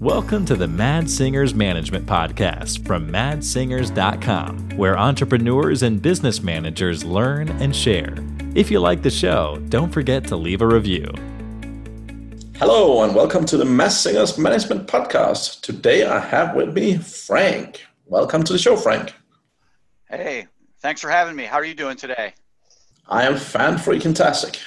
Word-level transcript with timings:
Welcome 0.00 0.44
to 0.44 0.56
the 0.56 0.68
Mads 0.68 1.16
Singers 1.16 1.54
Management 1.54 2.04
Podcast 2.04 2.86
from 2.86 3.08
madsingers.com, 3.08 4.76
where 4.76 4.98
entrepreneurs 4.98 5.82
and 5.82 6.02
business 6.02 6.42
managers 6.42 7.02
learn 7.02 7.48
and 7.62 7.74
share. 7.74 8.14
If 8.54 8.70
you 8.70 8.78
like 8.80 9.00
the 9.00 9.08
show, 9.10 9.56
don't 9.70 9.90
forget 9.90 10.24
to 10.24 10.36
leave 10.36 10.60
a 10.60 10.66
review. 10.66 11.10
Hello, 12.58 13.04
and 13.04 13.14
welcome 13.14 13.46
to 13.46 13.56
the 13.56 13.64
Mads 13.64 13.98
Singers 13.98 14.36
Management 14.36 14.86
Podcast. 14.86 15.62
Today 15.62 16.04
I 16.04 16.20
have 16.20 16.54
with 16.54 16.74
me 16.74 16.98
Frank. 16.98 17.82
Welcome 18.04 18.42
to 18.42 18.52
the 18.52 18.58
show, 18.58 18.76
Frank. 18.76 19.14
Hey, 20.10 20.46
thanks 20.80 21.00
for 21.00 21.08
having 21.08 21.34
me. 21.34 21.44
How 21.44 21.56
are 21.56 21.64
you 21.64 21.74
doing 21.74 21.96
today? 21.96 22.34
I 23.08 23.24
am 23.24 23.38
fan 23.38 23.76
freaking 23.76 24.14
tastic. 24.14 24.60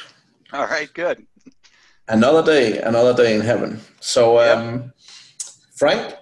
All 0.53 0.65
right, 0.65 0.91
good. 0.95 1.23
Another 2.07 2.43
day, 2.43 2.79
another 2.79 3.13
day 3.13 3.35
in 3.35 3.41
heaven. 3.41 3.79
So, 3.99 4.39
um, 4.39 4.91
Frank, 5.79 6.13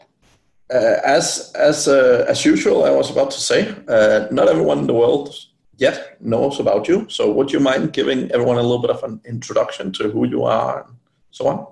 uh, 0.72 0.98
as 1.04 1.52
as 1.56 1.88
uh, 1.88 2.26
as 2.30 2.46
usual, 2.46 2.86
I 2.86 2.92
was 2.92 3.10
about 3.10 3.32
to 3.32 3.40
say, 3.40 3.74
uh, 3.88 4.28
not 4.30 4.48
everyone 4.48 4.78
in 4.78 4.86
the 4.86 4.94
world 4.94 5.34
yet 5.78 6.22
knows 6.22 6.60
about 6.60 6.88
you. 6.88 7.08
So, 7.10 7.32
would 7.32 7.52
you 7.52 7.60
mind 7.60 7.92
giving 7.92 8.32
everyone 8.32 8.58
a 8.58 8.62
little 8.62 8.84
bit 8.86 8.92
of 8.92 9.04
an 9.04 9.20
introduction 9.26 9.92
to 9.94 10.10
who 10.10 10.28
you 10.28 10.44
are 10.44 10.84
and 10.84 10.96
so 11.32 11.48
on? 11.48 11.66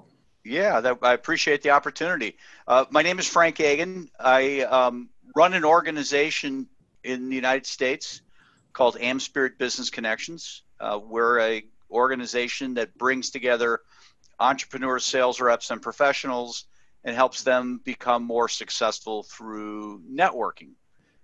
Yeah, 0.43 0.81
that, 0.81 0.97
I 1.03 1.13
appreciate 1.13 1.61
the 1.61 1.69
opportunity. 1.69 2.37
Uh, 2.67 2.85
my 2.89 3.03
name 3.03 3.19
is 3.19 3.27
Frank 3.27 3.59
Agin. 3.59 4.09
I 4.19 4.61
um, 4.61 5.09
run 5.35 5.53
an 5.53 5.63
organization 5.63 6.67
in 7.03 7.29
the 7.29 7.35
United 7.35 7.67
States 7.67 8.21
called 8.73 8.95
AmSpirit 8.95 9.59
Business 9.59 9.91
Connections. 9.91 10.63
Uh, 10.79 10.99
we're 11.03 11.39
a 11.39 11.63
organization 11.91 12.73
that 12.75 12.97
brings 12.97 13.29
together 13.29 13.81
entrepreneurs, 14.39 15.05
sales 15.05 15.39
reps, 15.39 15.69
and 15.69 15.83
professionals 15.83 16.65
and 17.05 17.15
helps 17.15 17.43
them 17.43 17.79
become 17.85 18.23
more 18.23 18.49
successful 18.49 19.23
through 19.23 20.01
networking. 20.11 20.71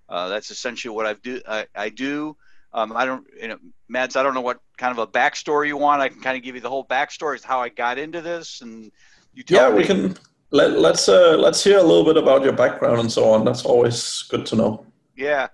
Uh, 0.07 0.29
that's 0.29 0.51
essentially 0.51 0.93
what 0.93 1.05
I 1.05 1.13
do. 1.15 1.41
I, 1.47 1.65
I 1.75 1.89
do. 1.89 2.37
Um, 2.73 2.95
I 2.95 3.05
don't, 3.05 3.25
you 3.41 3.49
know, 3.49 3.57
Mads. 3.89 4.15
I 4.15 4.23
don't 4.23 4.33
know 4.33 4.41
what 4.41 4.59
kind 4.77 4.97
of 4.97 4.99
a 4.99 5.07
backstory 5.07 5.67
you 5.67 5.75
want. 5.75 6.01
I 6.01 6.07
can 6.07 6.21
kind 6.21 6.37
of 6.37 6.43
give 6.43 6.55
you 6.55 6.61
the 6.61 6.69
whole 6.69 6.85
backstory 6.85 7.35
as 7.35 7.43
how 7.43 7.59
I 7.59 7.67
got 7.67 7.97
into 7.97 8.21
this, 8.21 8.61
and 8.61 8.91
you 9.33 9.43
tell 9.43 9.69
yeah, 9.69 9.75
me. 9.75 9.81
we 9.81 9.85
can. 9.85 10.15
Let, 10.51 10.77
let's 10.79 11.09
uh, 11.09 11.37
let's 11.37 11.63
hear 11.63 11.79
a 11.79 11.83
little 11.83 12.05
bit 12.05 12.17
about 12.17 12.43
your 12.43 12.53
background 12.53 12.99
and 12.99 13.11
so 13.11 13.29
on. 13.29 13.43
That's 13.43 13.65
always 13.65 14.23
good 14.23 14.45
to 14.47 14.55
know. 14.55 14.85
Yeah, 15.17 15.47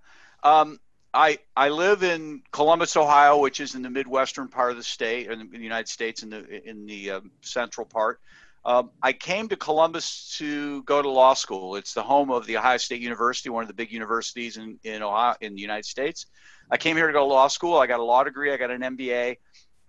um, 0.43 0.79
I 1.13 1.39
I 1.55 1.69
live 1.69 2.03
in 2.03 2.41
Columbus, 2.51 2.95
Ohio, 2.95 3.39
which 3.39 3.59
is 3.59 3.73
in 3.75 3.81
the 3.81 3.89
midwestern 3.89 4.47
part 4.47 4.71
of 4.71 4.77
the 4.77 4.83
state, 4.83 5.29
in 5.29 5.49
the 5.49 5.59
United 5.59 5.87
States, 5.87 6.23
in 6.23 6.29
the 6.29 6.69
in 6.69 6.85
the 6.85 7.11
um, 7.11 7.31
central 7.41 7.85
part. 7.85 8.19
Um, 8.67 8.91
I 9.01 9.13
came 9.13 9.47
to 9.47 9.55
Columbus 9.55 10.35
to 10.39 10.83
go 10.83 11.01
to 11.01 11.09
law 11.09 11.33
school. 11.33 11.77
It's 11.77 11.93
the 11.93 12.03
home 12.03 12.29
of 12.29 12.45
the 12.45 12.57
Ohio 12.57 12.75
State 12.75 12.99
University, 12.99 13.49
one 13.49 13.63
of 13.63 13.69
the 13.69 13.73
big 13.73 13.93
universities 13.93 14.57
in, 14.57 14.77
in 14.83 15.01
Ohio 15.01 15.35
in 15.39 15.55
the 15.55 15.61
United 15.61 15.85
States. 15.85 16.25
I 16.69 16.75
came 16.75 16.97
here 16.97 17.07
to 17.07 17.13
go 17.13 17.19
to 17.19 17.25
law 17.25 17.47
school. 17.47 17.77
I 17.77 17.87
got 17.87 18.01
a 18.01 18.03
law 18.03 18.25
degree. 18.25 18.51
I 18.51 18.57
got 18.57 18.69
an 18.69 18.81
MBA, 18.81 19.37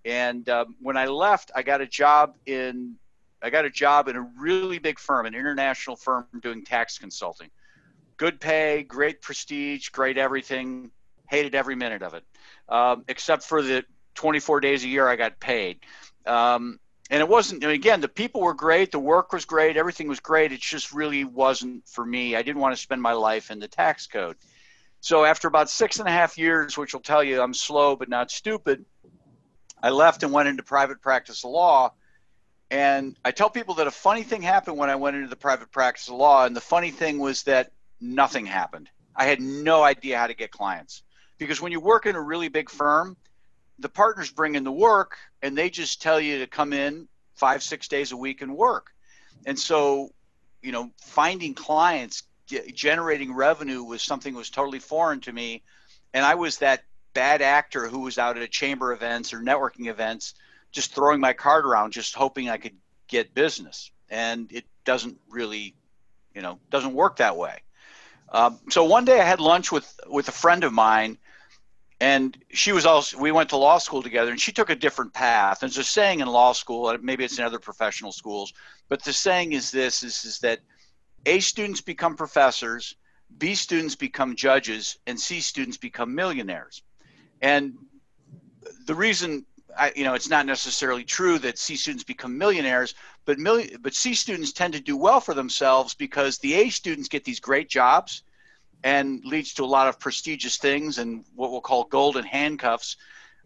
and 0.05 0.49
um, 0.49 0.77
when 0.81 0.97
I 0.97 1.07
left, 1.07 1.51
I 1.57 1.65
got 1.65 1.81
a 1.81 1.89
job 1.89 2.37
in 2.47 2.95
I 3.43 3.51
got 3.51 3.65
a 3.65 3.71
job 3.71 4.07
in 4.07 4.15
a 4.15 4.23
really 4.39 4.79
big 4.79 5.01
firm, 5.01 5.27
an 5.27 5.35
international 5.35 5.97
firm 5.97 6.27
doing 6.41 6.65
tax 6.65 6.99
consulting. 6.99 7.51
Good 8.17 8.41
pay, 8.41 8.85
great 8.85 9.21
prestige, 9.21 9.89
great 9.89 10.19
everything. 10.19 10.93
Hated 11.29 11.57
every 11.57 11.75
minute 11.75 12.03
of 12.03 12.15
it, 12.15 12.25
um, 12.69 13.05
except 13.09 13.43
for 13.43 13.61
the 13.61 13.85
24 14.15 14.61
days 14.61 14.85
a 14.85 14.89
year 14.89 15.09
I 15.09 15.17
got 15.17 15.41
paid. 15.41 15.81
Um, 16.27 16.79
and 17.11 17.21
it 17.21 17.29
wasn't 17.29 17.65
again 17.65 18.01
the 18.01 18.09
people 18.09 18.41
were 18.41 18.55
great 18.55 18.93
the 18.93 18.99
work 18.99 19.33
was 19.33 19.45
great 19.45 19.77
everything 19.77 20.09
was 20.09 20.21
great. 20.21 20.53
It 20.53 20.61
just 20.61 20.93
really 20.93 21.25
wasn't 21.25 21.87
for 21.89 22.05
me. 22.05 22.37
I 22.37 22.43
didn't 22.43 22.61
want 22.61 22.75
to 22.75 22.81
spend 22.83 23.03
my 23.03 23.13
life 23.13 23.51
in 23.51 23.59
the 23.59 23.69
tax 23.69 24.07
code. 24.07 24.37
So 25.01 25.25
after 25.25 25.49
about 25.49 25.71
six 25.71 25.99
and 25.99 26.09
a 26.09 26.13
half 26.13 26.39
years 26.39 26.77
which 26.77 26.93
will 26.93 27.01
tell 27.01 27.23
you 27.23 27.41
i'm 27.41 27.55
slow 27.55 27.97
but 27.97 28.09
not 28.09 28.31
stupid 28.31 28.85
i 29.83 29.91
left 29.91 30.23
and 30.23 30.33
went 30.33 30.49
into 30.49 30.63
private 30.63 31.01
practice 31.01 31.45
law. 31.45 31.93
And 32.71 33.17
i 33.25 33.31
tell 33.31 33.51
people 33.51 33.77
that 33.77 33.87
a 33.87 33.93
funny 33.93 34.23
thing 34.23 34.43
happened 34.43 34.77
when 34.77 34.91
i 34.91 34.97
went 34.97 35.17
into 35.17 35.29
the 35.29 35.37
private 35.37 35.71
practice 35.71 36.09
law 36.09 36.45
and 36.45 36.55
the 36.55 36.61
funny 36.61 36.91
thing 36.91 37.19
was 37.19 37.45
that 37.45 37.73
nothing 38.01 38.47
happened. 38.47 38.89
I 39.15 39.27
had 39.27 39.41
no 39.41 39.83
idea 39.83 40.19
how 40.19 40.27
to 40.27 40.35
get 40.35 40.51
clients. 40.51 41.03
Because 41.39 41.61
when 41.61 41.73
you 41.73 41.81
work 41.81 42.07
in 42.07 42.17
a 42.17 42.21
really 42.21 42.49
big 42.49 42.71
firm 42.71 43.17
the 43.79 43.89
partners 43.89 44.31
bring 44.31 44.55
in 44.55 44.65
the 44.65 44.73
work 44.73 45.17
and 45.43 45.57
they 45.57 45.71
just 45.71 46.03
tell 46.03 46.21
you 46.21 46.41
to 46.41 46.47
come 46.47 46.73
in 46.73 47.09
five 47.35 47.63
six 47.63 47.89
days 47.89 48.13
a 48.13 48.17
week 48.17 48.43
and 48.43 48.57
work. 48.57 48.91
And 49.47 49.59
so 49.59 50.11
you 50.63 50.73
know 50.73 50.91
finding 51.01 51.55
clients 51.55 52.25
generating 52.73 53.35
revenue 53.35 53.83
was 53.83 54.03
something 54.03 54.35
was 54.35 54.51
totally 54.51 54.79
foreign 54.79 55.21
to 55.21 55.33
me. 55.33 55.63
And 56.15 56.25
i 56.25 56.35
was 56.35 56.59
that 56.59 56.85
bad 57.15 57.43
actor 57.43 57.89
who 57.89 58.01
was 58.01 58.19
out 58.19 58.37
at 58.37 58.51
chamber 58.51 58.93
events 58.93 59.33
or 59.33 59.41
networking 59.41 59.89
events 59.89 60.35
just 60.71 60.95
throwing 60.95 61.21
my 61.21 61.33
card 61.33 61.65
around 61.65 61.93
just 61.93 62.15
hoping 62.15 62.49
i 62.49 62.57
could 62.57 62.77
get 63.07 63.35
business. 63.35 63.91
And 64.11 64.51
it 64.53 64.65
doesn't 64.85 65.19
really 65.31 65.75
you 66.35 66.43
know 66.43 66.59
doesn't 66.71 66.95
work 66.95 67.17
that 67.17 67.37
way. 67.37 67.63
Um, 68.31 68.59
so 68.71 68.85
one 68.85 69.05
day 69.05 69.21
i 69.21 69.25
had 69.25 69.41
lunch 69.41 69.71
with 69.71 69.89
with 70.07 70.29
a 70.29 70.33
friend 70.33 70.65
of 70.65 70.73
mine 70.73 71.19
and 72.01 72.39
she 72.51 72.73
was 72.73 72.87
also 72.87 73.19
we 73.19 73.33
went 73.33 73.49
to 73.51 73.57
law 73.57 73.79
school 73.79 74.03
together 74.03 74.31
and 74.31 74.41
she 74.41 74.53
took 74.53 74.71
a 74.71 74.77
different 74.77 75.13
path. 75.13 75.63
And 75.63 75.71
there's 75.71 75.79
a 75.79 75.85
saying 75.85 76.21
in 76.21 76.29
law 76.29 76.53
school 76.53 76.97
maybe 77.03 77.25
it's 77.25 77.39
in 77.39 77.45
other 77.45 77.59
professional 77.59 78.13
schools 78.13 78.53
but 78.89 79.03
the 79.03 79.13
saying 79.13 79.53
is 79.53 79.71
this 79.71 80.03
is, 80.03 80.25
is 80.25 80.39
that 80.41 80.61
a 81.27 81.41
students 81.41 81.81
become 81.81 82.15
professors 82.15 82.95
b 83.37 83.55
students 83.55 83.95
become 83.95 84.37
judges 84.37 84.99
and 85.07 85.19
c 85.19 85.41
students 85.41 85.77
become 85.77 86.15
millionaires. 86.15 86.83
And 87.43 87.75
the 88.87 88.95
reason 88.95 89.45
I, 89.77 89.93
you 89.97 90.05
know 90.05 90.15
it's 90.15 90.31
not 90.31 90.47
necessarily 90.47 91.05
true 91.05 91.39
that 91.41 91.59
c 91.59 91.75
students 91.75 92.05
become 92.05 92.39
millionaires 92.39 92.95
but 93.25 93.39
million, 93.39 93.81
but 93.81 93.95
c 93.95 94.15
students 94.15 94.53
tend 94.53 94.73
to 94.75 94.81
do 94.81 94.97
well 94.97 95.21
for 95.21 95.35
themselves 95.35 95.95
because 95.95 96.39
the 96.39 96.55
a 96.55 96.71
students 96.71 97.09
get 97.09 97.25
these 97.25 97.41
great 97.41 97.69
jobs 97.69 98.23
and 98.85 99.25
leads 99.25 99.55
to 99.55 99.65
a 99.65 99.67
lot 99.67 99.89
of 99.89 99.99
prestigious 99.99 100.57
things 100.57 100.99
and 100.99 101.25
what 101.35 101.51
we'll 101.51 101.61
call 101.61 101.85
golden 101.85 102.25
handcuffs. 102.25 102.97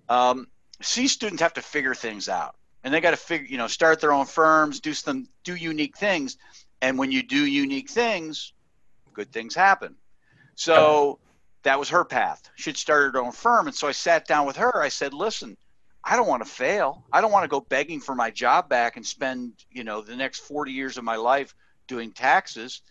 Um, 0.09 0.49
C 0.81 1.09
students 1.09 1.43
have 1.43 1.55
to 1.55 1.63
figure 1.63 1.95
things 1.95 2.29
out, 2.29 2.57
and 2.85 2.93
they 2.93 3.01
got 3.01 3.13
to 3.13 3.17
figure, 3.17 3.47
you 3.47 3.59
know, 3.59 3.67
start 3.67 4.01
their 4.01 4.13
own 4.13 4.27
firms, 4.27 4.81
do 4.81 4.93
some, 4.93 5.29
do 5.45 5.55
unique 5.55 5.97
things, 5.97 6.37
and 6.81 6.99
when 6.99 7.11
you 7.13 7.23
do 7.23 7.47
unique 7.47 7.89
things, 7.89 8.53
good 9.15 9.33
things 9.33 9.55
happen. 9.55 9.95
So 10.55 11.19
that 11.63 11.79
was 11.79 11.89
her 11.91 12.05
path. 12.05 12.51
She'd 12.57 12.77
started 12.77 13.15
her 13.15 13.23
own 13.23 13.33
firm, 13.33 13.69
and 13.69 13.77
so 13.77 13.89
I 13.89 13.93
sat 13.93 14.27
down 14.27 14.47
with 14.47 14.57
her. 14.57 14.83
I 14.83 14.89
said, 14.89 15.15
"Listen, 15.15 15.57
I 16.05 16.17
don't 16.17 16.29
want 16.29 16.45
to 16.45 16.51
fail. 16.51 17.05
I 17.13 17.21
don't 17.21 17.33
want 17.33 17.45
to 17.45 17.49
go 17.49 17.61
begging 17.61 18.01
for 18.01 18.15
my 18.15 18.31
job 18.31 18.69
back 18.69 18.97
and 18.97 19.07
spend, 19.07 19.53
you 19.71 19.85
know, 19.85 20.03
the 20.03 20.17
next 20.17 20.41
40 20.41 20.73
years 20.73 20.99
of 20.99 21.05
my 21.05 21.17
life 21.17 21.55
doing 21.87 22.13
taxes 22.13 22.83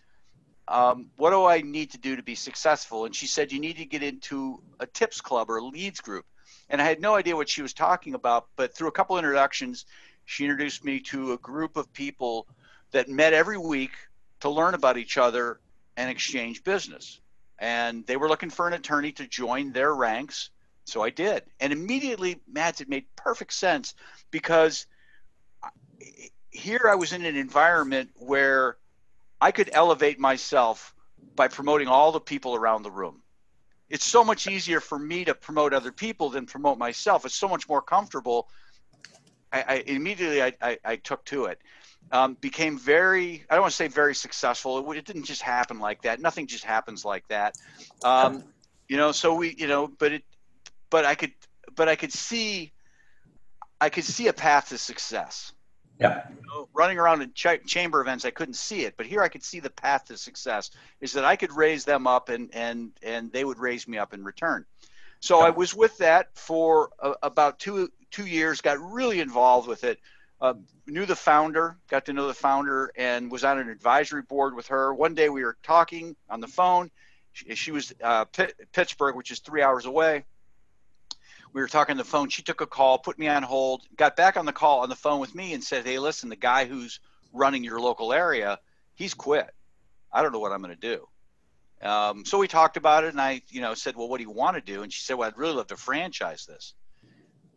um, 0.72 1.10
what 1.16 1.30
do 1.30 1.44
I 1.44 1.60
need 1.60 1.90
to 1.90 1.98
do 1.98 2.16
to 2.16 2.22
be 2.22 2.34
successful? 2.34 3.04
And 3.04 3.14
she 3.14 3.26
said, 3.26 3.52
you 3.52 3.60
need 3.60 3.76
to 3.76 3.84
get 3.84 4.02
into 4.02 4.62
a 4.80 4.86
tips 4.86 5.20
club 5.20 5.50
or 5.50 5.60
leads 5.60 6.00
group. 6.00 6.24
And 6.70 6.80
I 6.80 6.84
had 6.86 6.98
no 6.98 7.14
idea 7.14 7.36
what 7.36 7.50
she 7.50 7.60
was 7.60 7.74
talking 7.74 8.14
about, 8.14 8.46
but 8.56 8.74
through 8.74 8.88
a 8.88 8.92
couple 8.92 9.18
introductions, 9.18 9.84
she 10.24 10.44
introduced 10.44 10.82
me 10.82 11.00
to 11.00 11.32
a 11.32 11.36
group 11.36 11.76
of 11.76 11.92
people 11.92 12.46
that 12.92 13.10
met 13.10 13.34
every 13.34 13.58
week 13.58 13.92
to 14.40 14.48
learn 14.48 14.72
about 14.72 14.96
each 14.96 15.18
other 15.18 15.60
and 15.98 16.08
exchange 16.08 16.64
business. 16.64 17.20
And 17.58 18.06
they 18.06 18.16
were 18.16 18.28
looking 18.30 18.48
for 18.48 18.66
an 18.66 18.72
attorney 18.72 19.12
to 19.12 19.26
join 19.26 19.72
their 19.72 19.94
ranks. 19.94 20.48
So 20.84 21.02
I 21.02 21.10
did. 21.10 21.42
And 21.60 21.70
immediately, 21.70 22.40
Mads, 22.50 22.80
it 22.80 22.88
made 22.88 23.04
perfect 23.14 23.52
sense 23.52 23.94
because 24.30 24.86
here 26.50 26.88
I 26.90 26.94
was 26.94 27.12
in 27.12 27.26
an 27.26 27.36
environment 27.36 28.10
where 28.16 28.78
I 29.42 29.50
could 29.50 29.70
elevate 29.72 30.20
myself 30.20 30.94
by 31.34 31.48
promoting 31.48 31.88
all 31.88 32.12
the 32.12 32.20
people 32.20 32.54
around 32.54 32.84
the 32.84 32.92
room. 32.92 33.22
It's 33.90 34.04
so 34.04 34.22
much 34.22 34.46
easier 34.46 34.78
for 34.78 34.96
me 34.96 35.24
to 35.24 35.34
promote 35.34 35.74
other 35.74 35.90
people 35.90 36.30
than 36.30 36.46
promote 36.46 36.78
myself. 36.78 37.26
It's 37.26 37.34
so 37.34 37.48
much 37.48 37.68
more 37.68 37.82
comfortable. 37.82 38.48
I, 39.52 39.64
I 39.66 39.74
immediately 39.84 40.40
I, 40.40 40.52
I, 40.62 40.78
I, 40.84 40.96
took 40.96 41.24
to 41.26 41.46
it. 41.46 41.58
Um, 42.12 42.34
became 42.40 42.78
very 42.78 43.44
I 43.50 43.56
don't 43.56 43.62
want 43.62 43.72
to 43.72 43.76
say 43.76 43.88
very 43.88 44.14
successful. 44.14 44.92
It, 44.92 44.98
it, 44.98 45.04
didn't 45.06 45.24
just 45.24 45.42
happen 45.42 45.80
like 45.80 46.02
that. 46.02 46.20
Nothing 46.20 46.46
just 46.46 46.64
happens 46.64 47.04
like 47.04 47.26
that. 47.26 47.56
Um, 48.04 48.44
you 48.88 48.96
know, 48.96 49.10
so 49.10 49.34
we 49.34 49.56
you 49.58 49.66
know, 49.66 49.88
but 49.88 50.12
it 50.12 50.22
but 50.88 51.04
I 51.04 51.16
could 51.16 51.32
but 51.74 51.88
I 51.88 51.96
could 51.96 52.12
see 52.12 52.72
I 53.80 53.88
could 53.88 54.04
see 54.04 54.28
a 54.28 54.32
path 54.32 54.68
to 54.68 54.78
success. 54.78 55.52
Yeah. 56.02 56.26
You 56.28 56.42
know, 56.46 56.68
running 56.74 56.98
around 56.98 57.22
in 57.22 57.32
ch- 57.32 57.64
chamber 57.66 58.00
events, 58.00 58.24
I 58.24 58.30
couldn't 58.30 58.54
see 58.54 58.84
it, 58.84 58.94
but 58.96 59.06
here 59.06 59.22
I 59.22 59.28
could 59.28 59.44
see 59.44 59.60
the 59.60 59.70
path 59.70 60.06
to 60.06 60.16
success. 60.16 60.70
Is 61.00 61.12
that 61.14 61.24
I 61.24 61.36
could 61.36 61.52
raise 61.52 61.84
them 61.84 62.06
up, 62.06 62.28
and 62.28 62.50
and 62.54 62.92
and 63.02 63.32
they 63.32 63.44
would 63.44 63.58
raise 63.58 63.86
me 63.88 63.98
up 63.98 64.12
in 64.14 64.24
return. 64.24 64.64
So 65.20 65.40
I 65.40 65.50
was 65.50 65.74
with 65.74 65.96
that 65.98 66.36
for 66.36 66.90
about 67.22 67.58
two 67.60 67.90
two 68.10 68.26
years. 68.26 68.60
Got 68.60 68.78
really 68.80 69.20
involved 69.20 69.68
with 69.68 69.84
it. 69.84 70.00
uh, 70.42 70.54
knew 70.88 71.06
the 71.06 71.14
founder, 71.16 71.78
got 71.88 72.06
to 72.06 72.12
know 72.12 72.26
the 72.26 72.34
founder, 72.34 72.90
and 72.96 73.30
was 73.30 73.44
on 73.44 73.58
an 73.58 73.68
advisory 73.68 74.22
board 74.22 74.54
with 74.56 74.66
her. 74.68 74.92
One 74.92 75.14
day 75.14 75.28
we 75.28 75.44
were 75.44 75.56
talking 75.62 76.16
on 76.28 76.40
the 76.40 76.48
phone. 76.48 76.90
She, 77.30 77.54
she 77.54 77.70
was 77.70 77.94
uh, 78.02 78.24
P- 78.24 78.52
Pittsburgh, 78.72 79.14
which 79.14 79.30
is 79.30 79.38
three 79.38 79.62
hours 79.62 79.86
away. 79.86 80.24
We 81.52 81.60
were 81.60 81.68
talking 81.68 81.92
on 81.92 81.98
the 81.98 82.04
phone. 82.04 82.28
She 82.30 82.42
took 82.42 82.60
a 82.60 82.66
call, 82.66 82.98
put 82.98 83.18
me 83.18 83.28
on 83.28 83.42
hold, 83.42 83.82
got 83.96 84.16
back 84.16 84.36
on 84.36 84.46
the 84.46 84.52
call 84.52 84.80
on 84.80 84.88
the 84.88 84.96
phone 84.96 85.20
with 85.20 85.34
me, 85.34 85.52
and 85.52 85.62
said, 85.62 85.84
"Hey, 85.84 85.98
listen, 85.98 86.28
the 86.28 86.36
guy 86.36 86.64
who's 86.64 87.00
running 87.32 87.62
your 87.62 87.80
local 87.80 88.12
area, 88.12 88.58
he's 88.94 89.14
quit. 89.14 89.50
I 90.12 90.22
don't 90.22 90.32
know 90.32 90.38
what 90.38 90.52
I'm 90.52 90.62
going 90.62 90.74
to 90.74 90.80
do." 90.80 91.06
Um, 91.86 92.24
so 92.24 92.38
we 92.38 92.48
talked 92.48 92.76
about 92.76 93.04
it, 93.04 93.08
and 93.08 93.20
I, 93.20 93.42
you 93.50 93.60
know, 93.60 93.74
said, 93.74 93.96
"Well, 93.96 94.08
what 94.08 94.18
do 94.18 94.24
you 94.24 94.30
want 94.30 94.56
to 94.56 94.62
do?" 94.62 94.82
And 94.82 94.92
she 94.92 95.02
said, 95.02 95.14
"Well, 95.14 95.28
I'd 95.28 95.36
really 95.36 95.54
love 95.54 95.66
to 95.68 95.76
franchise 95.76 96.46
this." 96.46 96.74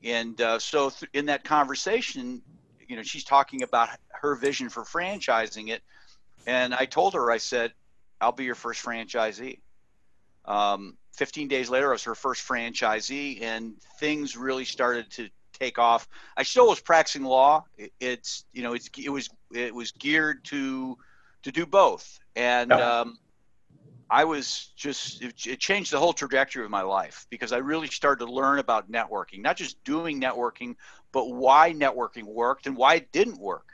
And 0.04 0.40
uh, 0.42 0.60
so 0.60 0.90
th- 0.90 1.10
in 1.14 1.28
that 1.28 1.44
conversation, 1.44 2.42
you 2.88 2.96
know, 2.96 3.04
she's 3.04 3.24
talking 3.24 3.64
about 3.64 3.90
her 4.22 4.36
vision 4.36 4.70
for 4.70 4.84
franchising 4.84 5.70
it, 5.70 5.84
and 6.46 6.74
I 6.74 6.86
told 6.86 7.14
her, 7.14 7.32
I 7.32 7.38
said, 7.38 7.74
"I'll 8.20 8.34
be 8.34 8.44
your 8.44 8.56
first 8.56 8.84
franchisee." 8.84 9.60
Um, 10.44 10.98
15 11.16 11.48
days 11.48 11.70
later, 11.70 11.90
I 11.90 11.92
was 11.94 12.04
her 12.04 12.16
first 12.16 12.48
franchisee, 12.48 13.42
and 13.42 13.76
things 14.00 14.36
really 14.36 14.66
started 14.66 15.10
to 15.12 15.30
take 15.54 15.80
off. 15.80 16.08
I 16.36 16.44
still 16.44 16.68
was 16.68 16.80
practicing 16.80 17.24
law. 17.24 17.66
It, 17.78 17.94
it's 18.00 18.46
you 18.54 18.64
know, 18.64 18.74
it's, 18.74 18.90
it 18.98 19.10
was 19.10 19.30
it 19.54 19.74
was 19.74 19.92
geared 19.92 20.44
to 20.46 20.98
to 21.44 21.52
do 21.52 21.66
both, 21.66 22.20
and 22.36 22.72
yeah. 22.72 23.00
um, 23.02 23.18
I 24.10 24.26
was 24.26 24.72
just 24.76 25.22
it, 25.22 25.46
it, 25.46 25.60
changed 25.60 25.92
the 25.92 26.00
whole 26.00 26.14
trajectory 26.14 26.64
of 26.66 26.72
my 26.72 26.82
life 26.82 27.26
because 27.30 27.52
I 27.52 27.58
really 27.58 27.88
started 27.88 28.26
to 28.26 28.32
learn 28.32 28.60
about 28.60 28.92
networking, 28.92 29.42
not 29.42 29.58
just 29.58 29.84
doing 29.84 30.20
networking, 30.20 30.76
but 31.12 31.32
why 31.32 31.74
networking 31.74 32.24
worked 32.24 32.68
and 32.68 32.76
why 32.76 32.96
it 32.96 33.12
didn't 33.12 33.40
work, 33.40 33.68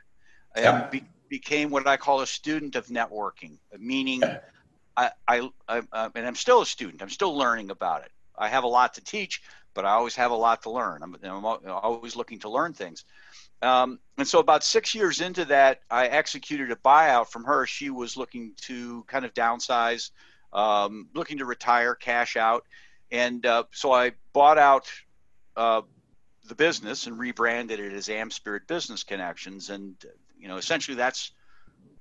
yeah. 0.56 0.84
and 0.84 0.92
be, 0.92 1.04
became 1.30 1.70
what 1.70 1.88
I 1.88 1.98
call 1.98 2.22
a 2.22 2.28
student 2.28 2.76
of 2.76 2.88
networking, 2.88 3.58
meaning. 3.80 4.22
Yeah 4.22 4.40
I, 4.98 5.12
I, 5.28 5.50
I 5.68 5.82
and 6.16 6.28
I'm 6.28 6.36
still 6.36 6.62
a 6.62 6.66
student. 6.66 7.02
I'm 7.02 7.10
still 7.10 7.36
learning 7.36 7.70
about 7.70 8.04
it. 8.04 8.12
I 8.38 8.50
have 8.50 8.64
a 8.64 8.68
lot 8.68 8.96
to 8.96 9.02
teach, 9.02 9.42
but 9.74 9.86
I 9.86 9.92
always 9.92 10.16
have 10.16 10.32
a 10.32 10.36
lot 10.36 10.64
to 10.64 10.72
learn. 10.72 11.04
I'm, 11.04 11.16
I'm 11.24 11.46
always 11.46 12.16
looking 12.16 12.40
to 12.40 12.50
learn 12.50 12.74
things. 12.74 13.06
Um, 13.62 14.00
and 14.18 14.28
so, 14.28 14.40
about 14.40 14.64
six 14.64 14.96
years 14.96 15.22
into 15.22 15.46
that, 15.46 15.82
I 15.90 16.08
executed 16.08 16.72
a 16.72 16.76
buyout 16.76 17.28
from 17.28 17.44
her. 17.44 17.66
She 17.66 17.90
was 17.90 18.18
looking 18.18 18.54
to 18.62 19.04
kind 19.04 19.24
of 19.24 19.34
downsize, 19.34 20.10
um, 20.52 21.10
looking 21.14 21.38
to 21.38 21.46
retire, 21.46 21.94
cash 21.94 22.36
out, 22.38 22.66
and 23.12 23.46
uh, 23.46 23.64
so 23.72 23.92
I 23.92 24.14
bought 24.34 24.58
out 24.58 24.92
uh, 25.56 25.82
the 26.48 26.56
business 26.56 27.06
and 27.08 27.20
rebranded 27.20 27.80
it 27.80 27.94
as 27.94 28.08
AmSpirit 28.08 28.68
Business 28.68 29.04
Connections. 29.04 29.70
And 29.70 29.96
you 30.40 30.48
know, 30.48 30.58
essentially, 30.58 30.98
that's 30.98 31.32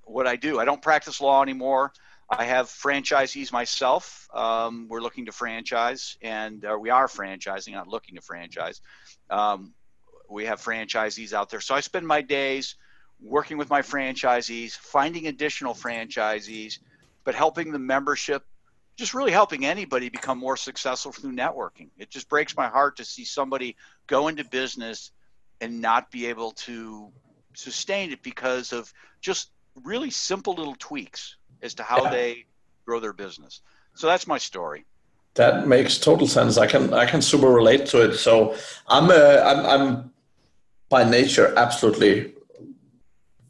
what 0.04 0.26
I 0.26 0.36
do. 0.36 0.58
I 0.58 0.64
don't 0.64 0.80
practice 0.80 1.20
law 1.20 1.42
anymore. 1.42 1.92
I 2.30 2.44
have 2.44 2.68
franchisees 2.68 3.52
myself. 3.52 4.28
Um, 4.32 4.86
we're 4.88 5.00
looking 5.00 5.26
to 5.26 5.32
franchise, 5.32 6.16
and 6.22 6.64
we 6.78 6.90
are 6.90 7.08
franchising, 7.08 7.72
not 7.72 7.88
looking 7.88 8.14
to 8.14 8.22
franchise. 8.22 8.80
Um, 9.28 9.74
we 10.28 10.44
have 10.44 10.60
franchisees 10.60 11.32
out 11.32 11.50
there. 11.50 11.60
So 11.60 11.74
I 11.74 11.80
spend 11.80 12.06
my 12.06 12.22
days 12.22 12.76
working 13.20 13.58
with 13.58 13.68
my 13.68 13.82
franchisees, 13.82 14.72
finding 14.76 15.26
additional 15.26 15.74
franchisees, 15.74 16.78
but 17.24 17.34
helping 17.34 17.72
the 17.72 17.80
membership, 17.80 18.46
just 18.96 19.12
really 19.12 19.32
helping 19.32 19.66
anybody 19.66 20.08
become 20.08 20.38
more 20.38 20.56
successful 20.56 21.10
through 21.10 21.32
networking. 21.32 21.88
It 21.98 22.10
just 22.10 22.28
breaks 22.28 22.56
my 22.56 22.68
heart 22.68 22.96
to 22.98 23.04
see 23.04 23.24
somebody 23.24 23.76
go 24.06 24.28
into 24.28 24.44
business 24.44 25.10
and 25.60 25.80
not 25.80 26.12
be 26.12 26.26
able 26.26 26.52
to 26.52 27.10
sustain 27.54 28.12
it 28.12 28.22
because 28.22 28.72
of 28.72 28.92
just 29.20 29.50
really 29.82 30.10
simple 30.10 30.54
little 30.54 30.76
tweaks 30.78 31.36
as 31.62 31.74
to 31.74 31.82
how 31.82 32.04
yeah. 32.04 32.10
they 32.10 32.44
grow 32.86 33.00
their 33.00 33.12
business. 33.12 33.62
So 33.94 34.06
that's 34.06 34.26
my 34.26 34.38
story. 34.38 34.84
That 35.34 35.68
makes 35.68 35.98
total 35.98 36.26
sense. 36.26 36.58
I 36.58 36.66
can 36.66 36.92
I 36.92 37.06
can 37.06 37.22
super 37.22 37.50
relate 37.50 37.86
to 37.86 38.02
it. 38.02 38.16
So 38.16 38.56
I'm 38.88 39.10
uh, 39.10 39.42
I'm, 39.44 39.66
I'm 39.66 40.12
by 40.88 41.04
nature 41.04 41.54
absolutely 41.56 42.34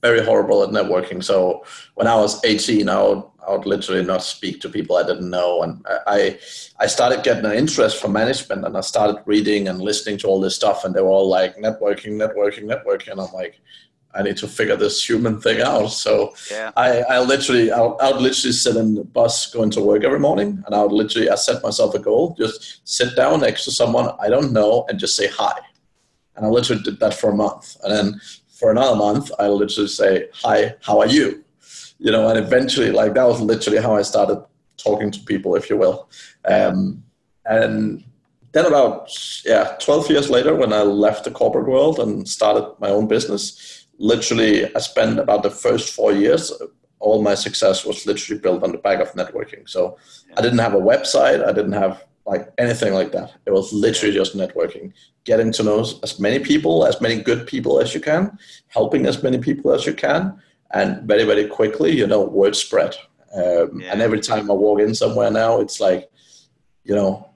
very 0.03 0.25
horrible 0.25 0.63
at 0.63 0.71
networking. 0.71 1.23
So 1.23 1.65
when 1.95 2.07
I 2.07 2.17
was 2.17 2.43
18, 2.45 2.89
I 2.89 3.03
would, 3.03 3.23
I 3.47 3.53
would 3.53 3.67
literally 3.67 4.05
not 4.05 4.23
speak 4.23 4.61
to 4.61 4.69
people 4.69 4.97
I 4.97 5.07
didn't 5.07 5.29
know. 5.29 5.63
And 5.63 5.85
I, 6.07 6.39
I 6.79 6.87
started 6.87 7.23
getting 7.23 7.45
an 7.45 7.53
interest 7.53 8.01
for 8.01 8.09
management 8.09 8.65
and 8.65 8.77
I 8.77 8.81
started 8.81 9.23
reading 9.27 9.69
and 9.69 9.81
listening 9.81 10.19
to 10.19 10.27
all 10.27 10.41
this 10.41 10.57
stuff. 10.57 10.85
And 10.85 10.95
they 10.95 11.03
were 11.03 11.09
all 11.09 11.29
like 11.29 11.57
networking, 11.57 12.13
networking, 12.13 12.65
networking. 12.65 13.13
And 13.13 13.21
I'm 13.21 13.33
like, 13.33 13.61
I 14.15 14.23
need 14.23 14.37
to 14.39 14.49
figure 14.49 14.77
this 14.77 15.09
human 15.09 15.41
thing 15.41 15.61
out. 15.61 15.89
So 15.89 16.35
yeah. 16.51 16.73
I, 16.77 17.03
I 17.03 17.21
literally, 17.21 17.71
I 17.71 17.81
would, 17.81 18.01
I 18.01 18.11
would 18.11 18.21
literally 18.21 18.53
sit 18.53 18.77
in 18.77 18.95
the 18.95 19.05
bus 19.05 19.53
going 19.53 19.71
to 19.71 19.81
work 19.81 20.03
every 20.03 20.19
morning, 20.19 20.63
and 20.67 20.75
I 20.75 20.83
would 20.83 20.93
literally, 20.93 21.31
I 21.31 21.37
set 21.37 21.63
myself 21.63 21.95
a 21.95 21.99
goal, 21.99 22.35
just 22.39 22.81
sit 22.89 23.15
down 23.15 23.41
next 23.41 23.65
to 23.65 23.71
someone 23.71 24.11
I 24.21 24.29
don't 24.29 24.53
know 24.53 24.85
and 24.89 24.99
just 24.99 25.17
say 25.17 25.29
hi. 25.29 25.57
And 26.37 26.45
I 26.45 26.49
literally 26.49 26.83
did 26.83 26.99
that 27.01 27.15
for 27.15 27.31
a 27.31 27.37
month, 27.37 27.77
and 27.85 27.93
then 27.93 28.21
for 28.49 28.71
another 28.71 28.97
month, 28.97 29.31
I 29.39 29.49
literally 29.49 29.89
say 29.89 30.29
hi, 30.35 30.75
how 30.83 31.01
are 31.01 31.07
you? 31.07 31.45
You 31.99 32.13
know, 32.13 32.29
and 32.29 32.39
eventually, 32.39 32.91
like 32.91 33.15
that 33.15 33.25
was 33.25 33.41
literally 33.41 33.81
how 33.81 33.95
I 33.95 34.03
started 34.03 34.45
talking 34.77 35.11
to 35.11 35.21
people, 35.21 35.55
if 35.55 35.71
you 35.71 35.77
will. 35.77 36.09
Um, 36.45 37.03
and 37.45 38.05
then 38.53 38.67
about 38.67 39.11
yeah, 39.45 39.77
12 39.81 40.11
years 40.11 40.31
later, 40.31 40.55
when 40.55 40.73
I 40.73 40.83
left 40.83 41.25
the 41.25 41.31
corporate 41.31 41.69
world 41.69 41.99
and 41.99 42.29
started 42.29 42.75
my 42.81 42.89
own 42.89 43.07
business 43.07 43.80
literally, 44.01 44.75
I 44.75 44.79
spent 44.81 45.21
about 45.21 45.43
the 45.43 45.51
first 45.51 45.95
four 45.95 46.13
years, 46.13 46.53
all 46.99 47.23
my 47.23 47.35
success 47.35 47.85
was 47.85 48.07
literally 48.07 48.41
built 48.41 48.65
on 48.65 48.73
the 48.73 48.79
back 48.79 49.01
of 49.01 49.13
networking. 49.13 49.69
So 49.69 49.99
I 50.37 50.43
didn't 50.43 50.59
have 50.59 50.75
a 50.75 50.81
website, 50.81 51.47
I 51.47 51.53
didn't 51.53 51.73
have 51.73 52.05
like 52.27 52.53
anything 52.59 52.95
like 52.95 53.13
that. 53.13 53.33
It 53.47 53.53
was 53.53 53.73
literally 53.73 54.15
just 54.15 54.37
networking, 54.37 54.93
getting 55.25 55.53
to 55.53 55.63
know 55.63 55.81
as 56.03 56.19
many 56.19 56.39
people, 56.39 56.87
as 56.87 57.01
many 57.01 57.23
good 57.23 57.47
people 57.47 57.81
as 57.81 57.95
you 57.95 58.01
can, 58.01 58.39
helping 58.69 59.07
as 59.07 59.23
many 59.23 59.39
people 59.39 59.73
as 59.73 59.87
you 59.87 59.95
can, 59.95 60.41
and 60.73 61.03
very, 61.03 61.25
very 61.25 61.47
quickly, 61.47 61.93
you 61.97 62.07
know, 62.07 62.23
word 62.23 62.57
spread. 62.57 62.97
Um, 63.35 63.81
yeah. 63.81 63.93
And 63.93 64.01
every 64.01 64.21
time 64.21 64.51
I 64.51 64.55
walk 64.55 64.81
in 64.81 64.95
somewhere 64.95 65.31
now, 65.31 65.61
it's 65.61 65.81
like, 65.81 66.11
you 66.85 66.95
know, 66.95 67.29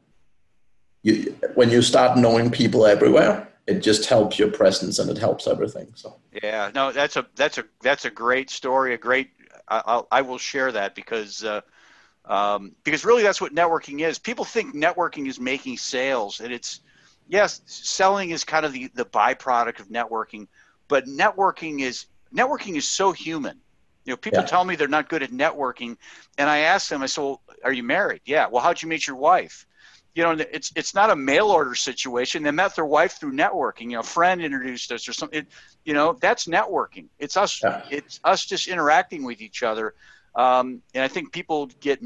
you, 1.02 1.37
when 1.55 1.70
you 1.70 1.82
start 1.82 2.16
knowing 2.16 2.50
people 2.50 2.87
everywhere, 2.87 3.49
it 3.66 3.81
just 3.81 4.06
helps 4.06 4.38
your 4.38 4.50
presence 4.50 4.99
and 4.99 5.11
it 5.11 5.19
helps 5.19 5.46
everything. 5.46 5.90
So 5.94 6.16
yeah, 6.43 6.70
no, 6.75 6.93
that's 6.93 7.16
a 7.16 7.26
that's 7.34 7.58
a 7.58 7.64
that's 7.82 8.05
a 8.05 8.11
great 8.11 8.50
story. 8.50 8.94
A 8.94 8.99
great 8.99 9.31
I'll, 9.69 10.06
I 10.11 10.22
will 10.22 10.38
share 10.38 10.72
that 10.72 10.94
because 10.94 11.44
uh, 11.44 11.62
um, 12.26 12.73
because 12.85 13.04
really 13.04 13.23
that's 13.23 13.40
what 13.40 13.54
networking 13.54 14.00
is. 14.00 14.18
People 14.18 14.44
think 14.44 14.75
networking 14.75 15.26
is 15.26 15.40
making 15.40 15.78
sales, 15.78 16.40
and 16.40 16.52
it's 16.52 16.80
yes, 17.28 17.62
selling 17.66 18.30
is 18.30 18.44
kind 18.44 18.66
of 18.66 18.73
the 18.73 18.90
the 18.94 19.06
byproduct 19.06 19.80
of 19.80 19.88
networking, 19.88 20.47
but 20.88 21.06
networking 21.06 21.80
is 21.80 22.06
networking 22.35 22.76
is 22.76 22.88
so 22.88 23.12
human. 23.12 23.61
You 24.04 24.12
know, 24.12 24.16
people 24.18 24.40
yeah. 24.40 24.47
tell 24.47 24.64
me 24.64 24.76
they're 24.76 24.88
not 24.88 25.09
good 25.09 25.23
at 25.23 25.30
networking, 25.30 25.97
and 26.37 26.50
I 26.50 26.59
ask 26.59 26.90
them, 26.90 27.02
I 27.02 27.06
say, 27.06 27.23
well, 27.23 27.40
"Are 27.64 27.73
you 27.73 27.83
married?" 27.83 28.21
Yeah. 28.26 28.47
Well, 28.50 28.62
how'd 28.62 28.83
you 28.83 28.88
meet 28.88 29.06
your 29.06 29.16
wife? 29.16 29.66
You 30.14 30.23
know, 30.23 30.37
it's 30.52 30.73
it's 30.76 30.94
not 30.94 31.11
a 31.11 31.16
mail 31.16 31.49
order 31.49 31.75
situation. 31.75 32.42
They 32.42 32.52
met 32.52 32.76
their 32.76 32.85
wife 32.85 33.18
through 33.18 33.33
networking. 33.33 33.85
You 33.85 33.94
know, 33.94 34.00
a 34.00 34.04
friend 34.04 34.40
introduced 34.40 34.92
us 34.92 35.09
or 35.09 35.12
something. 35.12 35.40
It, 35.40 35.47
you 35.85 35.92
know, 35.92 36.16
that's 36.21 36.47
networking. 36.47 37.06
It's 37.18 37.37
us. 37.37 37.61
Yeah. 37.62 37.83
It's 37.90 38.21
us 38.23 38.44
just 38.47 38.68
interacting 38.68 39.25
with 39.25 39.40
each 39.40 39.62
other. 39.62 39.94
Um, 40.37 40.83
and 40.94 41.02
I 41.02 41.09
think 41.09 41.33
people 41.33 41.66
get 41.80 42.00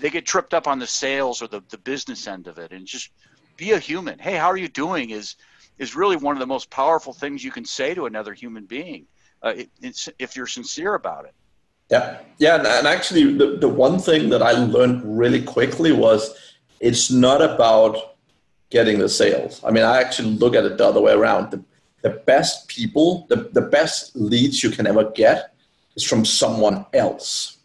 they 0.00 0.10
get 0.10 0.24
tripped 0.24 0.54
up 0.54 0.66
on 0.68 0.78
the 0.78 0.86
sales 0.86 1.42
or 1.42 1.48
the, 1.48 1.62
the 1.68 1.78
business 1.78 2.26
end 2.26 2.46
of 2.46 2.58
it, 2.58 2.72
and 2.72 2.86
just 2.86 3.10
be 3.56 3.72
a 3.72 3.78
human. 3.78 4.18
Hey, 4.18 4.36
how 4.36 4.46
are 4.46 4.56
you 4.56 4.68
doing? 4.68 5.10
Is 5.10 5.36
is 5.78 5.96
really 5.96 6.16
one 6.16 6.36
of 6.36 6.40
the 6.40 6.46
most 6.46 6.70
powerful 6.70 7.12
things 7.12 7.42
you 7.42 7.50
can 7.50 7.64
say 7.64 7.94
to 7.94 8.06
another 8.06 8.34
human 8.34 8.66
being 8.66 9.06
uh, 9.42 9.54
it, 9.56 10.10
if 10.18 10.36
you're 10.36 10.46
sincere 10.46 10.94
about 10.94 11.24
it. 11.24 11.34
Yeah, 11.90 12.20
yeah, 12.38 12.78
and 12.78 12.86
actually, 12.86 13.36
the, 13.36 13.58
the 13.58 13.68
one 13.68 13.98
thing 13.98 14.30
that 14.30 14.42
I 14.42 14.52
learned 14.52 15.02
really 15.04 15.42
quickly 15.42 15.92
was 15.92 16.51
it's 16.82 17.10
not 17.10 17.40
about 17.40 18.16
getting 18.68 18.98
the 18.98 19.08
sales. 19.08 19.62
I 19.64 19.70
mean, 19.70 19.84
I 19.84 20.00
actually 20.00 20.30
look 20.30 20.54
at 20.54 20.64
it 20.64 20.76
the 20.76 20.86
other 20.86 21.00
way 21.00 21.12
around. 21.12 21.52
The, 21.52 21.62
the 22.02 22.10
best 22.10 22.68
people, 22.68 23.26
the, 23.28 23.48
the 23.52 23.62
best 23.62 24.16
leads 24.16 24.62
you 24.64 24.70
can 24.70 24.86
ever 24.86 25.10
get 25.10 25.54
is 25.94 26.02
from 26.04 26.24
someone 26.24 26.84
else, 26.92 27.58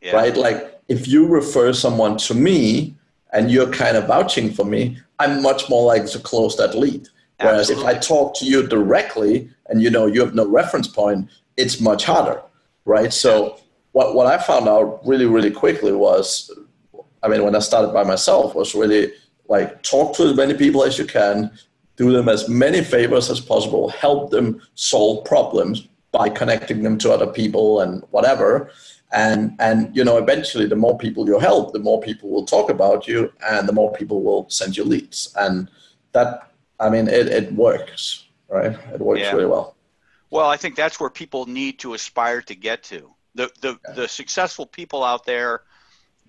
yeah. 0.00 0.12
right? 0.12 0.34
Like 0.34 0.80
if 0.88 1.06
you 1.06 1.26
refer 1.26 1.72
someone 1.74 2.16
to 2.18 2.34
me 2.34 2.94
and 3.32 3.50
you're 3.50 3.70
kind 3.70 3.96
of 3.96 4.06
vouching 4.06 4.50
for 4.50 4.64
me, 4.64 4.98
I'm 5.18 5.42
much 5.42 5.68
more 5.68 5.84
likely 5.86 6.08
to 6.08 6.18
close 6.18 6.56
that 6.56 6.74
lead. 6.74 7.08
Whereas 7.38 7.70
Absolutely. 7.70 7.92
if 7.92 7.96
I 7.96 8.00
talk 8.00 8.34
to 8.38 8.46
you 8.46 8.66
directly 8.66 9.50
and 9.68 9.82
you 9.82 9.90
know 9.90 10.06
you 10.06 10.20
have 10.20 10.34
no 10.34 10.46
reference 10.46 10.88
point, 10.88 11.28
it's 11.58 11.80
much 11.80 12.04
harder, 12.04 12.40
right? 12.86 13.12
So 13.12 13.58
what, 13.92 14.14
what 14.14 14.26
I 14.26 14.38
found 14.38 14.68
out 14.68 15.00
really, 15.04 15.26
really 15.26 15.50
quickly 15.50 15.92
was 15.92 16.50
I 17.26 17.28
mean, 17.28 17.42
when 17.42 17.56
I 17.56 17.58
started 17.58 17.92
by 17.92 18.04
myself, 18.04 18.54
was 18.54 18.72
really 18.74 19.12
like 19.48 19.82
talk 19.82 20.14
to 20.16 20.28
as 20.28 20.36
many 20.36 20.54
people 20.54 20.84
as 20.84 20.96
you 20.96 21.06
can, 21.06 21.50
do 21.96 22.12
them 22.12 22.28
as 22.28 22.48
many 22.48 22.84
favors 22.84 23.28
as 23.30 23.40
possible, 23.40 23.88
help 23.88 24.30
them 24.30 24.62
solve 24.76 25.24
problems 25.24 25.88
by 26.12 26.28
connecting 26.28 26.84
them 26.84 26.98
to 26.98 27.12
other 27.12 27.26
people 27.26 27.80
and 27.80 28.04
whatever. 28.12 28.70
And 29.12 29.56
and 29.58 29.94
you 29.96 30.04
know, 30.04 30.18
eventually, 30.18 30.66
the 30.66 30.76
more 30.76 30.96
people 30.96 31.26
you 31.26 31.40
help, 31.40 31.72
the 31.72 31.80
more 31.80 32.00
people 32.00 32.30
will 32.30 32.46
talk 32.46 32.70
about 32.70 33.08
you, 33.08 33.32
and 33.48 33.68
the 33.68 33.72
more 33.72 33.92
people 33.92 34.22
will 34.22 34.48
send 34.48 34.76
you 34.76 34.84
leads. 34.84 35.34
And 35.36 35.68
that, 36.12 36.50
I 36.78 36.90
mean, 36.90 37.08
it, 37.08 37.26
it 37.28 37.52
works, 37.52 38.24
right? 38.48 38.72
It 38.94 39.00
works 39.00 39.20
yeah. 39.20 39.32
really 39.32 39.46
well. 39.46 39.76
Well, 40.30 40.48
I 40.48 40.56
think 40.56 40.76
that's 40.76 41.00
where 41.00 41.10
people 41.10 41.46
need 41.46 41.78
to 41.80 41.94
aspire 41.94 42.40
to 42.42 42.54
get 42.54 42.84
to. 42.84 43.10
The 43.34 43.50
the 43.60 43.78
yeah. 43.88 43.94
the 43.94 44.08
successful 44.08 44.66
people 44.66 45.02
out 45.02 45.24
there, 45.24 45.62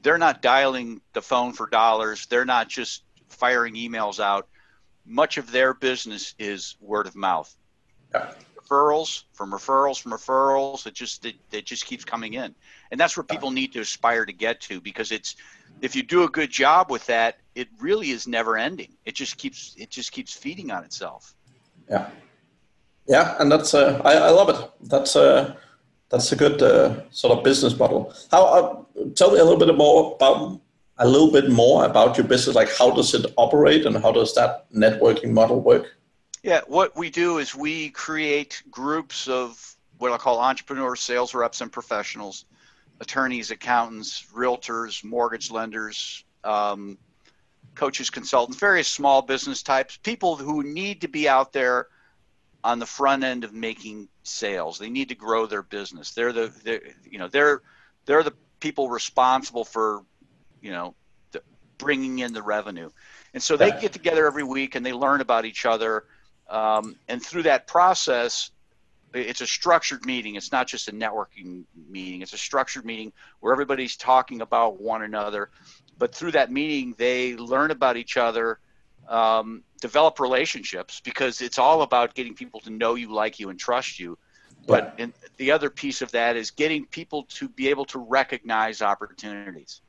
they're 0.02 0.18
not 0.18 0.42
dialing 0.42 1.02
the 1.14 1.22
phone 1.22 1.54
for 1.54 1.68
dollars. 1.68 2.26
They're 2.28 2.46
not 2.46 2.70
just 2.70 3.04
firing 3.28 3.76
emails 3.76 4.20
out. 4.20 4.48
Much 5.06 5.38
of 5.38 5.52
their 5.52 5.74
business 5.74 6.36
is 6.38 6.76
word 6.82 7.08
of 7.08 7.16
mouth. 7.16 7.56
Yeah 8.14 8.32
referrals 8.68 9.24
from 9.34 9.52
referrals 9.52 10.02
from 10.02 10.12
referrals. 10.12 10.86
It 10.86 10.94
just 10.94 11.26
it, 11.26 11.36
it 11.52 11.66
just 11.66 11.86
keeps 11.86 12.04
coming 12.04 12.34
in, 12.34 12.54
and 12.92 13.00
that's 13.00 13.16
where 13.18 13.24
people 13.24 13.52
need 13.52 13.74
to 13.74 13.80
aspire 13.80 14.26
to 14.26 14.34
get 14.34 14.62
to 14.62 14.82
because 14.82 15.12
it's 15.12 15.36
if 15.82 15.96
you 15.96 16.04
do 16.04 16.24
a 16.24 16.30
good 16.30 16.50
job 16.50 16.92
with 16.92 17.06
that, 17.08 17.38
it 17.56 17.68
really 17.80 18.12
is 18.12 18.28
never 18.28 18.58
ending. 18.58 18.94
It 19.06 19.16
just 19.16 19.38
keeps 19.38 19.76
it 19.78 19.90
just 19.90 20.12
keeps 20.12 20.34
feeding 20.34 20.72
on 20.72 20.84
itself. 20.84 21.36
Yeah, 21.90 22.10
yeah, 23.08 23.36
and 23.40 23.52
that's 23.52 23.74
uh, 23.74 24.02
I, 24.04 24.14
I 24.14 24.30
love 24.30 24.50
it. 24.50 24.72
That's 24.82 25.16
uh, 25.16 25.56
that's 26.10 26.32
a 26.32 26.36
good 26.36 26.62
uh, 26.62 27.10
sort 27.12 27.38
of 27.38 27.44
business 27.44 27.78
model. 27.78 28.14
How 28.32 28.46
uh, 28.46 28.84
tell 29.16 29.32
me 29.32 29.40
a 29.40 29.44
little 29.44 29.60
bit 29.60 29.76
more 29.76 30.16
about 30.16 30.60
a 31.00 31.08
little 31.08 31.32
bit 31.32 31.50
more 31.50 31.86
about 31.86 32.18
your 32.18 32.28
business. 32.28 32.56
Like 32.56 32.76
how 32.76 32.92
does 32.92 33.14
it 33.14 33.26
operate 33.38 33.86
and 33.86 33.96
how 33.98 34.12
does 34.12 34.34
that 34.36 34.72
networking 34.72 35.32
model 35.32 35.62
work? 35.62 35.96
Yeah, 36.44 36.62
what 36.68 36.96
we 36.96 37.10
do 37.10 37.40
is 37.40 37.54
we 37.54 37.90
create 37.90 38.64
groups 38.72 39.28
of 39.28 39.76
what 39.98 40.12
I 40.12 40.18
call 40.18 40.40
entrepreneurs, 40.40 41.02
sales 41.02 41.34
reps, 41.34 41.62
and 41.62 41.72
professionals, 41.72 42.46
attorneys, 43.00 43.52
accountants, 43.52 44.28
realtors, 44.34 45.04
mortgage 45.04 45.52
lenders, 45.52 46.24
um, 46.44 46.98
coaches, 47.76 48.10
consultants, 48.10 48.60
various 48.60 48.88
small 48.88 49.22
business 49.22 49.62
types, 49.62 49.98
people 49.98 50.36
who 50.36 50.64
need 50.64 51.02
to 51.02 51.08
be 51.08 51.28
out 51.28 51.54
there 51.54 51.88
on 52.64 52.80
the 52.80 52.86
front 52.86 53.24
end 53.24 53.44
of 53.44 53.54
making 53.54 54.08
sales. 54.28 54.78
They 54.78 54.90
need 54.90 55.10
to 55.10 55.16
grow 55.16 55.46
their 55.46 55.64
business. 55.64 56.12
They're 56.12 56.34
the, 56.34 56.54
they're, 56.64 56.82
you 57.10 57.20
know, 57.20 57.28
they're 57.28 57.62
they're 58.06 58.24
the 58.24 58.34
people 58.60 58.90
responsible 58.90 59.66
for, 59.66 60.04
you 60.62 60.72
know, 60.72 60.96
the, 61.32 61.42
bringing 61.78 62.20
in 62.20 62.34
the 62.34 62.42
revenue. 62.42 62.90
And 63.34 63.44
so 63.44 63.58
they 63.58 63.72
get 63.72 63.94
together 63.94 64.26
every 64.26 64.44
week 64.44 64.76
and 64.76 64.86
they 64.86 64.94
learn 64.94 65.22
about 65.22 65.46
each 65.46 65.66
other 65.66 66.06
um, 66.50 66.96
and 67.08 67.24
through 67.24 67.44
that 67.44 67.68
process, 67.68 68.52
it's 69.14 69.42
a 69.42 69.48
structured 69.48 70.06
meeting. 70.06 70.36
It's 70.36 70.52
not 70.52 70.68
just 70.68 70.88
a 70.88 70.92
networking 70.92 71.64
meeting. 71.90 72.22
It's 72.22 72.34
a 72.34 72.38
structured 72.38 72.86
meeting 72.86 73.14
where 73.40 73.54
everybody's 73.54 73.96
talking 73.96 74.42
about 74.42 74.80
one 74.82 75.04
another. 75.04 75.50
But 75.98 76.14
through 76.14 76.32
that 76.32 76.52
meeting, 76.52 76.96
they 76.98 77.36
learn 77.36 77.72
about 77.72 77.98
each 77.98 78.18
other, 78.18 78.60
um, 79.08 79.64
develop 79.82 80.20
relationships 80.20 81.02
because 81.04 81.42
it's 81.42 81.58
all 81.58 81.82
about 81.82 82.14
getting 82.14 82.34
people 82.34 82.60
to 82.62 82.70
know 82.70 82.96
you, 82.96 83.14
like 83.14 83.40
you, 83.40 83.50
and 83.50 83.60
trust 83.60 84.00
you. 84.00 84.18
But 84.66 85.00
the 85.38 85.52
other 85.52 85.70
piece 85.70 86.02
of 86.02 86.12
that 86.12 86.36
is 86.36 86.52
getting 86.52 86.86
people 86.86 87.24
to 87.30 87.48
be 87.48 87.70
able 87.70 87.86
to 87.86 88.00
recognize 88.00 88.82
opportunities. 88.82 89.82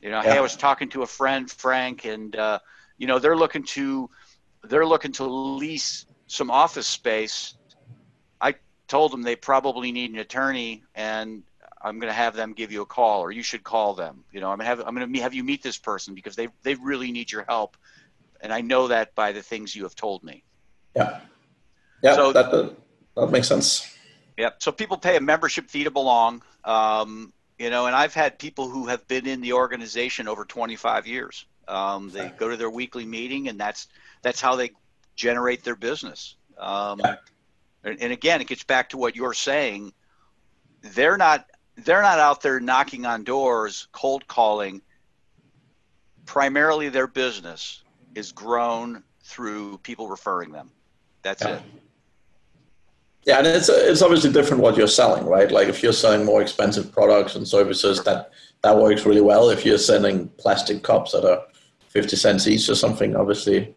You 0.00 0.10
know, 0.10 0.22
yeah. 0.22 0.32
hey, 0.32 0.38
I 0.38 0.40
was 0.40 0.56
talking 0.56 0.88
to 0.90 1.02
a 1.02 1.06
friend, 1.06 1.50
Frank, 1.50 2.06
and 2.06 2.34
uh, 2.34 2.58
you 2.96 3.06
know 3.06 3.18
they're 3.18 3.36
looking 3.36 3.64
to 3.64 4.08
they're 4.62 4.86
looking 4.86 5.12
to 5.12 5.24
lease 5.24 6.06
some 6.26 6.50
office 6.50 6.86
space. 6.86 7.54
I 8.40 8.54
told 8.88 9.12
them 9.12 9.22
they 9.22 9.36
probably 9.36 9.92
need 9.92 10.10
an 10.10 10.18
attorney, 10.18 10.84
and 10.94 11.42
I'm 11.82 11.98
going 11.98 12.10
to 12.10 12.16
have 12.16 12.34
them 12.34 12.54
give 12.54 12.72
you 12.72 12.80
a 12.80 12.86
call, 12.86 13.20
or 13.20 13.30
you 13.30 13.42
should 13.42 13.62
call 13.62 13.94
them. 13.94 14.24
You 14.32 14.40
know, 14.40 14.50
I'm 14.50 14.56
going 14.56 14.64
to 14.64 14.76
have 14.76 14.80
I'm 14.86 14.94
going 14.94 15.12
to 15.12 15.20
have 15.20 15.34
you 15.34 15.44
meet 15.44 15.62
this 15.62 15.76
person 15.76 16.14
because 16.14 16.34
they 16.34 16.48
they 16.62 16.74
really 16.76 17.12
need 17.12 17.30
your 17.30 17.44
help, 17.46 17.76
and 18.44 18.52
I 18.52 18.60
know 18.60 18.88
that 18.88 19.14
by 19.14 19.32
the 19.32 19.42
things 19.42 19.74
you 19.74 19.82
have 19.84 19.96
told 19.96 20.22
me. 20.22 20.44
Yeah, 20.94 21.20
yeah, 22.02 22.14
so, 22.14 22.30
that 22.32 22.52
that, 22.52 22.76
that 23.16 23.30
makes 23.30 23.48
sense. 23.48 23.90
Yeah, 24.36 24.50
so 24.58 24.70
people 24.70 24.98
pay 24.98 25.16
a 25.16 25.20
membership 25.20 25.70
fee 25.70 25.84
to 25.84 25.90
belong. 25.90 26.42
Um, 26.62 27.32
you 27.58 27.70
know, 27.70 27.86
and 27.86 27.96
I've 27.96 28.14
had 28.14 28.38
people 28.38 28.68
who 28.68 28.86
have 28.86 29.08
been 29.08 29.26
in 29.26 29.40
the 29.40 29.54
organization 29.54 30.28
over 30.28 30.44
25 30.44 31.06
years. 31.06 31.46
Um, 31.66 32.10
they 32.10 32.30
go 32.36 32.50
to 32.50 32.56
their 32.56 32.68
weekly 32.68 33.06
meeting, 33.06 33.48
and 33.48 33.58
that's 33.58 33.88
that's 34.22 34.40
how 34.40 34.56
they 34.56 34.72
generate 35.16 35.64
their 35.64 35.76
business. 35.76 36.36
Um, 36.58 37.00
and, 37.82 37.98
and 38.00 38.12
again, 38.12 38.42
it 38.42 38.46
gets 38.46 38.64
back 38.64 38.90
to 38.90 38.98
what 38.98 39.16
you're 39.16 39.32
saying. 39.32 39.94
They're 40.82 41.16
not 41.16 41.46
they're 41.76 42.02
not 42.02 42.18
out 42.18 42.42
there 42.42 42.60
knocking 42.60 43.06
on 43.06 43.24
doors, 43.24 43.88
cold 43.92 44.26
calling. 44.28 44.82
Primarily, 46.26 46.90
their 46.90 47.06
business 47.06 47.83
is 48.14 48.32
grown 48.32 49.02
through 49.22 49.78
people 49.78 50.08
referring 50.08 50.52
them. 50.52 50.70
That's 51.22 51.42
yeah. 51.42 51.56
it. 51.56 51.62
Yeah, 53.26 53.38
and 53.38 53.46
it's 53.46 53.70
it's 53.70 54.02
obviously 54.02 54.32
different 54.32 54.62
what 54.62 54.76
you're 54.76 54.86
selling, 54.86 55.24
right? 55.24 55.50
Like 55.50 55.68
if 55.68 55.82
you're 55.82 55.94
selling 55.94 56.26
more 56.26 56.42
expensive 56.42 56.92
products 56.92 57.36
and 57.36 57.48
services, 57.48 58.04
that 58.04 58.30
that 58.62 58.76
works 58.76 59.06
really 59.06 59.22
well. 59.22 59.48
If 59.48 59.64
you're 59.64 59.78
selling 59.78 60.28
plastic 60.36 60.82
cups 60.82 61.12
that 61.12 61.24
are 61.24 61.42
fifty 61.88 62.16
cents 62.16 62.46
each 62.46 62.68
or 62.68 62.74
something, 62.74 63.16
obviously 63.16 63.74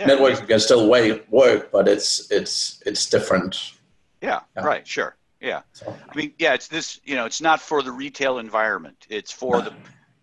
yeah. 0.00 0.08
networking 0.08 0.48
can 0.48 0.58
still 0.58 0.88
work, 0.88 1.70
but 1.70 1.86
it's 1.86 2.30
it's 2.32 2.82
it's 2.84 3.08
different. 3.08 3.74
Yeah, 4.20 4.40
yeah. 4.56 4.64
right, 4.64 4.86
sure. 4.86 5.16
Yeah. 5.40 5.60
So. 5.72 5.94
I 6.08 6.16
mean, 6.16 6.32
yeah, 6.38 6.54
it's 6.54 6.68
this, 6.68 7.00
you 7.04 7.16
know, 7.16 7.26
it's 7.26 7.42
not 7.42 7.60
for 7.60 7.82
the 7.82 7.92
retail 7.92 8.38
environment. 8.38 9.06
It's 9.10 9.30
for 9.30 9.60
the 9.60 9.74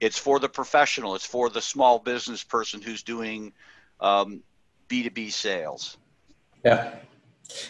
it's 0.01 0.17
for 0.17 0.39
the 0.39 0.49
professional, 0.49 1.15
it's 1.15 1.25
for 1.25 1.49
the 1.49 1.61
small 1.61 1.99
business 1.99 2.43
person 2.43 2.81
who's 2.81 3.03
doing 3.03 3.53
um, 4.01 4.41
B2B 4.89 5.31
sales. 5.31 5.97
Yeah. 6.65 6.95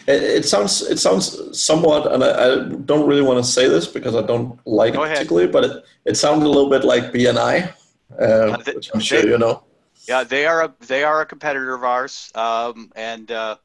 It, 0.06 0.22
it, 0.22 0.44
sounds 0.44 0.82
it 0.82 0.98
sounds 0.98 1.60
somewhat, 1.60 2.12
and 2.12 2.22
I, 2.22 2.28
I, 2.30 2.68
don't 2.68 3.06
really 3.06 3.22
want 3.22 3.44
to 3.44 3.50
say 3.50 3.68
this 3.68 3.88
because 3.88 4.14
I 4.14 4.22
don't 4.22 4.58
like 4.64 4.94
Go 4.94 5.02
it 5.02 5.06
ahead. 5.06 5.16
particularly, 5.18 5.48
but 5.48 5.64
it, 5.64 5.84
it 6.04 6.16
sounds 6.16 6.44
a 6.44 6.46
little 6.46 6.70
bit 6.70 6.84
like 6.84 7.12
BNI, 7.12 7.74
uh, 8.20 8.24
uh, 8.24 8.58
which 8.74 8.90
I'm 8.94 9.00
sure 9.00 9.22
they, 9.22 9.28
you 9.28 9.38
know. 9.38 9.64
Yeah, 10.06 10.22
they 10.22 10.46
are 10.46 10.66
a 10.66 10.74
they 10.86 11.02
are 11.02 11.20
a 11.22 11.26
competitor 11.26 11.74
of 11.74 11.82
ours, 11.82 12.30
um, 12.36 12.92
and 12.94 13.32
uh, 13.32 13.34
uh, 13.34 13.56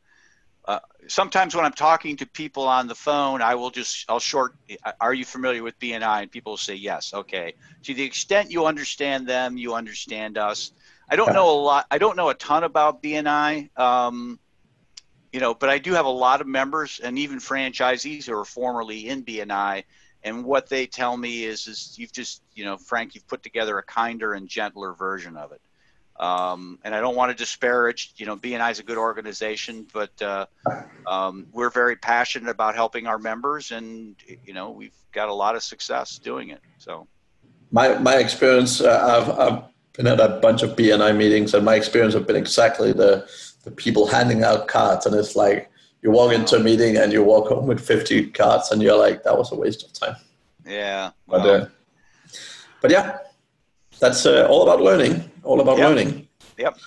sometimes 1.08 1.56
when 1.56 1.66
I'm 1.66 1.74
talking 1.74 2.18
to 2.18 2.26
people 2.26 2.64
on 2.68 2.88
the 2.88 2.96
phone, 2.96 3.42
I 3.42 3.56
will 3.56 3.70
just 3.70 4.06
I'll 4.10 4.20
short. 4.20 4.56
Are 5.00 5.14
you 5.14 5.26
familiar 5.26 5.64
with 5.64 5.80
BNI? 5.80 6.24
And 6.24 6.32
people 6.32 6.54
will 6.54 6.58
say 6.58 6.76
yes. 6.76 7.14
Okay. 7.14 7.54
To 7.84 7.94
the 7.94 8.04
extent 8.04 8.52
you 8.52 8.66
understand 8.66 9.28
them, 9.28 9.58
you 9.58 9.74
understand 9.74 10.38
us. 10.38 10.72
I 11.10 11.16
don't 11.16 11.34
know 11.34 11.50
a 11.50 11.60
lot. 11.60 11.86
I 11.90 11.98
don't 11.98 12.18
know 12.18 12.30
a 12.30 12.34
ton 12.34 12.64
about 12.64 13.02
BNI. 13.02 13.78
Um, 13.78 14.40
you 15.32 15.40
know, 15.40 15.54
but 15.54 15.70
I 15.70 15.78
do 15.78 15.94
have 15.94 16.06
a 16.06 16.10
lot 16.10 16.42
of 16.42 16.48
members 16.48 17.00
and 17.04 17.20
even 17.20 17.40
franchisees 17.40 18.26
who 18.26 18.38
are 18.38 18.46
formerly 18.46 19.08
in 19.08 19.24
BNI. 19.24 19.84
And 20.24 20.44
what 20.44 20.68
they 20.68 20.88
tell 20.88 21.16
me 21.16 21.44
is, 21.44 21.68
is 21.68 21.96
you've 21.98 22.12
just, 22.12 22.42
you 22.54 22.66
know, 22.66 22.78
Frank, 22.78 23.16
you've 23.16 23.28
put 23.28 23.44
together 23.44 23.78
a 23.78 23.84
kinder 23.84 24.34
and 24.34 24.48
gentler 24.48 24.94
version 24.94 25.38
of 25.38 25.52
it. 25.52 25.62
Um, 26.20 26.80
and 26.84 26.96
I 26.96 27.00
don't 27.00 27.16
want 27.16 27.32
to 27.32 27.38
disparage, 27.38 28.14
you 28.18 28.26
know, 28.26 28.36
BNI 28.36 28.72
is 28.72 28.80
a 28.80 28.84
good 28.84 28.98
organization, 28.98 29.86
but 29.94 30.20
uh, 30.22 30.48
um, 31.06 31.46
we're 31.52 31.70
very 31.70 31.96
passionate 31.96 32.50
about 32.50 32.74
helping 32.74 33.06
our 33.06 33.20
members, 33.20 33.72
and 33.72 34.16
you 34.44 34.54
know, 34.54 34.72
we've 34.72 34.96
got 35.12 35.30
a 35.30 35.34
lot 35.34 35.56
of 35.56 35.62
success 35.62 36.18
doing 36.18 36.50
it. 36.50 36.62
So, 36.80 37.08
my 37.72 38.00
my 38.00 38.16
experience, 38.16 38.82
uh, 38.82 39.22
I've, 39.22 39.40
I've 39.40 39.64
been 39.94 40.08
at 40.08 40.20
a 40.20 40.40
bunch 40.40 40.64
of 40.64 40.76
BNI 40.76 41.16
meetings, 41.16 41.54
and 41.54 41.64
my 41.64 41.76
experience 41.76 42.16
have 42.16 42.26
been 42.26 42.36
exactly 42.36 42.94
the 42.94 43.30
the 43.64 43.70
people 43.70 44.08
handing 44.08 44.44
out 44.44 44.68
cards, 44.68 45.06
and 45.06 45.14
it's 45.14 45.36
like 45.36 45.70
you 46.02 46.12
walk 46.12 46.34
into 46.34 46.56
a 46.56 46.60
meeting 46.60 46.98
and 46.98 47.12
you 47.12 47.24
walk 47.24 47.50
home 47.50 47.68
with 47.68 47.80
50 47.80 48.28
cards, 48.32 48.72
and 48.72 48.82
you're 48.82 48.98
like, 48.98 49.24
that 49.24 49.38
was 49.38 49.52
a 49.52 49.56
waste 49.56 49.84
of 49.84 49.94
time. 49.94 50.16
Yeah. 50.66 51.12
But, 51.28 51.46
uh, 51.46 51.66
but 52.82 52.92
yeah, 52.92 53.18
that's 54.00 54.26
uh, 54.26 54.48
all 54.50 54.64
about 54.64 54.82
learning. 54.82 55.30
All 55.44 55.62
about 55.62 55.78
yep. 55.78 55.90
learning. 55.90 56.28
Yep. 56.58 56.78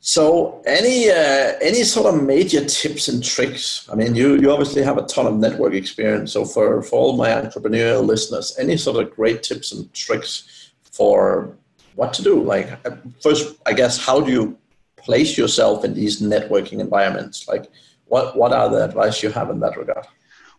So, 0.00 0.62
any 0.64 1.10
uh, 1.10 1.54
any 1.60 1.82
sort 1.82 2.14
of 2.14 2.22
major 2.22 2.64
tips 2.64 3.08
and 3.08 3.22
tricks? 3.22 3.88
I 3.92 3.94
mean, 3.94 4.14
you 4.14 4.36
you 4.36 4.50
obviously 4.50 4.82
have 4.82 4.96
a 4.96 5.02
ton 5.02 5.26
of 5.26 5.36
network 5.36 5.74
experience. 5.74 6.32
So, 6.32 6.44
for 6.44 6.82
for 6.82 6.98
all 6.98 7.16
my 7.16 7.30
entrepreneurial 7.30 8.06
listeners, 8.06 8.56
any 8.58 8.76
sort 8.76 8.96
of 8.96 9.14
great 9.14 9.42
tips 9.42 9.72
and 9.72 9.92
tricks 9.92 10.70
for 10.92 11.56
what 11.94 12.12
to 12.14 12.22
do? 12.22 12.42
Like, 12.42 12.70
uh, 12.86 12.96
first, 13.20 13.56
I 13.66 13.72
guess, 13.72 13.98
how 13.98 14.20
do 14.20 14.30
you 14.30 14.58
place 14.96 15.36
yourself 15.36 15.84
in 15.84 15.94
these 15.94 16.22
networking 16.22 16.80
environments? 16.80 17.48
Like, 17.48 17.66
what 18.06 18.36
what 18.36 18.52
are 18.52 18.68
the 18.70 18.84
advice 18.84 19.22
you 19.22 19.30
have 19.30 19.50
in 19.50 19.60
that 19.60 19.76
regard? 19.76 20.06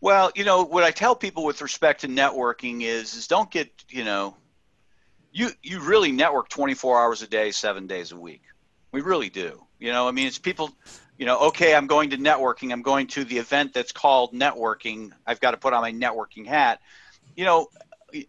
Well, 0.01 0.31
you 0.36 0.43
know, 0.43 0.63
what 0.63 0.84
I 0.84 0.91
tell 0.91 1.15
people 1.15 1.43
with 1.43 1.62
respect 1.62 2.01
to 2.01 2.08
networking 2.08 2.84
is 2.84 3.15
is 3.15 3.25
don't 3.27 3.50
get 3.50 3.69
you 3.89 4.03
know 4.03 4.36
you 5.31 5.50
you 5.63 5.79
really 5.81 6.12
network 6.12 6.50
24 6.50 7.01
hours 7.01 7.21
a 7.21 7.27
day, 7.27 7.51
seven 7.51 7.88
days 7.88 8.12
a 8.12 8.17
week. 8.17 8.41
We 8.91 9.01
really 9.01 9.29
do. 9.29 9.63
You 9.79 9.91
know, 9.91 10.07
I 10.07 10.12
mean, 10.12 10.27
it's 10.27 10.39
people. 10.39 10.71
You 11.17 11.25
know, 11.25 11.48
okay, 11.48 11.75
I'm 11.75 11.88
going 11.88 12.12
to 12.12 12.17
networking. 12.17 12.71
I'm 12.71 12.81
going 12.81 13.07
to 13.07 13.25
the 13.25 13.38
event 13.38 13.74
that's 13.74 13.91
called 13.91 14.33
networking. 14.33 15.12
I've 15.27 15.41
got 15.41 15.51
to 15.51 15.57
put 15.57 15.74
on 15.74 15.81
my 15.81 15.91
networking 15.91 16.45
hat. 16.45 16.79
You 17.36 17.43
know, 17.43 17.67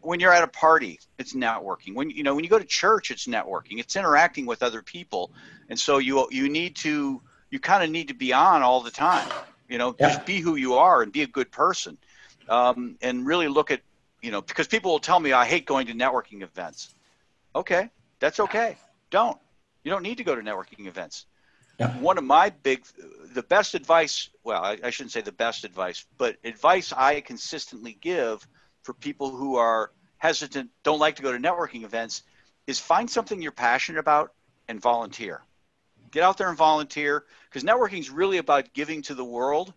when 0.00 0.20
you're 0.20 0.32
at 0.32 0.42
a 0.42 0.48
party, 0.48 0.98
it's 1.18 1.32
networking. 1.34 1.94
When 1.94 2.10
you 2.10 2.22
know 2.22 2.34
when 2.34 2.44
you 2.44 2.50
go 2.50 2.58
to 2.58 2.64
church, 2.64 3.10
it's 3.10 3.26
networking. 3.26 3.78
It's 3.78 3.96
interacting 3.96 4.46
with 4.46 4.62
other 4.62 4.82
people, 4.82 5.32
and 5.68 5.78
so 5.78 5.98
you 5.98 6.26
you 6.30 6.48
need 6.48 6.76
to 6.76 7.22
you 7.50 7.58
kind 7.58 7.82
of 7.82 7.90
need 7.90 8.08
to 8.08 8.14
be 8.14 8.32
on 8.32 8.62
all 8.62 8.80
the 8.80 8.90
time. 8.90 9.28
You 9.68 9.78
know, 9.78 9.94
yeah. 9.98 10.08
just 10.08 10.26
be 10.26 10.40
who 10.40 10.56
you 10.56 10.74
are 10.74 11.02
and 11.02 11.12
be 11.12 11.22
a 11.22 11.26
good 11.26 11.50
person, 11.50 11.96
um, 12.48 12.96
and 13.00 13.26
really 13.26 13.48
look 13.48 13.70
at 13.70 13.80
you 14.22 14.30
know 14.30 14.42
because 14.42 14.66
people 14.66 14.92
will 14.92 14.98
tell 14.98 15.20
me 15.20 15.32
I 15.32 15.44
hate 15.44 15.66
going 15.66 15.86
to 15.86 15.94
networking 15.94 16.42
events. 16.42 16.94
Okay, 17.54 17.90
that's 18.18 18.40
okay. 18.40 18.76
Don't 19.10 19.38
you 19.84 19.90
don't 19.90 20.02
need 20.02 20.18
to 20.18 20.24
go 20.24 20.34
to 20.34 20.42
networking 20.42 20.86
events. 20.86 21.26
Yeah. 21.78 21.96
One 21.98 22.18
of 22.18 22.24
my 22.24 22.50
big, 22.50 22.84
the 23.32 23.42
best 23.42 23.74
advice, 23.74 24.28
well, 24.44 24.62
I, 24.62 24.76
I 24.84 24.90
shouldn't 24.90 25.12
say 25.12 25.22
the 25.22 25.32
best 25.32 25.64
advice, 25.64 26.04
but 26.18 26.36
advice 26.44 26.92
I 26.92 27.22
consistently 27.22 27.96
give 27.98 28.46
for 28.82 28.92
people 28.92 29.30
who 29.30 29.56
are 29.56 29.90
hesitant, 30.18 30.68
don't 30.82 30.98
like 30.98 31.16
to 31.16 31.22
go 31.22 31.32
to 31.32 31.38
networking 31.38 31.84
events, 31.84 32.22
is 32.66 32.78
find 32.78 33.08
something 33.08 33.40
you're 33.40 33.50
passionate 33.50 33.98
about 33.98 34.34
and 34.68 34.78
volunteer. 34.78 35.42
Get 36.10 36.22
out 36.22 36.36
there 36.36 36.50
and 36.50 36.58
volunteer 36.58 37.24
because 37.48 37.62
networking 37.62 38.00
is 38.00 38.10
really 38.10 38.36
about 38.36 38.74
giving 38.74 39.00
to 39.02 39.14
the 39.14 39.24
world. 39.24 39.72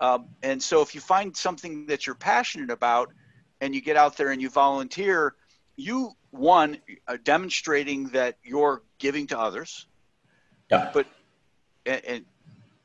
Um, 0.00 0.30
and 0.42 0.60
so 0.60 0.82
if 0.82 0.96
you 0.96 1.00
find 1.00 1.36
something 1.36 1.86
that 1.86 2.04
you're 2.04 2.16
passionate 2.16 2.70
about 2.70 3.12
and 3.60 3.74
you 3.74 3.80
get 3.80 3.96
out 3.96 4.16
there 4.16 4.30
and 4.30 4.40
you 4.40 4.50
volunteer, 4.50 5.34
you 5.76 6.12
one 6.30 6.78
are 7.08 7.18
demonstrating 7.18 8.08
that 8.08 8.38
you're 8.42 8.82
giving 8.98 9.26
to 9.28 9.38
others. 9.38 9.86
Yeah. 10.70 10.90
But 10.92 11.06
and, 11.86 12.04
and 12.04 12.24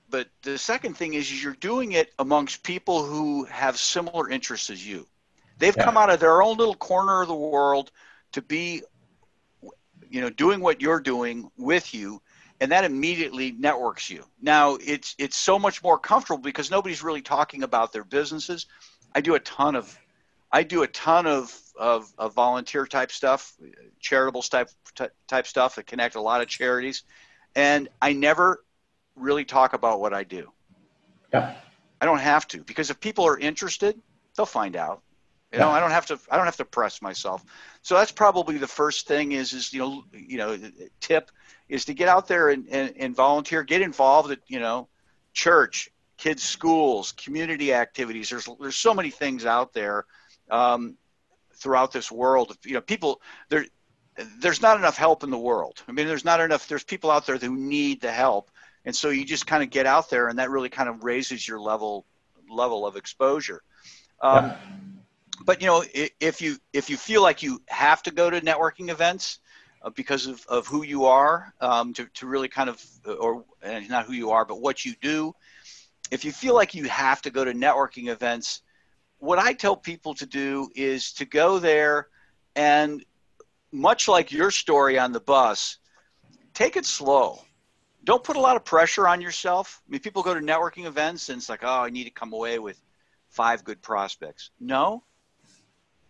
but 0.10 0.28
the 0.42 0.58
second 0.58 0.98
thing 0.98 1.14
is 1.14 1.44
you're 1.44 1.54
doing 1.54 1.92
it 1.92 2.12
amongst 2.18 2.64
people 2.64 3.06
who 3.06 3.46
have 3.46 3.78
similar 3.78 4.30
interests 4.30 4.70
as 4.70 4.86
you. 4.86 5.08
They've 5.60 5.76
yeah. 5.76 5.84
come 5.84 5.98
out 5.98 6.10
of 6.10 6.20
their 6.20 6.42
own 6.42 6.58
little 6.58 6.76
corner 6.76 7.22
of 7.22 7.28
the 7.28 7.36
world 7.36 7.92
to 8.34 8.42
be 8.42 8.82
you 10.10 10.22
know 10.22 10.30
doing 10.30 10.60
what 10.62 10.82
you're 10.82 11.00
doing 11.00 11.50
with 11.58 11.94
you 11.94 12.22
and 12.62 12.72
that 12.72 12.84
immediately 12.84 13.52
networks 13.52 14.10
you. 14.10 14.24
Now 14.42 14.76
it's 14.76 15.16
it's 15.18 15.38
so 15.38 15.58
much 15.58 15.84
more 15.84 15.98
comfortable 15.98 16.42
because 16.42 16.72
nobody's 16.72 17.04
really 17.04 17.22
talking 17.22 17.64
about 17.64 17.94
their 17.94 18.04
businesses. 18.04 18.66
I 19.16 19.22
do 19.22 19.36
a 19.36 19.40
ton 19.40 19.76
of 19.76 19.98
I 20.52 20.64
do 20.64 20.84
a 20.84 20.88
ton 20.88 21.28
of, 21.28 21.56
of, 21.78 22.12
of 22.18 22.34
volunteer 22.34 22.86
type 22.88 23.12
stuff, 23.12 23.56
charitable 24.00 24.42
type 24.44 24.70
type 25.28 25.48
stuff 25.48 25.76
that 25.76 25.86
connect 25.86 26.16
a 26.16 26.22
lot 26.22 26.42
of 26.42 26.48
charities, 26.48 27.04
and 27.56 27.90
I 28.02 28.14
never 28.14 28.64
really 29.16 29.46
talk 29.46 29.74
about 29.74 30.00
what 30.00 30.14
I 30.14 30.24
do. 30.24 30.52
Yeah. 31.32 31.56
I 32.02 32.06
don't 32.06 32.20
have 32.20 32.48
to 32.50 32.64
because 32.64 32.90
if 32.90 33.00
people 33.00 33.26
are 33.26 33.38
interested, 33.38 34.00
they'll 34.36 34.46
find 34.46 34.76
out. 34.76 35.02
You 35.52 35.58
know, 35.58 35.70
I 35.70 35.80
don't 35.80 35.90
have 35.90 36.06
to. 36.08 36.20
I 36.30 36.38
don't 36.38 36.46
have 36.46 36.58
to 36.58 36.66
press 36.66 37.02
myself. 37.02 37.44
So 37.82 37.96
that's 37.96 38.12
probably 38.12 38.60
the 38.60 38.68
first 38.68 39.08
thing. 39.08 39.32
Is 39.32 39.54
is 39.54 39.74
you 39.74 39.80
know 39.80 40.04
you 40.14 40.38
know 40.38 40.58
tip 41.00 41.32
is 41.68 41.86
to 41.86 41.94
get 41.96 42.08
out 42.08 42.28
there 42.28 42.50
and, 42.50 42.68
and, 42.70 42.94
and 42.98 43.16
volunteer, 43.16 43.64
get 43.64 43.82
involved 43.82 44.32
at 44.32 44.40
you 44.48 44.60
know 44.60 44.88
church, 45.34 45.90
kids' 46.18 46.44
schools, 46.44 47.14
community 47.14 47.74
activities. 47.74 48.30
There's 48.30 48.48
there's 48.60 48.76
so 48.76 48.94
many 48.94 49.10
things 49.10 49.44
out 49.44 49.74
there 49.74 50.06
um, 50.50 50.98
throughout 51.56 51.92
this 51.92 52.12
world. 52.12 52.56
You 52.66 52.74
know, 52.74 52.82
people 52.82 53.22
there. 53.50 53.66
There's 54.40 54.62
not 54.62 54.78
enough 54.78 54.98
help 54.98 55.24
in 55.24 55.30
the 55.30 55.38
world. 55.38 55.82
I 55.88 55.94
mean, 55.94 56.06
there's 56.06 56.26
not 56.26 56.42
enough. 56.42 56.68
There's 56.68 56.84
people 56.84 57.10
out 57.10 57.26
there 57.26 57.38
who 57.38 57.56
need 57.56 58.02
the 58.02 58.12
help, 58.12 58.52
and 58.84 58.94
so 58.94 59.10
you 59.10 59.24
just 59.24 59.48
kind 59.48 59.64
of 59.64 59.70
get 59.70 59.86
out 59.86 60.10
there, 60.10 60.28
and 60.28 60.40
that 60.40 60.50
really 60.50 60.70
kind 60.70 60.90
of 60.90 61.04
raises 61.04 61.48
your 61.48 61.60
level 61.60 62.06
level 62.50 62.86
of 62.86 62.96
exposure. 62.96 63.62
Um, 64.22 64.46
yeah. 64.46 64.58
But 65.46 65.62
you 65.62 65.68
know, 65.68 65.84
if 65.94 66.42
you 66.42 66.58
if 66.74 66.90
you 66.90 66.98
feel 66.98 67.22
like 67.22 67.44
you 67.44 67.62
have 67.68 68.04
to 68.04 68.12
go 68.12 68.30
to 68.30 68.42
networking 68.42 68.90
events 68.90 69.40
uh, 69.82 69.90
because 69.90 70.28
of, 70.28 70.46
of 70.48 70.68
who 70.68 70.84
you 70.84 71.06
are, 71.06 71.54
um, 71.62 71.94
to 71.94 72.06
to 72.16 72.28
really 72.28 72.50
kind 72.50 72.70
of 72.70 72.84
or 73.06 73.46
not 73.64 74.06
who 74.06 74.14
you 74.14 74.32
are, 74.32 74.46
but 74.46 74.60
what 74.60 74.84
you 74.84 74.96
do. 75.02 75.34
If 76.12 76.26
you 76.26 76.32
feel 76.32 76.56
like 76.56 76.74
you 76.74 76.86
have 76.86 77.22
to 77.22 77.30
go 77.30 77.46
to 77.46 77.54
networking 77.54 78.10
events, 78.10 78.62
what 79.20 79.38
I 79.38 79.54
tell 79.54 79.76
people 79.76 80.16
to 80.16 80.26
do 80.26 80.70
is 80.76 81.14
to 81.14 81.26
go 81.26 81.60
there 81.60 82.08
and 82.56 83.04
much 83.72 84.08
like 84.08 84.32
your 84.32 84.50
story 84.50 84.98
on 84.98 85.12
the 85.12 85.20
bus, 85.20 85.78
take 86.54 86.76
it 86.76 86.86
slow. 86.86 87.40
Don't 88.04 88.24
put 88.24 88.38
a 88.38 88.40
lot 88.40 88.56
of 88.56 88.64
pressure 88.66 89.08
on 89.08 89.22
yourself. 89.22 89.82
I 89.88 89.92
mean, 89.92 90.02
people 90.02 90.24
go 90.24 90.34
to 90.34 90.40
networking 90.40 90.86
events 90.86 91.30
and 91.30 91.38
it's 91.38 91.50
like, 91.50 91.64
oh, 91.64 91.84
I 91.84 91.90
need 91.90 92.06
to 92.06 92.10
come 92.10 92.34
away 92.34 92.58
with 92.58 92.82
five 93.28 93.64
good 93.64 93.82
prospects. 93.82 94.52
No, 94.60 95.04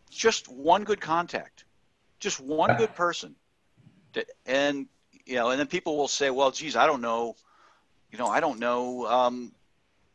just 0.09 0.47
one 0.47 0.83
good 0.83 1.01
contact, 1.01 1.65
just 2.19 2.39
one 2.39 2.77
good 2.77 2.95
person. 2.95 3.35
And, 4.45 4.87
you 5.25 5.35
know, 5.35 5.49
and 5.49 5.59
then 5.59 5.67
people 5.67 5.97
will 5.97 6.07
say, 6.07 6.29
well, 6.29 6.51
geez, 6.51 6.75
I 6.75 6.85
don't 6.85 7.01
know, 7.01 7.35
you 8.11 8.17
know, 8.17 8.27
I 8.27 8.39
don't 8.39 8.59
know 8.59 9.05
um, 9.05 9.51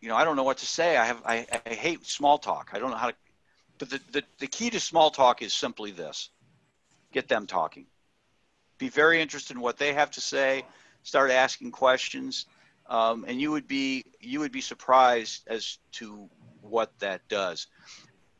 you 0.04 0.10
know, 0.10 0.16
I 0.16 0.24
don't 0.24 0.36
know 0.36 0.42
what 0.42 0.58
to 0.58 0.66
say. 0.66 0.98
I 0.98 1.06
have, 1.06 1.22
I, 1.24 1.46
I 1.64 1.70
hate 1.70 2.04
small 2.04 2.36
talk. 2.36 2.72
I 2.74 2.78
don't 2.78 2.90
know 2.90 2.98
how 2.98 3.08
to, 3.08 3.14
but 3.78 3.88
the, 3.88 4.00
the, 4.12 4.22
the 4.38 4.46
key 4.46 4.68
to 4.68 4.78
small 4.78 5.10
talk 5.10 5.40
is 5.40 5.54
simply 5.54 5.92
this 5.92 6.28
get 7.10 7.26
them 7.26 7.46
talking. 7.46 7.86
Be 8.76 8.90
very 8.90 9.22
interested 9.22 9.56
in 9.56 9.62
what 9.62 9.78
they 9.78 9.94
have 9.94 10.10
to 10.10 10.20
say. 10.20 10.66
Start 11.04 11.30
asking 11.30 11.70
questions, 11.70 12.44
um, 12.86 13.24
and 13.26 13.40
you 13.40 13.50
would 13.50 13.66
be 13.66 14.04
you 14.20 14.40
would 14.40 14.52
be 14.52 14.60
surprised 14.60 15.44
as 15.46 15.78
to 15.92 16.28
what 16.60 16.92
that 16.98 17.26
does. 17.28 17.68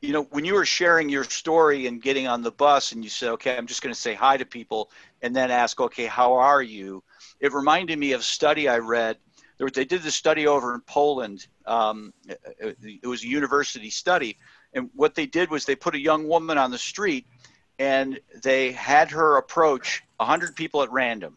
You 0.02 0.12
know, 0.12 0.24
when 0.24 0.44
you 0.44 0.52
were 0.52 0.66
sharing 0.66 1.08
your 1.08 1.24
story 1.24 1.86
and 1.86 2.02
getting 2.02 2.26
on 2.26 2.42
the 2.42 2.50
bus, 2.50 2.92
and 2.92 3.02
you 3.02 3.08
said, 3.08 3.30
"Okay, 3.30 3.56
I'm 3.56 3.66
just 3.66 3.80
going 3.80 3.94
to 3.94 3.98
say 3.98 4.12
hi 4.12 4.36
to 4.36 4.44
people," 4.44 4.90
and 5.22 5.34
then 5.34 5.50
ask, 5.50 5.80
"Okay, 5.80 6.04
how 6.04 6.34
are 6.34 6.62
you?" 6.62 7.02
It 7.40 7.54
reminded 7.54 7.98
me 7.98 8.12
of 8.12 8.20
a 8.20 8.24
study 8.24 8.68
I 8.68 8.78
read 8.78 9.16
there, 9.64 9.84
they 9.84 9.84
did 9.84 10.02
this 10.02 10.14
study 10.14 10.46
over 10.46 10.74
in 10.74 10.80
Poland. 10.80 11.46
Um, 11.66 12.12
it 12.28 13.06
was 13.06 13.24
a 13.24 13.28
university 13.28 13.90
study, 13.90 14.38
and 14.72 14.90
what 14.94 15.14
they 15.14 15.26
did 15.26 15.50
was 15.50 15.64
they 15.64 15.76
put 15.76 15.94
a 15.94 16.00
young 16.00 16.28
woman 16.28 16.58
on 16.58 16.70
the 16.70 16.78
street, 16.78 17.26
and 17.78 18.20
they 18.42 18.72
had 18.72 19.10
her 19.10 19.36
approach 19.36 20.02
100 20.18 20.54
people 20.56 20.82
at 20.82 20.92
random. 20.92 21.36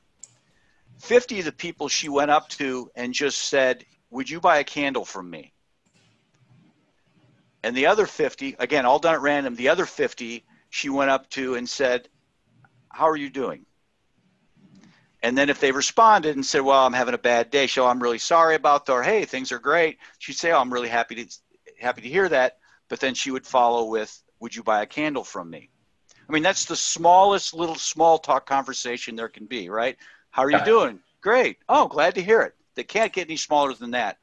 50 0.99 1.39
of 1.39 1.45
the 1.45 1.51
people 1.51 1.87
she 1.87 2.09
went 2.09 2.31
up 2.31 2.49
to 2.49 2.91
and 2.95 3.13
just 3.13 3.37
said, 3.37 3.85
"Would 4.09 4.29
you 4.29 4.39
buy 4.39 4.57
a 4.57 4.63
candle 4.63 5.05
from 5.05 5.29
me?" 5.29 5.53
And 7.63 7.75
the 7.75 7.87
other 7.87 8.07
50, 8.07 8.55
again, 8.59 8.85
all 8.85 8.99
done 8.99 9.15
at 9.15 9.21
random. 9.21 9.55
The 9.55 9.69
other 9.69 9.85
50, 9.85 10.45
she 10.69 10.89
went 10.89 11.11
up 11.11 11.29
to 11.31 11.55
and 11.55 11.69
said, 11.69 12.09
"How 12.89 13.07
are 13.07 13.17
you 13.17 13.29
doing?" 13.29 13.65
And 15.23 15.38
then 15.38 15.49
if 15.49 15.60
they 15.60 15.71
responded 15.71 16.36
and 16.36 16.45
said, 16.45 16.62
"Well, 16.62 16.86
I'm 16.86 16.93
having 16.93 17.15
a 17.15 17.19
bad 17.19 17.49
day," 17.49 17.67
so 17.67 17.88
I'm 17.88 18.01
really 18.01 18.19
sorry 18.19 18.56
about 18.56 18.86
that, 18.86 18.93
or 18.93 19.03
"Hey, 19.03 19.25
things 19.25 19.51
are 19.51 19.60
great," 19.60 19.97
she'd 20.19 20.38
say, 20.38 20.51
"Oh, 20.51 20.60
I'm 20.60 20.71
really 20.71 20.89
happy 20.89 21.15
to 21.15 21.38
happy 21.80 22.01
to 22.03 22.10
hear 22.10 22.30
that." 22.30 22.60
But 22.88 22.99
then 22.99 23.15
she 23.15 23.32
would 23.32 23.45
follow 23.45 23.86
with, 23.86 24.21
"Would 24.39 24.56
you 24.56 24.63
buy 24.63 24.84
a 24.84 24.86
candle 24.86 25.23
from 25.23 25.49
me?" 25.49 25.69
I 26.30 26.32
mean, 26.32 26.43
that's 26.43 26.65
the 26.65 26.75
smallest 26.75 27.53
little 27.53 27.75
small 27.75 28.19
talk 28.19 28.45
conversation 28.45 29.15
there 29.15 29.30
can 29.30 29.45
be, 29.45 29.69
right? 29.69 29.97
How 30.30 30.43
are 30.43 30.51
you 30.51 30.63
doing? 30.63 30.99
Great. 31.21 31.58
Oh, 31.67 31.88
glad 31.88 32.15
to 32.15 32.23
hear 32.23 32.41
it. 32.41 32.56
They 32.75 32.84
can't 32.84 33.13
get 33.13 33.27
any 33.27 33.38
smaller 33.38 33.73
than 33.73 33.91
that. 33.91 34.19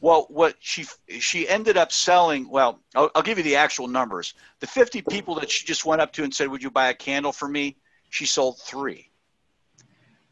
Well, 0.00 0.26
what 0.30 0.56
she 0.58 0.86
she 1.20 1.48
ended 1.48 1.76
up 1.76 1.92
selling. 1.92 2.48
Well, 2.48 2.80
I'll, 2.94 3.10
I'll 3.14 3.22
give 3.22 3.38
you 3.38 3.44
the 3.44 3.56
actual 3.56 3.86
numbers. 3.86 4.34
The 4.58 4.66
50 4.66 5.02
people 5.02 5.36
that 5.36 5.50
she 5.50 5.64
just 5.64 5.84
went 5.84 6.02
up 6.02 6.12
to 6.14 6.24
and 6.24 6.34
said, 6.34 6.48
"Would 6.48 6.62
you 6.62 6.70
buy 6.70 6.88
a 6.88 6.94
candle 6.94 7.32
for 7.32 7.46
me?" 7.46 7.76
She 8.10 8.26
sold 8.26 8.58
three 8.60 9.07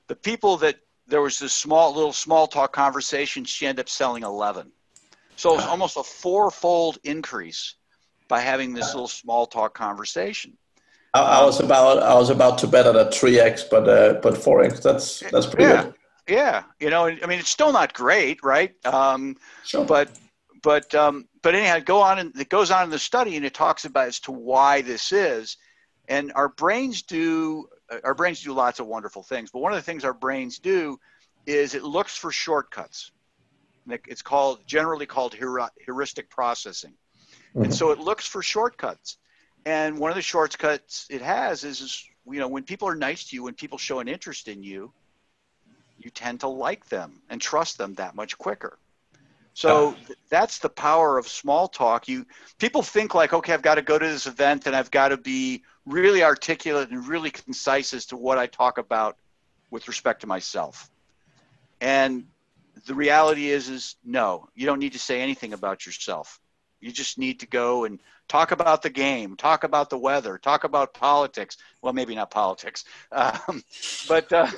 the 0.09 0.17
people 0.17 0.57
that 0.59 0.77
there 1.07 1.23
was 1.23 1.39
this 1.39 1.53
small 1.53 1.95
little 1.95 2.13
small 2.13 2.47
talk 2.47 2.73
conversation, 2.73 3.45
she 3.45 3.67
ended 3.67 3.85
up 3.85 3.89
selling 3.89 4.23
11. 4.23 4.71
So 5.37 5.53
it 5.53 5.57
was 5.57 5.67
almost 5.67 5.97
a 5.97 6.03
fourfold 6.03 6.99
increase 7.05 7.75
by 8.29 8.41
having 8.41 8.73
this 8.73 8.95
little 8.95 9.09
small 9.09 9.47
talk 9.47 9.75
conversation. 9.75 10.57
I, 11.15 11.41
I 11.41 11.45
was 11.45 11.61
about 11.61 12.03
I 12.03 12.15
was 12.15 12.31
about 12.31 12.59
to 12.59 12.67
bet 12.67 12.87
at 12.87 12.97
a 12.97 13.11
three 13.11 13.39
x, 13.39 13.65
but 13.65 13.89
uh, 13.89 14.15
but 14.21 14.37
four 14.37 14.63
x. 14.63 14.81
That's 14.81 15.21
that's 15.31 15.47
pretty 15.47 15.65
yeah. 15.65 15.85
good. 15.85 15.95
Yeah, 16.29 16.65
you 16.81 16.91
know, 16.91 17.07
I 17.07 17.27
mean, 17.27 17.39
it's 17.39 17.51
still 17.51 17.73
not 17.73 17.95
great, 17.95 18.43
right? 18.43 18.75
Um, 18.85 19.37
sure. 19.65 19.85
But 19.85 20.11
but 20.63 20.93
um, 20.95 21.29
but 21.43 21.55
anyhow, 21.55 21.79
go 21.79 22.01
on 22.01 22.19
and 22.19 22.39
it 22.39 22.49
goes 22.49 22.71
on 22.71 22.85
in 22.85 22.91
the 22.91 22.99
study, 22.99 23.37
and 23.37 23.47
it 23.47 23.55
talks 23.55 23.85
about 23.85 24.09
as 24.09 24.21
to 24.21 24.33
why 24.33 24.83
this 24.83 25.13
is, 25.13 25.57
and 26.09 26.33
our 26.35 26.49
brains 26.49 27.03
do 27.03 27.69
our 28.05 28.15
brains 28.15 28.43
do 28.43 28.53
lots 28.53 28.81
of 28.81 28.87
wonderful 28.87 29.23
things, 29.23 29.51
but 29.51 29.61
one 29.61 29.73
of 29.73 29.77
the 29.77 29.83
things 29.83 30.05
our 30.05 30.15
brains 30.15 30.59
do 30.59 30.99
is 31.47 31.75
it 31.75 31.85
looks 31.85 32.17
for 32.17 32.33
shortcuts. 32.33 33.13
It's 33.89 34.23
called 34.23 34.67
generally 34.67 35.07
called 35.07 35.35
heuristic 35.35 36.29
processing, 36.29 36.95
mm-hmm. 37.51 37.65
and 37.65 37.75
so 37.75 37.93
it 37.93 38.01
looks 38.01 38.27
for 38.27 38.43
shortcuts. 38.43 39.19
And 39.65 39.99
one 39.99 40.11
of 40.11 40.17
the 40.17 40.23
shortcuts 40.23 41.07
it 41.11 41.23
has 41.23 41.65
is, 41.65 41.81
is, 41.81 42.05
you 42.27 42.39
know, 42.39 42.49
when 42.49 42.63
people 42.63 42.89
are 42.89 42.95
nice 42.95 43.25
to 43.29 43.37
you, 43.37 43.43
when 43.45 43.55
people 43.55 43.79
show 43.79 43.99
an 44.01 44.09
interest 44.09 44.49
in 44.49 44.63
you, 44.63 44.93
you 45.99 46.11
tend 46.11 46.41
to 46.41 46.49
like 46.49 46.89
them 46.89 47.21
and 47.31 47.41
trust 47.41 47.79
them 47.79 47.95
that 47.95 48.15
much 48.15 48.39
quicker. 48.39 48.79
So 49.57 49.97
that's 50.29 50.59
the 50.59 50.69
power 50.69 51.17
of 51.17 51.27
small 51.27 51.67
talk. 51.67 52.09
You 52.09 52.27
people 52.59 52.83
think 52.83 53.15
like, 53.15 53.33
okay, 53.33 53.55
I've 53.55 53.63
got 53.63 53.77
to 53.77 53.83
go 53.83 53.99
to 53.99 54.07
this 54.07 54.27
event 54.27 54.67
and 54.67 54.77
I've 54.77 54.91
got 54.91 55.09
to 55.09 55.17
be 55.17 55.63
really 55.87 56.23
articulate 56.23 56.91
and 56.91 57.09
really 57.09 57.31
concise 57.31 57.95
as 57.95 58.05
to 58.07 58.19
what 58.19 58.37
I 58.37 58.49
talk 58.49 58.77
about 58.77 59.17
with 59.71 59.89
respect 59.89 60.21
to 60.21 60.27
myself. 60.27 60.91
And 61.81 62.27
the 62.85 62.95
reality 62.95 63.49
is 63.49 63.71
is 63.71 63.97
no, 64.05 64.47
you 64.55 64.67
don't 64.67 64.79
need 64.79 64.93
to 64.93 64.99
say 64.99 65.23
anything 65.23 65.55
about 65.55 65.87
yourself. 65.87 66.39
You 66.79 66.93
just 66.93 67.17
need 67.17 67.41
to 67.41 67.47
go 67.47 67.87
and 67.87 67.99
talk 68.29 68.51
about 68.51 68.83
the 68.83 68.91
game, 68.91 69.37
talk 69.37 69.65
about 69.65 69.89
the 69.89 69.97
weather, 69.97 70.37
talk 70.37 70.65
about 70.65 70.93
politics. 70.93 71.57
Well, 71.81 71.95
maybe 71.95 72.15
not 72.15 72.31
politics, 72.31 72.85
um, 73.11 73.65
but 74.07 74.31
uh, 74.31 74.51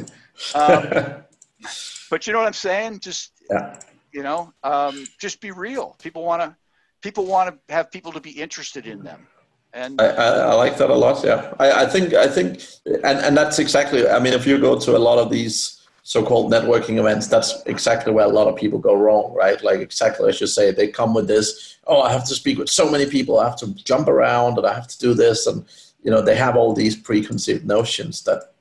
um, 0.56 1.22
but 2.10 2.26
you 2.26 2.32
know 2.32 2.40
what 2.40 2.48
I'm 2.48 2.52
saying? 2.52 2.98
Just 2.98 3.30
yeah. 3.48 3.78
You 4.12 4.22
know, 4.22 4.52
um, 4.62 5.06
just 5.18 5.40
be 5.40 5.50
real. 5.50 5.96
People 6.02 6.24
want 6.24 6.42
to 6.42 6.56
people 7.00 7.26
want 7.26 7.54
to 7.68 7.74
have 7.74 7.90
people 7.90 8.12
to 8.12 8.20
be 8.20 8.30
interested 8.30 8.86
in 8.86 9.02
them. 9.02 9.26
And 9.74 10.00
I, 10.00 10.06
I, 10.06 10.54
like 10.54 10.78
that 10.78 10.90
a 10.90 10.94
lot. 10.94 11.22
Yeah, 11.24 11.52
I, 11.58 11.84
I 11.84 11.86
think 11.86 12.14
I 12.14 12.26
think, 12.26 12.62
and 12.86 13.18
and 13.18 13.36
that's 13.36 13.58
exactly. 13.58 14.08
I 14.08 14.18
mean, 14.18 14.32
if 14.32 14.46
you 14.46 14.58
go 14.58 14.78
to 14.78 14.96
a 14.96 14.98
lot 14.98 15.18
of 15.18 15.30
these 15.30 15.78
so-called 16.02 16.50
networking 16.50 16.98
events, 16.98 17.26
that's 17.26 17.62
exactly 17.66 18.10
where 18.10 18.24
a 18.24 18.30
lot 18.30 18.48
of 18.48 18.56
people 18.56 18.78
go 18.78 18.94
wrong, 18.94 19.34
right? 19.34 19.62
Like 19.62 19.80
exactly 19.80 20.30
as 20.30 20.40
you 20.40 20.46
say, 20.46 20.70
they 20.70 20.88
come 20.88 21.12
with 21.12 21.28
this, 21.28 21.76
oh, 21.86 22.00
I 22.00 22.10
have 22.10 22.26
to 22.28 22.34
speak 22.34 22.56
with 22.56 22.70
so 22.70 22.90
many 22.90 23.04
people, 23.04 23.38
I 23.38 23.44
have 23.44 23.58
to 23.58 23.74
jump 23.74 24.08
around, 24.08 24.56
and 24.56 24.66
I 24.66 24.72
have 24.72 24.88
to 24.88 24.98
do 24.98 25.12
this, 25.12 25.46
and 25.46 25.66
you 26.02 26.10
know, 26.10 26.22
they 26.22 26.34
have 26.34 26.56
all 26.56 26.72
these 26.72 26.96
preconceived 26.96 27.66
notions 27.66 28.22
that 28.24 28.54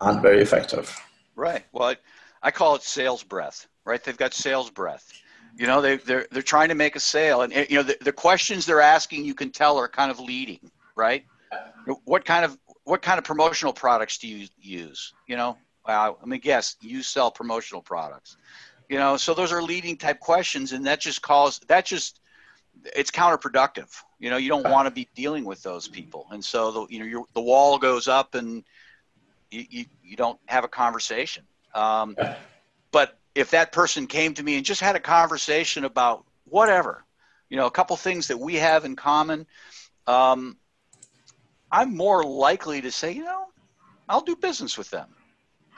aren't 0.00 0.22
very 0.22 0.40
effective. 0.40 0.98
Right. 1.36 1.64
Well, 1.72 1.90
I, 1.90 1.96
I 2.42 2.50
call 2.50 2.76
it 2.76 2.82
sales 2.82 3.22
breath. 3.22 3.68
Right. 3.84 4.02
They've 4.02 4.16
got 4.16 4.34
sales 4.34 4.70
breath. 4.70 5.12
You 5.56 5.66
know, 5.66 5.80
they 5.80 5.98
they're 5.98 6.26
they're 6.30 6.42
trying 6.42 6.70
to 6.70 6.74
make 6.74 6.96
a 6.96 7.00
sale, 7.00 7.42
and 7.42 7.52
you 7.52 7.76
know, 7.76 7.82
the, 7.82 7.96
the 8.00 8.12
questions 8.12 8.66
they're 8.66 8.80
asking, 8.80 9.24
you 9.24 9.34
can 9.34 9.50
tell, 9.50 9.78
are 9.78 9.88
kind 9.88 10.10
of 10.10 10.18
leading. 10.18 10.58
Right. 10.96 11.24
What 12.04 12.24
kind 12.24 12.44
of 12.44 12.58
what 12.84 13.02
kind 13.02 13.18
of 13.18 13.24
promotional 13.24 13.72
products 13.72 14.18
do 14.18 14.28
you 14.28 14.48
use? 14.60 15.12
You 15.26 15.36
know, 15.36 15.58
I 15.86 16.12
mean, 16.24 16.40
guess 16.40 16.76
you 16.80 17.02
sell 17.02 17.30
promotional 17.30 17.82
products. 17.82 18.36
You 18.88 18.98
know, 18.98 19.16
so 19.16 19.32
those 19.32 19.52
are 19.52 19.62
leading 19.62 19.96
type 19.96 20.20
questions, 20.20 20.72
and 20.72 20.86
that 20.86 21.00
just 21.00 21.22
calls 21.22 21.60
that 21.68 21.86
just 21.86 22.20
it's 22.96 23.10
counterproductive. 23.10 23.90
You 24.18 24.30
know, 24.30 24.36
you 24.36 24.48
don't 24.48 24.68
want 24.68 24.86
to 24.86 24.90
be 24.90 25.08
dealing 25.14 25.44
with 25.44 25.62
those 25.62 25.88
people, 25.88 26.26
and 26.30 26.44
so 26.44 26.70
the 26.70 26.86
you 26.90 26.98
know 26.98 27.26
the 27.34 27.40
wall 27.40 27.78
goes 27.78 28.08
up, 28.08 28.34
and 28.34 28.64
you, 29.50 29.64
you, 29.70 29.84
you 30.02 30.16
don't 30.16 30.38
have 30.46 30.64
a 30.64 30.68
conversation. 30.68 31.44
Um, 31.74 32.16
but 32.90 33.18
if 33.34 33.50
that 33.50 33.72
person 33.72 34.06
came 34.06 34.34
to 34.34 34.42
me 34.42 34.56
and 34.56 34.64
just 34.64 34.80
had 34.80 34.96
a 34.96 35.00
conversation 35.00 35.84
about 35.84 36.24
whatever, 36.44 37.04
you 37.48 37.56
know, 37.56 37.66
a 37.66 37.70
couple 37.70 37.96
things 37.96 38.28
that 38.28 38.38
we 38.38 38.54
have 38.54 38.84
in 38.84 38.96
common, 38.96 39.46
um, 40.06 40.56
I'm 41.70 41.96
more 41.96 42.22
likely 42.22 42.80
to 42.80 42.92
say, 42.92 43.12
you 43.12 43.24
know, 43.24 43.46
I'll 44.08 44.20
do 44.20 44.36
business 44.36 44.78
with 44.78 44.90
them. 44.90 45.08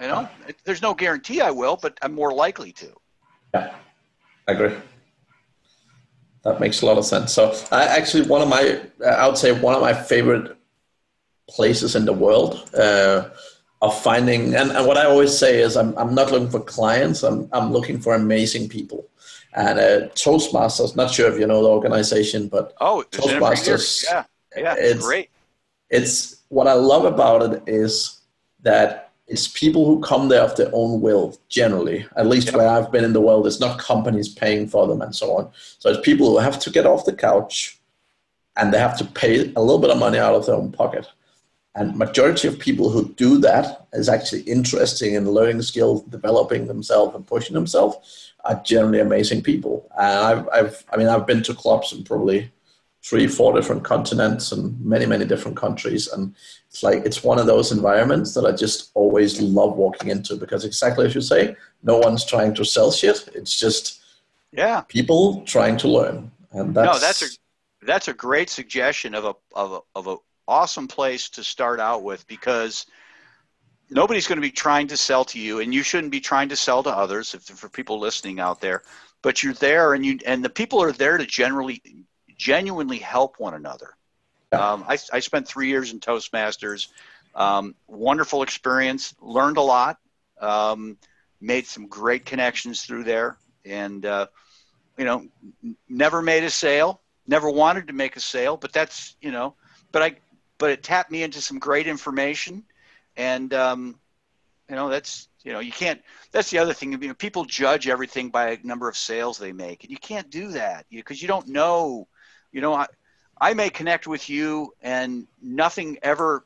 You 0.00 0.08
know, 0.08 0.28
there's 0.64 0.82
no 0.82 0.92
guarantee 0.92 1.40
I 1.40 1.50
will, 1.50 1.78
but 1.80 1.96
I'm 2.02 2.14
more 2.14 2.32
likely 2.32 2.72
to. 2.72 2.92
Yeah, 3.54 3.74
I 4.46 4.52
agree. 4.52 4.76
That 6.44 6.60
makes 6.60 6.82
a 6.82 6.86
lot 6.86 6.98
of 6.98 7.06
sense. 7.06 7.32
So, 7.32 7.54
I 7.72 7.84
actually 7.86 8.26
one 8.26 8.42
of 8.42 8.48
my, 8.48 8.82
I 9.04 9.26
would 9.26 9.38
say 9.38 9.52
one 9.58 9.74
of 9.74 9.80
my 9.80 9.94
favorite 9.94 10.56
places 11.48 11.96
in 11.96 12.04
the 12.04 12.12
world 12.12 12.68
uh, 12.74 13.30
of 13.82 14.00
finding, 14.02 14.54
and, 14.54 14.70
and 14.70 14.86
what 14.86 14.96
I 14.96 15.04
always 15.04 15.36
say 15.36 15.60
is, 15.60 15.76
I'm 15.76 15.96
I'm 15.98 16.14
not 16.14 16.30
looking 16.30 16.50
for 16.50 16.60
clients. 16.60 17.22
I'm 17.22 17.48
I'm 17.52 17.72
looking 17.72 18.00
for 18.00 18.14
amazing 18.14 18.68
people. 18.68 19.08
And 19.54 19.78
uh, 19.78 20.08
Toastmasters, 20.14 20.96
not 20.96 21.10
sure 21.10 21.32
if 21.32 21.38
you 21.40 21.46
know 21.46 21.62
the 21.62 21.68
organization, 21.68 22.48
but 22.48 22.74
oh, 22.80 23.04
Toastmasters, 23.10 24.04
yeah, 24.04 24.24
yeah, 24.56 24.74
it's 24.78 25.04
great. 25.04 25.30
It's 25.88 26.42
what 26.48 26.66
I 26.66 26.74
love 26.74 27.04
about 27.04 27.42
it 27.42 27.62
is 27.66 28.20
that 28.62 29.06
it's 29.26 29.48
people 29.48 29.84
who 29.84 30.00
come 30.00 30.28
there 30.28 30.42
of 30.42 30.56
their 30.56 30.70
own 30.72 31.00
will 31.00 31.36
generally 31.48 32.06
at 32.16 32.26
least 32.26 32.54
where 32.54 32.68
i've 32.68 32.92
been 32.92 33.04
in 33.04 33.12
the 33.12 33.20
world 33.20 33.46
it's 33.46 33.60
not 33.60 33.78
companies 33.78 34.28
paying 34.28 34.68
for 34.68 34.86
them 34.86 35.00
and 35.02 35.14
so 35.14 35.36
on 35.36 35.50
so 35.78 35.90
it's 35.90 36.00
people 36.00 36.30
who 36.30 36.38
have 36.38 36.58
to 36.58 36.70
get 36.70 36.86
off 36.86 37.04
the 37.04 37.12
couch 37.12 37.78
and 38.56 38.72
they 38.72 38.78
have 38.78 38.96
to 38.96 39.04
pay 39.04 39.52
a 39.54 39.60
little 39.60 39.78
bit 39.78 39.90
of 39.90 39.98
money 39.98 40.18
out 40.18 40.34
of 40.34 40.46
their 40.46 40.54
own 40.54 40.70
pocket 40.70 41.06
and 41.76 41.94
majority 41.94 42.48
of 42.48 42.58
people 42.58 42.88
who 42.88 43.10
do 43.14 43.36
that 43.38 43.86
is 43.92 44.08
actually 44.08 44.40
interesting 44.42 45.14
in 45.14 45.30
learning 45.30 45.60
skills 45.60 46.02
developing 46.04 46.66
themselves 46.66 47.14
and 47.14 47.26
pushing 47.26 47.52
themselves 47.52 48.32
are 48.46 48.60
generally 48.64 48.98
amazing 48.98 49.42
people. 49.42 49.86
And 49.98 50.18
I've, 50.18 50.48
I've 50.48 50.84
i 50.90 50.96
mean 50.96 51.08
i've 51.08 51.26
been 51.26 51.42
to 51.44 51.54
clubs 51.54 51.92
in 51.92 52.02
probably 52.02 52.50
three 53.04 53.28
four 53.28 53.52
different 53.52 53.84
continents 53.84 54.52
and 54.52 54.80
many 54.80 55.04
many 55.04 55.26
different 55.26 55.58
countries. 55.58 56.08
And 56.08 56.34
it's 56.70 56.82
like 56.82 57.04
it's 57.04 57.22
one 57.22 57.38
of 57.38 57.46
those 57.46 57.70
environments 57.72 58.32
that 58.34 58.46
I 58.46 58.52
just 58.52 58.90
always 58.94 59.40
love 59.42 59.76
walking 59.76 60.08
into 60.08 60.36
because 60.36 60.64
exactly 60.64 61.06
as 61.06 61.14
you 61.14 61.20
say, 61.20 61.56
no 61.82 61.98
one's 61.98 62.24
trying 62.24 62.54
to 62.54 62.64
sell 62.64 62.90
shit. 62.90 63.28
It's 63.34 63.58
just 63.58 64.00
yeah, 64.50 64.80
people 64.80 65.42
trying 65.44 65.76
to 65.78 65.88
learn, 65.88 66.30
and 66.52 66.74
that's 66.74 66.92
no, 66.92 66.98
that's 66.98 67.22
a 67.22 67.26
that's 67.86 68.08
a 68.08 68.14
great 68.14 68.48
suggestion 68.48 69.14
of 69.14 69.26
a 69.26 69.34
of 69.54 69.72
a 69.72 69.80
of 69.94 70.06
a 70.06 70.16
awesome 70.48 70.88
place 70.88 71.30
to 71.30 71.44
start 71.44 71.80
out 71.80 72.02
with 72.02 72.26
because 72.26 72.86
nobody's 73.90 74.26
going 74.26 74.36
to 74.36 74.42
be 74.42 74.50
trying 74.50 74.88
to 74.88 74.96
sell 74.96 75.24
to 75.26 75.38
you, 75.38 75.60
and 75.60 75.74
you 75.74 75.82
shouldn't 75.82 76.12
be 76.12 76.20
trying 76.20 76.48
to 76.50 76.56
sell 76.56 76.82
to 76.82 76.90
others. 76.90 77.34
If 77.34 77.42
for 77.42 77.68
people 77.68 77.98
listening 77.98 78.40
out 78.40 78.60
there, 78.60 78.82
but 79.22 79.42
you're 79.42 79.54
there, 79.54 79.94
and 79.94 80.04
you 80.04 80.18
and 80.26 80.44
the 80.44 80.50
people 80.50 80.82
are 80.82 80.92
there 80.92 81.18
to 81.18 81.26
generally 81.26 81.82
genuinely 82.36 82.98
help 82.98 83.38
one 83.38 83.54
another 83.54 83.96
um, 84.52 84.84
I, 84.88 84.98
I, 85.12 85.20
spent 85.20 85.48
three 85.48 85.68
years 85.68 85.92
in 85.92 86.00
Toastmasters. 86.00 86.88
Um, 87.34 87.74
wonderful 87.86 88.42
experience. 88.42 89.14
Learned 89.20 89.56
a 89.56 89.62
lot. 89.62 89.98
Um, 90.40 90.96
made 91.40 91.66
some 91.66 91.88
great 91.88 92.24
connections 92.24 92.82
through 92.82 93.04
there, 93.04 93.36
and 93.64 94.04
uh, 94.04 94.26
you 94.96 95.04
know, 95.04 95.26
never 95.88 96.22
made 96.22 96.44
a 96.44 96.50
sale. 96.50 97.00
Never 97.26 97.50
wanted 97.50 97.88
to 97.88 97.92
make 97.92 98.16
a 98.16 98.20
sale, 98.20 98.56
but 98.56 98.72
that's 98.72 99.16
you 99.20 99.32
know, 99.32 99.54
but 99.92 100.02
I, 100.02 100.16
but 100.58 100.70
it 100.70 100.82
tapped 100.82 101.10
me 101.10 101.22
into 101.22 101.40
some 101.40 101.58
great 101.58 101.86
information, 101.86 102.64
and 103.16 103.52
um, 103.54 103.98
you 104.68 104.76
know, 104.76 104.88
that's 104.88 105.28
you 105.44 105.52
know, 105.52 105.60
you 105.60 105.72
can't. 105.72 106.02
That's 106.32 106.50
the 106.50 106.58
other 106.58 106.74
thing. 106.74 106.92
You 106.92 107.08
know, 107.08 107.14
people 107.14 107.44
judge 107.44 107.88
everything 107.88 108.30
by 108.30 108.50
a 108.50 108.58
number 108.64 108.88
of 108.88 108.96
sales 108.96 109.38
they 109.38 109.52
make, 109.52 109.84
and 109.84 109.90
you 109.90 109.98
can't 109.98 110.28
do 110.30 110.48
that 110.52 110.86
because 110.90 111.22
you, 111.22 111.26
you 111.26 111.28
don't 111.28 111.48
know. 111.48 112.08
You 112.52 112.60
know, 112.60 112.74
I, 112.74 112.86
I 113.40 113.54
may 113.54 113.70
connect 113.70 114.06
with 114.06 114.28
you 114.28 114.72
and 114.82 115.26
nothing 115.40 115.98
ever 116.02 116.44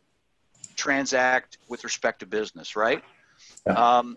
transact 0.77 1.59
with 1.69 1.85
respect 1.85 2.21
to 2.21 2.27
business, 2.27 2.77
right? 2.77 3.03
Yeah. 3.67 3.73
Um, 3.73 4.17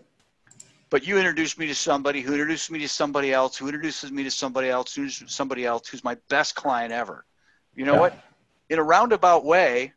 but 0.90 1.06
you 1.06 1.18
introduced 1.18 1.58
me 1.58 1.66
to 1.68 1.74
somebody 1.74 2.20
who 2.20 2.32
introduced 2.32 2.70
me 2.70 2.78
to 2.80 2.88
somebody 2.88 3.32
else, 3.32 3.56
who 3.56 3.66
introduces 3.66 4.12
me 4.12 4.24
to 4.24 4.30
somebody 4.30 4.68
else, 4.68 4.94
who's 4.94 5.22
somebody 5.26 5.64
else, 5.64 5.88
who's 5.88 6.04
my 6.04 6.16
best 6.28 6.54
client 6.54 6.92
ever. 6.92 7.24
You 7.74 7.84
know 7.84 7.94
yeah. 7.94 8.00
what? 8.00 8.24
In 8.74 8.80
a 8.80 8.82
roundabout 8.82 9.44
way, 9.44 9.92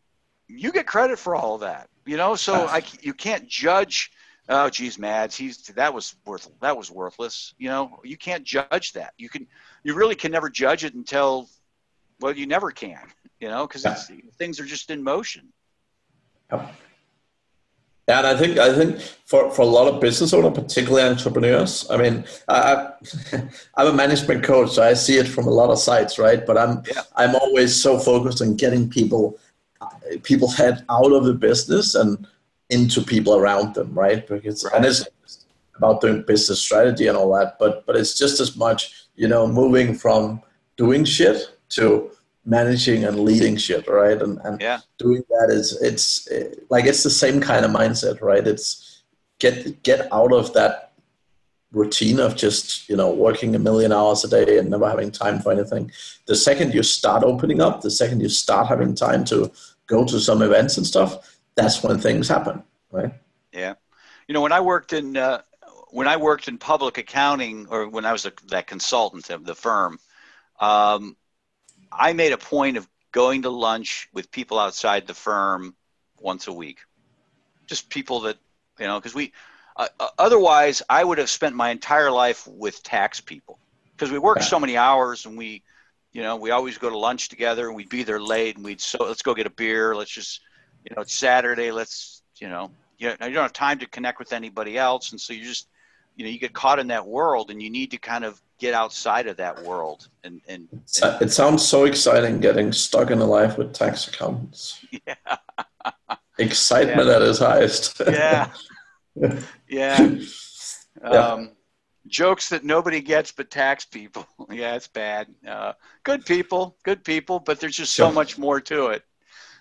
you 0.48 0.72
get 0.72 0.86
credit 0.86 1.18
for 1.18 1.36
all 1.36 1.56
of 1.56 1.62
that. 1.62 1.90
You 2.06 2.16
know, 2.16 2.36
so 2.36 2.68
I, 2.68 2.84
you 3.02 3.16
can't 3.16 3.48
judge. 3.48 4.12
Oh, 4.48 4.70
geez, 4.70 5.00
Mads, 5.00 5.36
he's 5.36 5.64
that 5.64 5.96
was 5.96 6.16
worth 6.28 6.48
that 6.62 6.78
was 6.78 6.92
worthless. 6.92 7.56
You 7.58 7.70
know, 7.70 8.00
you 8.04 8.18
can't 8.18 8.44
judge 8.44 8.94
that. 8.94 9.14
You 9.18 9.30
can, 9.30 9.48
you 9.84 9.96
really 9.96 10.14
can 10.14 10.32
never 10.32 10.48
judge 10.48 10.84
it 10.86 10.94
until 10.94 11.50
well, 12.20 12.34
you 12.34 12.46
never 12.46 12.70
can, 12.70 13.02
you 13.40 13.48
know, 13.48 13.66
because 13.66 14.12
things 14.38 14.60
are 14.60 14.66
just 14.66 14.92
in 14.92 15.04
motion. 15.04 15.52
Yeah. 16.54 16.70
And 18.10 18.26
I 18.26 18.38
think 18.38 18.58
I 18.58 18.74
think 18.74 19.02
for, 19.26 19.52
for 19.52 19.64
a 19.64 19.66
lot 19.66 19.94
of 19.94 20.00
business 20.00 20.34
owners, 20.34 20.58
particularly 20.58 21.04
entrepreneurs, 21.04 21.86
I 21.90 21.98
mean, 21.98 22.24
I, 22.48 22.92
I'm 23.76 23.88
a 23.88 23.94
management 23.94 24.44
coach, 24.44 24.72
so 24.72 24.84
I 24.84 24.94
see 24.94 25.18
it 25.18 25.28
from 25.28 25.46
a 25.46 25.52
lot 25.52 25.70
of 25.70 25.78
sides, 25.78 26.18
right? 26.18 26.46
But 26.46 26.58
I'm 26.58 26.84
yeah. 26.88 27.02
I'm 27.18 27.36
always 27.36 27.76
so 27.76 28.00
focused 28.00 28.42
on 28.42 28.56
getting 28.56 28.90
people 28.90 29.38
people 30.24 30.50
head 30.50 30.86
out 30.90 31.12
of 31.12 31.26
the 31.26 31.34
business 31.34 31.96
and 31.96 32.26
into 32.70 33.02
people 33.02 33.36
around 33.36 33.74
them, 33.76 33.94
right? 33.94 34.26
Because 34.26 34.64
right. 34.64 34.76
and 34.76 34.86
it's 34.86 35.06
about 35.76 36.00
doing 36.00 36.24
business 36.24 36.62
strategy 36.62 37.08
and 37.08 37.18
all 37.18 37.34
that, 37.36 37.60
but 37.60 37.86
but 37.86 37.98
it's 37.98 38.18
just 38.18 38.40
as 38.40 38.56
much, 38.56 39.08
you 39.16 39.28
know, 39.28 39.46
moving 39.48 39.94
from 39.94 40.42
doing 40.78 41.04
shit 41.04 41.58
to 41.70 42.10
managing 42.48 43.04
and 43.04 43.20
leading 43.20 43.58
shit, 43.58 43.88
right? 43.88 44.20
And 44.20 44.40
and 44.44 44.60
yeah. 44.60 44.80
doing 44.98 45.24
that 45.30 45.50
is 45.52 45.80
it's 45.82 46.28
it, 46.28 46.66
like 46.70 46.86
it's 46.86 47.04
the 47.04 47.10
same 47.10 47.42
kind 47.42 47.66
of 47.66 47.72
mindset, 47.72 48.22
right? 48.22 48.48
It's 48.48 49.04
get 49.40 49.84
get 49.84 50.12
out 50.12 50.32
of 50.32 50.54
that 50.54 50.94
routine 51.72 52.20
of 52.20 52.36
just 52.36 52.88
you 52.90 52.96
know 52.96 53.14
working 53.14 53.54
a 53.54 53.60
million 53.60 53.92
hours 53.92 54.24
a 54.24 54.30
day 54.30 54.58
and 54.58 54.70
never 54.70 54.90
having 54.90 55.12
time 55.12 55.40
for 55.40 55.52
anything. 55.52 55.92
The 56.26 56.36
second 56.36 56.74
you 56.74 56.84
start 56.84 57.24
opening 57.24 57.62
up, 57.62 57.82
the 57.82 57.92
second 57.92 58.22
you 58.22 58.30
start 58.30 58.68
having 58.68 58.96
time 58.96 59.26
to 59.26 59.52
go 59.88 60.06
to 60.06 60.20
some 60.20 60.42
events 60.42 60.78
and 60.78 60.88
stuff, 60.88 61.38
that's 61.56 61.84
when 61.84 62.00
things 62.00 62.28
happen, 62.28 62.64
right? 62.92 63.14
Yeah, 63.52 63.74
you 64.28 64.34
know 64.34 64.42
when 64.42 64.54
I 64.54 64.62
worked 64.62 64.94
in 64.94 65.18
uh, 65.18 65.42
when 65.92 66.08
I 66.08 66.16
worked 66.16 66.48
in 66.48 66.58
public 66.58 66.98
accounting, 66.98 67.68
or 67.70 67.90
when 67.90 68.06
I 68.06 68.14
was 68.14 68.26
a, 68.26 68.32
that 68.48 68.68
consultant 68.68 69.30
of 69.30 69.46
the 69.46 69.56
firm, 69.56 70.00
um, 70.62 71.18
I 71.92 72.14
made 72.14 72.34
a 72.34 72.38
point 72.38 72.78
of 72.78 72.88
going 73.12 73.44
to 73.44 73.50
lunch 73.50 74.10
with 74.14 74.32
people 74.32 74.60
outside 74.60 75.08
the 75.08 75.14
firm 75.14 75.76
once 76.20 76.48
a 76.48 76.54
week, 76.54 76.80
just 77.66 77.90
people 77.90 78.22
that 78.22 78.38
you 78.80 78.88
know, 78.88 79.00
because 79.00 79.16
we. 79.16 79.34
Uh, 79.76 79.88
uh, 80.00 80.08
otherwise, 80.18 80.82
I 80.90 81.04
would 81.04 81.20
have 81.20 81.30
spent 81.30 81.56
my 81.56 81.70
entire 81.70 82.10
life 82.10 82.48
with 82.48 82.82
tax 82.82 83.22
people 83.22 83.60
because 83.96 84.12
we 84.12 84.18
work 84.18 84.42
so 84.42 84.60
many 84.60 84.76
hours 84.76 85.28
and 85.28 85.38
we, 85.38 85.62
you 86.14 86.24
know, 86.24 86.36
we 86.36 86.50
always 86.50 86.80
go 86.80 86.90
to 86.90 86.98
lunch 86.98 87.30
together 87.30 87.68
and 87.68 87.76
we'd 87.76 87.90
be 87.90 88.02
there 88.02 88.20
late 88.20 88.56
and 88.56 88.66
we'd 88.66 88.82
so 88.82 89.04
let's 89.04 89.22
go 89.22 89.36
get 89.36 89.46
a 89.46 89.52
beer. 89.52 89.96
Let's 89.96 90.10
just, 90.10 90.42
you 90.84 90.96
know, 90.96 91.04
it's 91.04 91.14
Saturday. 91.14 91.72
Let's, 91.72 92.24
you 92.40 92.50
know, 92.50 92.72
you, 92.98 93.10
you 93.10 93.16
don't 93.18 93.36
have 93.36 93.54
time 93.54 93.78
to 93.80 93.88
connect 93.88 94.18
with 94.18 94.34
anybody 94.34 94.78
else, 94.78 95.12
and 95.12 95.22
so 95.22 95.34
you 95.34 95.44
just 95.44 95.68
you 96.16 96.26
know 96.26 96.32
you 96.32 96.40
get 96.40 96.54
caught 96.54 96.80
in 96.80 96.88
that 96.88 97.06
world 97.06 97.52
and 97.52 97.62
you 97.62 97.70
need 97.70 97.92
to 97.92 97.98
kind 97.98 98.26
of 98.26 98.42
get 98.58 98.74
outside 98.74 99.28
of 99.28 99.38
that 99.38 99.64
world 99.64 100.08
and 100.24 100.42
and, 100.48 100.68
and 100.72 101.22
it 101.22 101.32
sounds 101.32 101.66
so 101.66 101.86
exciting 101.86 102.40
getting 102.40 102.72
stuck 102.72 103.12
in 103.12 103.20
a 103.20 103.26
life 103.26 103.58
with 103.58 103.74
tax 103.74 104.08
accountants. 104.08 104.84
Yeah 105.06 105.38
excitement 106.40 107.08
yeah. 107.08 107.16
at 107.16 107.22
its 107.22 107.40
highest. 107.40 108.02
Yeah. 108.08 108.50
Yeah, 109.68 110.16
yeah. 111.02 111.10
Um, 111.10 111.50
jokes 112.06 112.50
that 112.50 112.64
nobody 112.64 113.02
gets 113.02 113.32
but 113.32 113.50
tax 113.50 113.84
people. 113.84 114.28
Yeah 114.52 114.76
it's 114.76 114.88
bad. 114.88 115.28
Uh, 115.48 115.74
good 116.04 116.24
people 116.24 116.78
good 116.84 117.04
people 117.04 117.40
but 117.40 117.60
there's 117.60 117.76
just 117.76 117.96
so 117.96 118.12
much 118.12 118.38
more 118.38 118.62
to 118.62 118.88
it. 118.88 119.04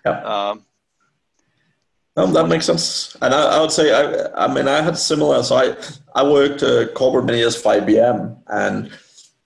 Yeah. 0.05 0.21
Um, 0.21 0.63
um, 2.17 2.33
that 2.33 2.47
makes 2.47 2.65
sense. 2.65 3.15
And 3.21 3.33
I, 3.33 3.57
I, 3.57 3.61
would 3.61 3.71
say, 3.71 3.93
I, 3.93 4.45
I 4.45 4.53
mean, 4.53 4.67
I 4.67 4.81
had 4.81 4.97
similar. 4.97 5.41
So 5.43 5.55
I, 5.55 5.75
I 6.15 6.23
worked 6.23 6.63
uh, 6.63 6.87
corporate 6.89 7.25
many 7.25 7.37
years 7.37 7.55
for 7.55 7.73
IBM, 7.73 8.35
and 8.47 8.91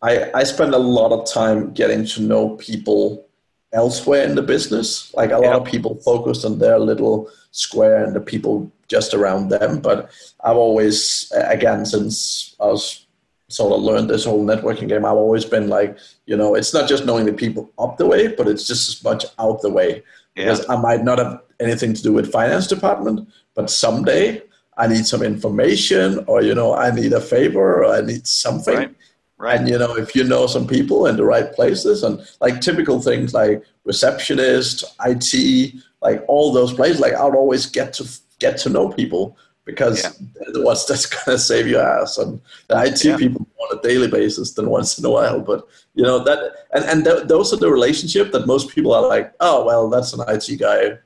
I, 0.02 0.32
I 0.34 0.44
spent 0.44 0.74
a 0.74 0.80
lot 0.80 1.12
of 1.12 1.32
time 1.32 1.74
getting 1.74 2.06
to 2.08 2.22
know 2.22 2.56
people 2.56 3.28
elsewhere 3.74 4.24
in 4.24 4.36
the 4.36 4.42
business. 4.42 5.14
Like 5.14 5.32
a 5.32 5.38
lot 5.38 5.56
of 5.56 5.66
people 5.66 5.96
focused 6.04 6.46
on 6.46 6.60
their 6.60 6.80
little 6.80 7.30
square 7.52 8.04
and 8.04 8.16
the 8.16 8.22
people 8.22 8.72
just 8.88 9.14
around 9.14 9.50
them. 9.50 9.80
But 9.80 10.12
I've 10.44 10.58
always, 10.58 11.32
again, 11.36 11.86
since 11.86 12.56
I 12.60 12.66
was 12.66 13.06
sort 13.48 13.74
of 13.74 13.82
learned 13.82 14.10
this 14.10 14.26
whole 14.26 14.46
networking 14.46 14.88
game, 14.88 15.06
I've 15.06 15.14
always 15.14 15.46
been 15.46 15.68
like, 15.68 15.98
you 16.26 16.38
know, 16.38 16.56
it's 16.56 16.74
not 16.74 16.90
just 16.90 17.06
knowing 17.06 17.26
the 17.26 17.34
people 17.34 17.72
up 17.78 17.98
the 17.98 18.08
way, 18.08 18.28
but 18.28 18.48
it's 18.48 18.66
just 18.66 18.90
as 18.90 19.04
much 19.04 19.26
out 19.40 19.62
the 19.62 19.70
way. 19.70 20.04
Yeah. 20.36 20.46
Because 20.46 20.70
I 20.70 20.78
might 20.78 21.04
not 21.04 21.20
have 21.20 21.42
anything 21.60 21.94
to 21.94 22.02
do 22.02 22.14
with 22.14 22.32
finance 22.32 22.68
department, 22.68 23.28
but 23.56 23.70
someday 23.70 24.42
I 24.78 24.88
need 24.88 25.06
some 25.06 25.22
information 25.22 26.24
or, 26.28 26.42
you 26.42 26.56
know, 26.56 26.74
I 26.74 26.92
need 26.92 27.14
a 27.14 27.22
favor 27.22 27.84
or 27.84 27.94
I 27.94 28.02
need 28.02 28.26
something. 28.26 28.76
Right. 28.76 28.96
Right. 29.38 29.60
And 29.60 29.68
you 29.68 29.80
know, 29.80 29.98
if 29.98 30.16
you 30.16 30.24
know 30.24 30.46
some 30.46 30.68
people 30.68 31.08
in 31.08 31.18
the 31.18 31.26
right 31.26 31.52
places, 31.52 32.04
and 32.04 32.24
like 32.42 32.62
typical 32.62 33.02
things 33.02 33.34
like 33.34 33.64
receptionist, 33.86 34.84
IT, 35.04 35.74
like 36.04 36.24
all 36.28 36.54
those 36.54 36.72
places, 36.72 37.00
like 37.00 37.14
I'll 37.14 37.36
always 37.36 37.66
get 37.66 37.92
to 37.94 38.08
get 38.38 38.58
to 38.60 38.70
know 38.70 38.90
people 38.90 39.36
because 39.66 40.04
yeah. 40.04 40.46
the 40.52 40.62
ones 40.62 40.86
that's 40.88 41.06
gonna 41.06 41.38
save 41.38 41.68
your 41.68 41.82
ass. 41.82 42.18
And 42.18 42.42
the 42.68 42.84
IT 42.84 43.04
yeah. 43.04 43.18
people 43.18 43.48
on 43.60 43.78
a 43.78 43.82
daily 43.82 44.08
basis 44.08 44.54
than 44.54 44.70
once 44.70 44.98
in 44.98 45.06
a 45.06 45.10
while. 45.10 45.40
But 45.40 45.68
you 45.94 46.04
know 46.04 46.20
that, 46.24 46.68
and 46.74 46.86
and 46.86 47.04
th- 47.04 47.28
those 47.28 47.54
are 47.54 47.58
the 47.58 47.72
relationship 47.72 48.32
that 48.32 48.48
most 48.48 48.70
people 48.70 48.94
are 48.94 49.08
like, 49.08 49.34
oh 49.40 49.66
well, 49.66 49.90
that's 49.90 50.14
an 50.14 50.22
IT 50.28 50.58
guy 50.60 50.98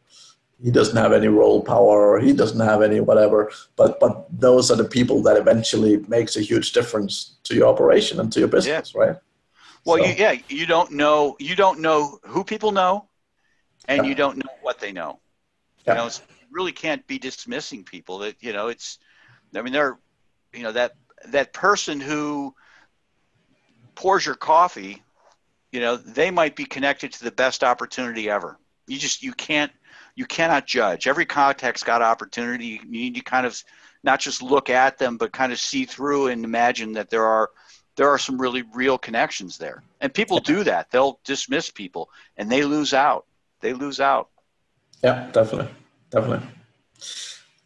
he 0.63 0.72
doesn't 0.72 0.96
have 0.96 1.13
any 1.13 1.28
role 1.28 1.62
power 1.62 2.12
or 2.12 2.20
he 2.20 2.34
doesn't 2.34 2.60
have 2.60 2.82
any 2.82 3.00
whatever 3.00 3.52
but 3.76 4.00
but 4.00 4.26
those 4.39 4.72
are 4.72 4.76
the 4.76 4.86
people 4.86 5.22
that 5.22 5.38
eventually 5.38 5.98
makes 6.08 6.38
a 6.38 6.41
huge 6.41 6.72
difference 6.72 7.36
to 7.44 7.56
your 7.56 7.68
operation 7.68 8.20
and 8.20 8.32
to 8.32 8.39
your 8.39 8.48
business 8.48 8.94
yeah. 8.96 9.02
right 9.02 9.15
well 9.86 9.98
so. 9.98 10.06
you, 10.06 10.15
yeah 10.18 10.36
you 10.48 10.65
don't 10.65 10.91
know 10.91 11.36
you 11.39 11.56
don't 11.56 11.80
know 11.80 12.20
who 12.24 12.44
people 12.44 12.72
know 12.72 13.08
and 13.88 14.06
you 14.06 14.15
don't 14.15 14.38
know 14.38 14.54
what 14.62 14.80
they 14.80 14.91
know 14.91 15.20
you 15.86 15.94
know 15.94 16.10
really 16.56 16.72
can't 16.72 17.06
be 17.06 17.20
dismissing 17.20 17.84
people 17.84 18.20
that 18.20 18.36
you 18.39 18.54
know 18.54 18.68
it's 18.70 18.98
i 19.56 19.62
mean 19.62 19.74
they're 19.74 20.00
you 20.54 20.63
know 20.63 20.72
that 20.72 20.94
that 21.28 21.54
person 21.54 22.00
who 22.00 22.56
pours 23.94 24.26
your 24.26 24.36
coffee 24.36 25.04
you 25.72 25.80
know 25.80 25.98
they 25.98 26.32
might 26.32 26.56
be 26.56 26.65
connected 26.65 27.12
to 27.12 27.24
the 27.24 27.32
best 27.32 27.63
opportunity 27.63 28.30
ever 28.30 28.58
you 28.88 28.98
just 28.98 29.22
you 29.22 29.34
can't 29.34 29.72
you 30.15 30.26
cannot 30.26 30.65
judge. 30.65 31.08
Every 31.08 31.26
contact's 31.26 31.84
got 31.84 32.02
opportunity. 32.02 32.80
You 32.84 32.91
need 33.00 33.15
to 33.15 33.22
kind 33.22 33.46
of 33.46 33.62
not 34.04 34.20
just 34.20 34.41
look 34.41 34.70
at 34.70 34.98
them, 34.98 35.18
but 35.18 35.34
kind 35.34 35.52
of 35.52 35.60
see 35.60 35.86
through 35.86 36.28
and 36.28 36.44
imagine 36.44 36.94
that 36.94 37.10
there 37.10 37.26
are 37.26 37.50
there 37.98 38.10
are 38.10 38.18
some 38.18 38.39
really 38.39 38.63
real 38.74 38.98
connections 38.98 39.58
there. 39.58 39.84
And 40.02 40.13
people 40.13 40.39
do 40.39 40.63
that. 40.63 40.91
They'll 40.91 41.20
dismiss 41.24 41.70
people, 41.70 42.10
and 42.38 42.50
they 42.50 42.63
lose 42.63 42.94
out. 42.94 43.26
They 43.62 43.74
lose 43.74 44.00
out. 44.00 44.30
Yeah, 45.04 45.30
definitely, 45.32 45.72
definitely. 46.15 46.47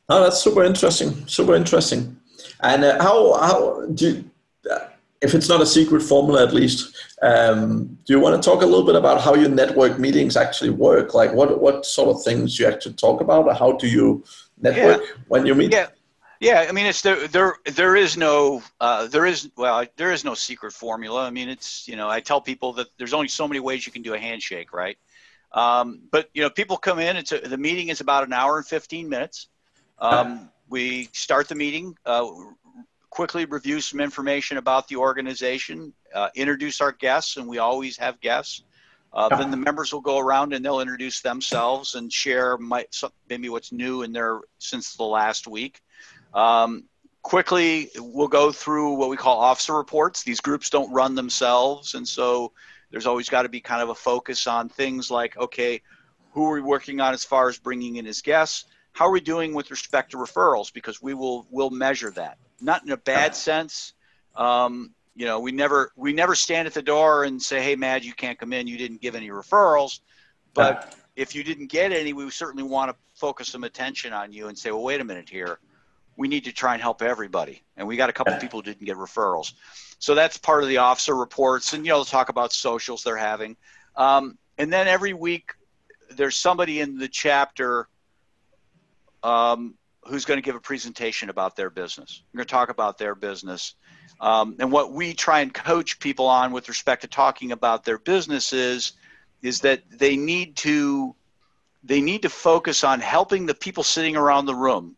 Oh, 0.09 0.23
that's 0.23 0.41
super 0.41 0.63
interesting. 0.63 1.27
Super 1.27 1.55
interesting. 1.55 2.17
And 2.62 2.83
uh, 2.83 3.01
how 3.01 3.39
how 3.39 3.85
do 3.85 4.09
you, 4.09 4.31
uh, 4.69 4.88
if 5.21 5.33
it's 5.33 5.49
not 5.49 5.62
a 5.62 5.65
secret 5.65 6.01
formula 6.01 6.43
at 6.43 6.53
least 6.53 6.95
um, 7.21 7.97
do 8.05 8.13
you 8.13 8.19
want 8.19 8.41
to 8.41 8.49
talk 8.49 8.62
a 8.62 8.65
little 8.65 8.85
bit 8.85 8.95
about 8.95 9.21
how 9.21 9.35
your 9.35 9.49
network 9.49 9.99
meetings 9.99 10.38
actually 10.38 10.69
work 10.69 11.13
like 11.13 11.33
what 11.33 11.62
what 11.62 11.85
sort 11.85 12.09
of 12.09 12.23
things 12.23 12.57
you 12.57 12.65
actually 12.65 12.93
talk 12.93 13.21
about 13.21 13.45
or 13.45 13.53
how 13.53 13.73
do 13.73 13.88
you 13.88 14.23
network 14.62 15.01
yeah. 15.01 15.13
when 15.27 15.45
you 15.45 15.53
meet 15.55 15.71
yeah 15.71 15.88
yeah 16.39 16.65
i 16.69 16.71
mean 16.71 16.85
it's 16.85 17.01
there 17.01 17.27
there 17.27 17.55
there 17.65 17.95
is 17.95 18.15
no 18.15 18.62
uh, 18.79 19.07
there 19.07 19.25
is 19.25 19.49
well 19.57 19.85
there 19.97 20.12
is 20.12 20.23
no 20.23 20.33
secret 20.33 20.71
formula 20.71 21.25
i 21.25 21.29
mean 21.29 21.49
it's 21.49 21.88
you 21.88 21.95
know 21.95 22.09
i 22.09 22.19
tell 22.19 22.39
people 22.39 22.71
that 22.71 22.88
there's 22.97 23.13
only 23.13 23.27
so 23.27 23.47
many 23.47 23.59
ways 23.59 23.85
you 23.85 23.91
can 23.91 24.01
do 24.01 24.13
a 24.13 24.19
handshake 24.19 24.71
right 24.73 24.97
um, 25.51 26.01
but 26.12 26.29
you 26.33 26.41
know 26.41 26.49
people 26.49 26.77
come 26.77 26.99
in 26.99 27.17
it's 27.17 27.31
a, 27.31 27.39
the 27.39 27.57
meeting 27.57 27.89
is 27.89 28.01
about 28.01 28.23
an 28.23 28.33
hour 28.33 28.57
and 28.57 28.67
15 28.67 29.09
minutes 29.09 29.47
um, 29.99 30.49
we 30.69 31.09
start 31.13 31.47
the 31.47 31.55
meeting 31.55 31.95
uh, 32.05 32.25
quickly 33.09 33.45
review 33.45 33.81
some 33.81 33.99
information 33.99 34.57
about 34.57 34.88
the 34.88 34.95
organization, 34.95 35.93
uh, 36.13 36.29
introduce 36.35 36.81
our 36.81 36.91
guests, 36.91 37.38
and 37.38 37.47
we 37.47 37.57
always 37.57 37.97
have 37.97 38.19
guests. 38.21 38.63
Uh, 39.12 39.27
then 39.29 39.49
the 39.49 39.57
members 39.57 39.91
will 39.91 40.01
go 40.01 40.19
around 40.19 40.53
and 40.53 40.63
they'll 40.63 40.81
introduce 40.81 41.21
themselves 41.21 41.95
and 41.95 42.13
share 42.13 42.57
my, 42.57 42.85
maybe 43.27 43.49
what's 43.49 43.71
new 43.71 44.03
in 44.03 44.12
their 44.12 44.41
since 44.59 44.95
the 44.95 45.03
last 45.03 45.47
week. 45.47 45.81
Um, 46.35 46.83
quickly, 47.23 47.89
we'll 47.97 48.27
go 48.27 48.51
through 48.51 48.93
what 48.93 49.09
we 49.09 49.17
call 49.17 49.39
officer 49.39 49.73
reports. 49.73 50.21
These 50.21 50.41
groups 50.41 50.69
don't 50.69 50.93
run 50.93 51.15
themselves, 51.15 51.95
and 51.95 52.07
so 52.07 52.51
there's 52.91 53.06
always 53.06 53.30
got 53.30 53.43
to 53.43 53.49
be 53.49 53.62
kind 53.62 53.82
of 53.82 53.89
a 53.89 53.95
focus 53.95 54.47
on 54.47 54.69
things 54.69 55.12
like, 55.12 55.38
okay, 55.38 55.82
who 56.32 56.45
are 56.45 56.54
we 56.54 56.62
working 56.62 56.99
on 57.02 57.13
as 57.13 57.23
far 57.23 57.49
as 57.49 57.58
bringing 57.58 57.97
in 57.97 58.08
as 58.08 58.21
guests? 58.21 58.65
How 58.91 59.08
are 59.08 59.12
we 59.12 59.21
doing 59.21 59.54
with 59.54 59.71
respect 59.71 60.12
to 60.12 60.17
referrals? 60.17 60.73
Because 60.73 61.02
we 61.02 61.13
will 61.13 61.47
will 61.52 61.69
measure 61.69 62.12
that 62.12 62.38
not 62.62 62.84
in 62.84 62.91
a 62.91 62.97
bad 62.97 63.36
sense. 63.36 63.93
Um, 64.36 64.93
you 65.15 65.25
know, 65.25 65.39
we 65.39 65.52
never 65.52 65.91
we 65.95 66.13
never 66.13 66.36
stand 66.36 66.67
at 66.67 66.73
the 66.73 66.82
door 66.82 67.23
and 67.23 67.41
say, 67.41 67.62
"Hey, 67.62 67.75
Mads, 67.75 68.06
you 68.06 68.13
can't 68.13 68.39
come 68.39 68.54
in. 68.54 68.67
You 68.67 68.78
didn't 68.78 69.02
give 69.02 69.15
any 69.15 69.30
referrals." 69.30 69.99
But 70.54 70.95
if 71.15 71.36
you 71.36 71.43
didn't 71.43 71.67
get 71.67 71.91
any, 71.91 72.13
we 72.13 72.30
certainly 72.32 72.63
want 72.63 72.91
to 72.91 72.97
focus 73.15 73.49
some 73.49 73.63
attention 73.63 74.13
on 74.13 74.32
you 74.32 74.47
and 74.47 74.58
say, 74.58 74.71
"Well, 74.71 74.84
wait 74.84 75.02
a 75.02 75.04
minute 75.04 75.30
here. 75.30 75.60
We 76.19 76.27
need 76.27 76.43
to 76.45 76.51
try 76.51 76.73
and 76.73 76.82
help 76.82 77.01
everybody." 77.01 77.63
And 77.77 77.88
we 77.88 77.95
got 77.97 78.10
a 78.10 78.13
couple 78.13 78.34
of 78.34 78.39
people 78.39 78.60
who 78.60 78.63
didn't 78.63 78.86
get 78.86 78.97
referrals, 78.97 79.53
so 79.97 80.13
that's 80.13 80.38
part 80.38 80.63
of 80.63 80.69
the 80.69 80.77
officer 80.77 81.15
reports. 81.15 81.73
And 81.73 81.86
you 81.86 81.91
know, 81.91 82.03
talk 82.03 82.29
about 82.29 82.53
socials 82.53 83.03
they're 83.03 83.17
having, 83.17 83.58
um, 83.95 84.38
and 84.58 84.71
then 84.71 84.88
every 84.88 85.13
week 85.13 85.53
there's 86.12 86.36
somebody 86.36 86.79
in 86.79 86.97
the 86.97 87.08
chapter 87.08 87.88
um, 89.23 89.75
who's 90.05 90.25
going 90.25 90.38
to 90.38 90.45
give 90.45 90.55
a 90.55 90.60
presentation 90.60 91.29
about 91.29 91.55
their 91.55 91.69
business. 91.69 92.23
We're 92.34 92.39
going 92.39 92.47
to 92.47 92.51
talk 92.51 92.69
about 92.69 92.97
their 92.97 93.15
business. 93.15 93.75
Um, 94.19 94.55
and 94.60 94.71
what 94.71 94.91
we 94.91 95.13
try 95.13 95.41
and 95.41 95.53
coach 95.53 95.99
people 95.99 96.25
on 96.25 96.51
with 96.51 96.67
respect 96.67 97.01
to 97.03 97.08
talking 97.08 97.51
about 97.51 97.86
their 97.86 97.97
businesses 97.97 98.93
is 99.41 99.62
that 99.62 99.84
they 99.89 100.17
need 100.17 100.58
to 100.58 101.15
they 101.82 102.01
need 102.01 102.23
to 102.23 102.29
focus 102.29 102.84
on 102.84 102.99
helping 102.99 103.45
the 103.45 103.53
people 103.53 103.84
sitting 103.84 104.17
around 104.17 104.45
the 104.45 104.55
room 104.55 104.97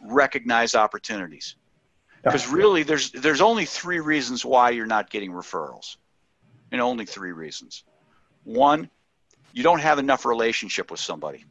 recognize 0.00 0.74
opportunities. 0.74 1.56
Because 2.22 2.48
really 2.48 2.82
there's 2.82 3.10
there's 3.12 3.40
only 3.40 3.64
three 3.64 4.00
reasons 4.00 4.44
why 4.44 4.70
you're 4.70 4.86
not 4.86 5.08
getting 5.10 5.32
referrals. 5.32 5.96
And 6.72 6.80
only 6.80 7.06
three 7.06 7.32
reasons. 7.32 7.84
One, 8.44 8.90
you 9.52 9.62
don't 9.62 9.80
have 9.80 9.98
enough 9.98 10.24
relationship 10.24 10.90
with 10.90 11.00
somebody 11.00 11.44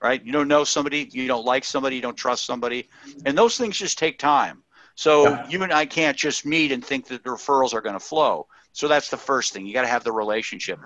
right? 0.00 0.24
You 0.24 0.32
don't 0.32 0.48
know 0.48 0.64
somebody, 0.64 1.08
you 1.12 1.26
don't 1.26 1.44
like 1.44 1.64
somebody, 1.64 1.96
you 1.96 2.02
don't 2.02 2.16
trust 2.16 2.46
somebody, 2.46 2.88
and 3.26 3.36
those 3.36 3.56
things 3.56 3.76
just 3.76 3.98
take 3.98 4.18
time. 4.18 4.62
So 4.94 5.24
yeah. 5.24 5.48
you 5.48 5.62
and 5.62 5.72
I 5.72 5.86
can't 5.86 6.16
just 6.16 6.44
meet 6.44 6.72
and 6.72 6.84
think 6.84 7.06
that 7.08 7.22
the 7.22 7.30
referrals 7.30 7.74
are 7.74 7.80
going 7.80 7.94
to 7.94 8.00
flow. 8.00 8.46
So 8.72 8.88
that's 8.88 9.08
the 9.08 9.16
first 9.16 9.52
thing. 9.52 9.66
You 9.66 9.72
got 9.72 9.82
to 9.82 9.88
have 9.88 10.04
the 10.04 10.12
relationship. 10.12 10.78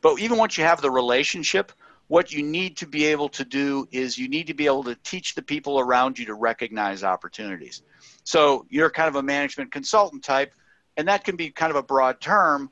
But 0.00 0.18
even 0.20 0.38
once 0.38 0.56
you 0.56 0.64
have 0.64 0.80
the 0.80 0.90
relationship, 0.90 1.72
what 2.08 2.32
you 2.32 2.42
need 2.42 2.78
to 2.78 2.86
be 2.86 3.04
able 3.06 3.28
to 3.28 3.44
do 3.44 3.86
is 3.92 4.18
you 4.18 4.28
need 4.28 4.48
to 4.48 4.54
be 4.54 4.66
able 4.66 4.82
to 4.84 4.94
teach 4.96 5.34
the 5.34 5.42
people 5.42 5.78
around 5.78 6.18
you 6.18 6.26
to 6.26 6.34
recognize 6.34 7.04
opportunities. 7.04 7.82
So 8.24 8.66
you're 8.70 8.90
kind 8.90 9.08
of 9.08 9.16
a 9.16 9.22
management 9.22 9.72
consultant 9.72 10.24
type, 10.24 10.54
and 10.96 11.08
that 11.08 11.22
can 11.24 11.36
be 11.36 11.50
kind 11.50 11.70
of 11.70 11.76
a 11.76 11.82
broad 11.82 12.20
term. 12.20 12.70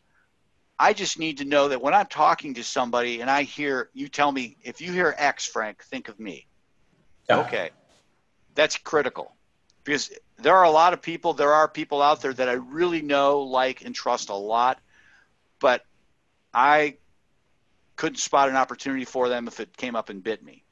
I 0.78 0.94
just 0.94 1.18
need 1.18 1.38
to 1.38 1.44
know 1.44 1.68
that 1.68 1.80
when 1.80 1.94
I'm 1.94 2.06
talking 2.06 2.54
to 2.54 2.64
somebody 2.64 3.20
and 3.20 3.30
I 3.30 3.42
hear 3.42 3.90
you 3.94 4.08
tell 4.08 4.32
me, 4.32 4.56
if 4.62 4.80
you 4.80 4.92
hear 4.92 5.14
X, 5.16 5.46
Frank, 5.46 5.84
think 5.84 6.08
of 6.08 6.18
me. 6.18 6.46
Yeah. 7.28 7.40
Okay. 7.40 7.70
That's 8.54 8.76
critical 8.78 9.34
because 9.84 10.10
there 10.38 10.56
are 10.56 10.64
a 10.64 10.70
lot 10.70 10.92
of 10.92 11.02
people, 11.02 11.34
there 11.34 11.52
are 11.52 11.68
people 11.68 12.02
out 12.02 12.22
there 12.22 12.32
that 12.32 12.48
I 12.48 12.54
really 12.54 13.02
know, 13.02 13.40
like, 13.40 13.84
and 13.84 13.94
trust 13.94 14.28
a 14.30 14.34
lot, 14.34 14.78
but 15.60 15.84
I 16.52 16.96
couldn't 17.96 18.18
spot 18.18 18.48
an 18.48 18.56
opportunity 18.56 19.04
for 19.04 19.28
them 19.28 19.48
if 19.48 19.60
it 19.60 19.76
came 19.76 19.96
up 19.96 20.10
and 20.10 20.22
bit 20.22 20.44
me. 20.44 20.62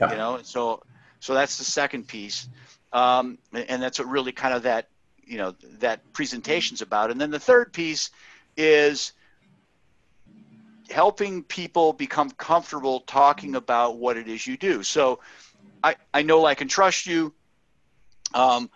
Yeah. 0.00 0.10
You 0.10 0.16
know, 0.16 0.40
so 0.42 0.82
so 1.20 1.34
that's 1.34 1.58
the 1.58 1.64
second 1.64 2.08
piece, 2.08 2.48
um, 2.92 3.38
and 3.52 3.80
that's 3.82 3.98
what 3.98 4.08
really 4.08 4.32
kind 4.32 4.54
of 4.54 4.64
that 4.64 4.88
you 5.24 5.38
know 5.38 5.54
that 5.78 6.12
presentation's 6.12 6.82
about. 6.82 7.10
And 7.10 7.20
then 7.20 7.30
the 7.30 7.38
third 7.38 7.72
piece 7.72 8.10
is 8.56 9.12
helping 10.90 11.42
people 11.42 11.92
become 11.92 12.30
comfortable 12.32 13.00
talking 13.00 13.54
about 13.54 13.98
what 13.98 14.16
it 14.16 14.28
is 14.28 14.46
you 14.46 14.56
do. 14.56 14.82
So 14.82 15.20
I 15.84 15.96
I 16.12 16.22
know, 16.22 16.40
like, 16.40 16.60
and 16.60 16.70
trust 16.70 17.06
you. 17.06 17.32
Um, 18.34 18.70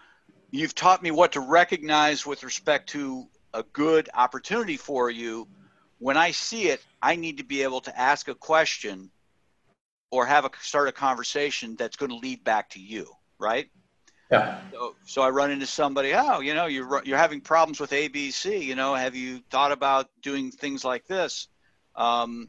you've 0.51 0.75
taught 0.75 1.03
me 1.03 1.11
what 1.11 1.33
to 1.33 1.41
recognize 1.41 2.27
with 2.27 2.45
respect 2.45 2.91
to 2.91 3.27
a 3.55 3.63
good 3.73 4.09
opportunity 4.15 4.77
for 4.77 5.11
you 5.11 5.49
when 5.99 6.17
I 6.17 6.31
see 6.31 6.69
it, 6.69 6.85
I 7.03 7.17
need 7.17 7.39
to 7.39 7.45
be 7.45 7.63
able 7.63 7.81
to 7.83 7.99
ask 7.99 8.29
a 8.29 8.35
question 8.35 9.11
or 10.11 10.27
have 10.27 10.45
a 10.45 10.51
start 10.61 10.89
a 10.89 10.93
conversation 10.93 11.77
that's 11.77 11.97
going 11.97 12.11
to 12.11 12.17
lead 12.17 12.45
back 12.45 12.71
to 12.71 12.81
you, 12.81 13.09
right? 13.39 13.69
Yeah. 14.31 14.61
So, 14.73 14.97
so 15.05 15.23
I 15.23 15.31
run 15.31 15.51
into 15.51 15.67
somebody. 15.67 16.13
Oh, 16.15 16.41
you 16.41 16.55
know, 16.55 16.67
you're 16.67 17.03
you're 17.05 17.19
having 17.19 17.41
problems 17.41 17.81
with 17.81 17.91
ABC. 17.91 18.63
You 18.63 18.75
know, 18.75 18.95
have 18.95 19.15
you 19.15 19.41
thought 19.51 19.73
about 19.73 20.11
doing 20.23 20.51
things 20.51 20.85
like 20.85 21.07
this? 21.07 21.49
Um, 21.95 22.49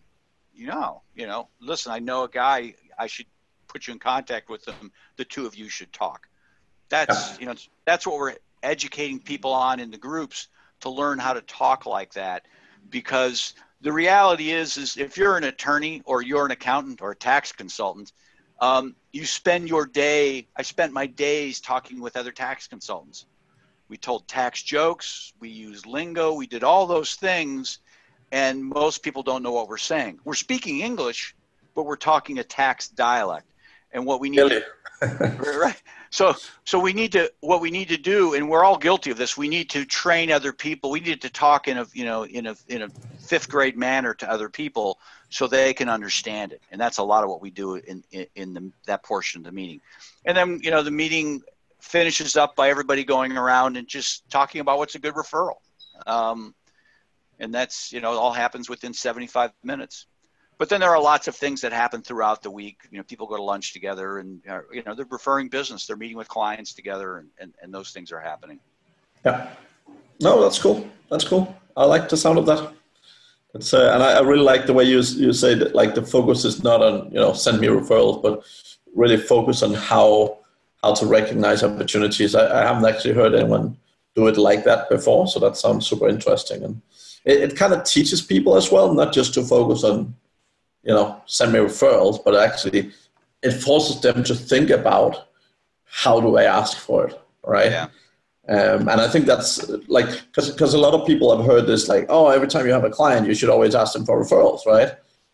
you 0.54 0.68
know, 0.68 1.04
you 1.16 1.28
know. 1.28 1.50
Listen, 1.62 1.92
I 1.92 2.00
know 2.00 2.24
a 2.24 2.30
guy. 2.30 2.74
I 2.98 3.08
should 3.08 3.28
put 3.68 3.88
you 3.88 3.94
in 3.94 4.00
contact 4.00 4.50
with 4.50 4.66
them. 4.66 4.92
The 5.18 5.26
two 5.26 5.46
of 5.46 5.56
you 5.56 5.70
should 5.70 5.94
talk. 5.94 6.28
That's 6.90 7.34
yeah. 7.34 7.38
you 7.40 7.46
know, 7.46 7.56
that's 7.86 8.08
what 8.08 8.18
we're 8.18 8.36
educating 8.64 9.20
people 9.20 9.54
on 9.54 9.80
in 9.80 9.92
the 9.92 9.98
groups 9.98 10.48
to 10.80 10.90
learn 10.90 11.20
how 11.20 11.34
to 11.34 11.42
talk 11.42 11.86
like 11.86 12.14
that 12.14 12.46
because 12.90 13.54
the 13.82 13.92
reality 13.92 14.52
is 14.52 14.78
is 14.78 14.98
if 14.98 15.18
you're 15.18 15.38
an 15.38 15.44
attorney 15.44 16.02
or 16.06 16.22
you're 16.22 16.46
an 16.46 16.52
accountant 16.52 17.02
or 17.02 17.12
a 17.12 17.16
tax 17.16 17.52
consultant 17.52 18.12
um, 18.60 18.96
you 19.14 19.26
spend 19.26 19.70
your 19.70 19.86
day 19.86 20.48
i 20.56 20.62
spent 20.62 20.94
my 20.94 21.06
days 21.06 21.60
talking 21.60 22.02
with 22.02 22.18
other 22.18 22.32
tax 22.32 22.68
consultants. 22.68 23.26
We 23.90 23.98
told 23.98 24.28
tax 24.28 24.64
jokes 24.64 25.34
we 25.40 25.50
used 25.50 25.86
lingo 25.86 26.34
we 26.34 26.48
did 26.48 26.64
all 26.64 26.88
those 26.88 27.16
things 27.16 27.80
and 28.32 28.64
most 28.64 29.04
people 29.04 29.24
don't 29.24 29.44
know 29.44 29.54
what 29.54 29.70
we're 29.70 29.78
saying. 29.78 30.20
We're 30.24 30.34
speaking 30.34 30.82
english 30.82 31.36
but 31.76 31.84
we're 31.84 31.96
talking 31.96 32.40
a 32.40 32.44
tax 32.44 32.88
dialect. 32.88 33.46
And 33.92 34.06
what 34.06 34.20
we 34.20 34.32
need 34.32 34.40
really? 34.40 34.62
to, 35.02 35.18
right 35.60 35.82
so 36.10 36.36
so 36.66 36.80
we 36.80 36.94
need 36.94 37.12
to 37.12 37.32
what 37.42 37.62
we 37.62 37.72
need 37.72 37.90
to 37.90 37.98
do 37.98 38.34
and 38.34 38.50
we're 38.50 38.64
all 38.64 38.78
guilty 38.78 39.12
of 39.12 39.18
this 39.18 39.38
we 39.38 39.48
need 39.48 39.70
to 39.70 39.86
train 39.86 40.32
other 40.32 40.54
people. 40.54 40.92
We 40.92 41.00
need 41.00 41.22
to 41.22 41.30
talk 41.30 41.68
in 41.68 41.78
a 41.78 41.86
you 41.94 42.06
know 42.06 42.26
in 42.26 42.48
a 42.48 42.56
in 42.68 42.84
a 42.84 42.90
fifth 43.20 43.50
grade 43.50 43.78
manner 43.78 44.14
to 44.16 44.30
other 44.30 44.50
people 44.50 45.00
so 45.30 45.48
they 45.48 45.74
can 45.74 45.90
understand 45.90 46.54
it. 46.54 46.62
And 46.72 46.80
that's 46.80 46.98
a 46.98 47.04
lot 47.04 47.24
of 47.24 47.30
what 47.30 47.42
we 47.42 47.50
do 47.50 47.76
in 47.76 48.04
in, 48.12 48.26
in 48.36 48.54
the, 48.54 48.72
that 48.86 49.04
portion 49.04 49.42
of 49.42 49.46
the 49.46 49.52
meeting. 49.52 49.82
And 50.26 50.36
then 50.36 50.60
you 50.64 50.72
know 50.72 50.84
the 50.84 50.92
meeting 50.92 51.42
finishes 51.80 52.36
up 52.36 52.56
by 52.56 52.70
everybody 52.70 53.04
going 53.04 53.38
around 53.38 53.78
and 53.78 53.88
just 53.88 54.30
talking 54.30 54.62
about 54.62 54.78
what's 54.78 54.96
a 54.96 55.00
good 55.00 55.14
referral. 55.14 55.58
Um, 56.06 56.56
and 57.40 57.54
that's 57.54 57.92
you 57.92 58.02
know 58.02 58.12
all 58.12 58.34
happens 58.34 58.70
within 58.70 58.94
75 58.94 59.52
minutes 59.64 60.08
but 60.58 60.70
then 60.70 60.80
there 60.80 60.90
are 60.90 61.02
lots 61.02 61.28
of 61.28 61.36
things 61.36 61.62
that 61.62 61.72
happen 61.72 62.02
throughout 62.02 62.42
the 62.42 62.50
week. 62.50 62.80
You 62.92 62.98
know, 62.98 63.04
people 63.04 63.28
go 63.28 63.38
to 63.38 63.44
lunch 63.44 63.74
together, 63.74 64.20
and 64.20 64.42
uh, 64.50 64.62
you 64.72 64.84
know 64.84 64.96
they're 64.96 65.06
referring 65.10 65.50
business. 65.50 65.86
They're 65.86 65.98
meeting 65.98 66.18
with 66.18 66.28
clients 66.28 66.74
together, 66.74 67.18
and, 67.18 67.30
and, 67.40 67.54
and 67.62 67.74
those 67.74 67.92
things 67.92 68.12
are 68.12 68.20
happening. 68.20 68.60
Yeah, 69.26 69.50
no, 70.20 70.42
that's 70.42 70.60
cool. 70.60 70.88
That's 71.10 71.24
cool. 71.24 71.56
I 71.76 71.86
like 71.86 72.10
the 72.10 72.18
sound 72.18 72.40
of 72.40 72.46
that. 72.48 72.60
Uh, 72.60 73.92
and 73.92 74.04
I, 74.04 74.18
I, 74.18 74.20
really 74.22 74.44
like 74.44 74.66
the 74.66 74.74
way 74.74 74.84
you 74.84 74.98
you 74.98 75.34
say 75.34 75.56
that. 75.56 75.74
Like 75.74 75.96
the 75.96 76.06
focus 76.06 76.46
is 76.46 76.64
not 76.64 76.82
on 76.82 77.12
you 77.12 77.20
know 77.20 77.34
send 77.34 77.60
me 77.60 77.68
referrals, 77.68 78.22
but 78.22 78.44
really 78.96 79.18
focus 79.18 79.64
on 79.64 79.74
how 79.74 80.40
how 80.84 80.94
to 80.96 81.06
recognize 81.06 81.64
opportunities. 81.64 82.36
I, 82.36 82.62
I 82.62 82.66
haven't 82.66 82.86
actually 82.86 83.14
heard 83.14 83.36
anyone 83.36 83.78
do 84.16 84.28
it 84.28 84.38
like 84.38 84.64
that 84.64 84.90
before, 84.90 85.28
so 85.28 85.40
that 85.40 85.58
sounds 85.58 85.88
super 85.88 86.08
interesting 86.08 86.64
and 86.64 86.82
it, 87.28 87.52
it 87.52 87.56
kind 87.56 87.74
of 87.74 87.84
teaches 87.84 88.22
people 88.22 88.56
as 88.56 88.72
well, 88.72 88.94
not 88.94 89.14
just 89.14 89.34
to 89.36 89.44
focus 89.44 89.84
on 89.84 90.16
you 90.84 90.94
know, 90.94 91.22
send 91.26 91.54
me 91.54 91.60
referrals, 91.60 92.24
but 92.24 92.36
actually 92.36 92.92
it 93.42 93.52
forces 93.52 94.02
them 94.02 94.24
to 94.24 94.36
think 94.36 94.70
about 94.70 95.28
how 95.86 96.20
do 96.20 96.38
I 96.38 96.44
ask 96.44 96.78
for 96.78 97.08
it, 97.08 97.22
right? 97.46 97.72
Yeah. 97.72 97.88
Um, 98.50 98.88
and 98.88 99.02
I 99.02 99.10
think 99.10 99.26
that's 99.26 99.68
like 99.88 100.08
because 100.34 100.74
a 100.74 100.78
lot 100.78 100.94
of 100.94 101.06
people 101.06 101.36
have 101.36 101.46
heard 101.46 101.68
this 101.68 101.90
like, 101.90 102.06
oh, 102.08 102.30
every 102.30 102.48
time 102.48 102.66
you 102.66 102.72
have 102.72 102.86
a 102.86 102.90
client, 102.90 103.28
you 103.28 103.34
should 103.34 103.50
always 103.50 103.76
ask 103.76 103.94
them 103.94 104.06
for 104.06 104.24
referrals, 104.24 104.66
right? 104.66 104.94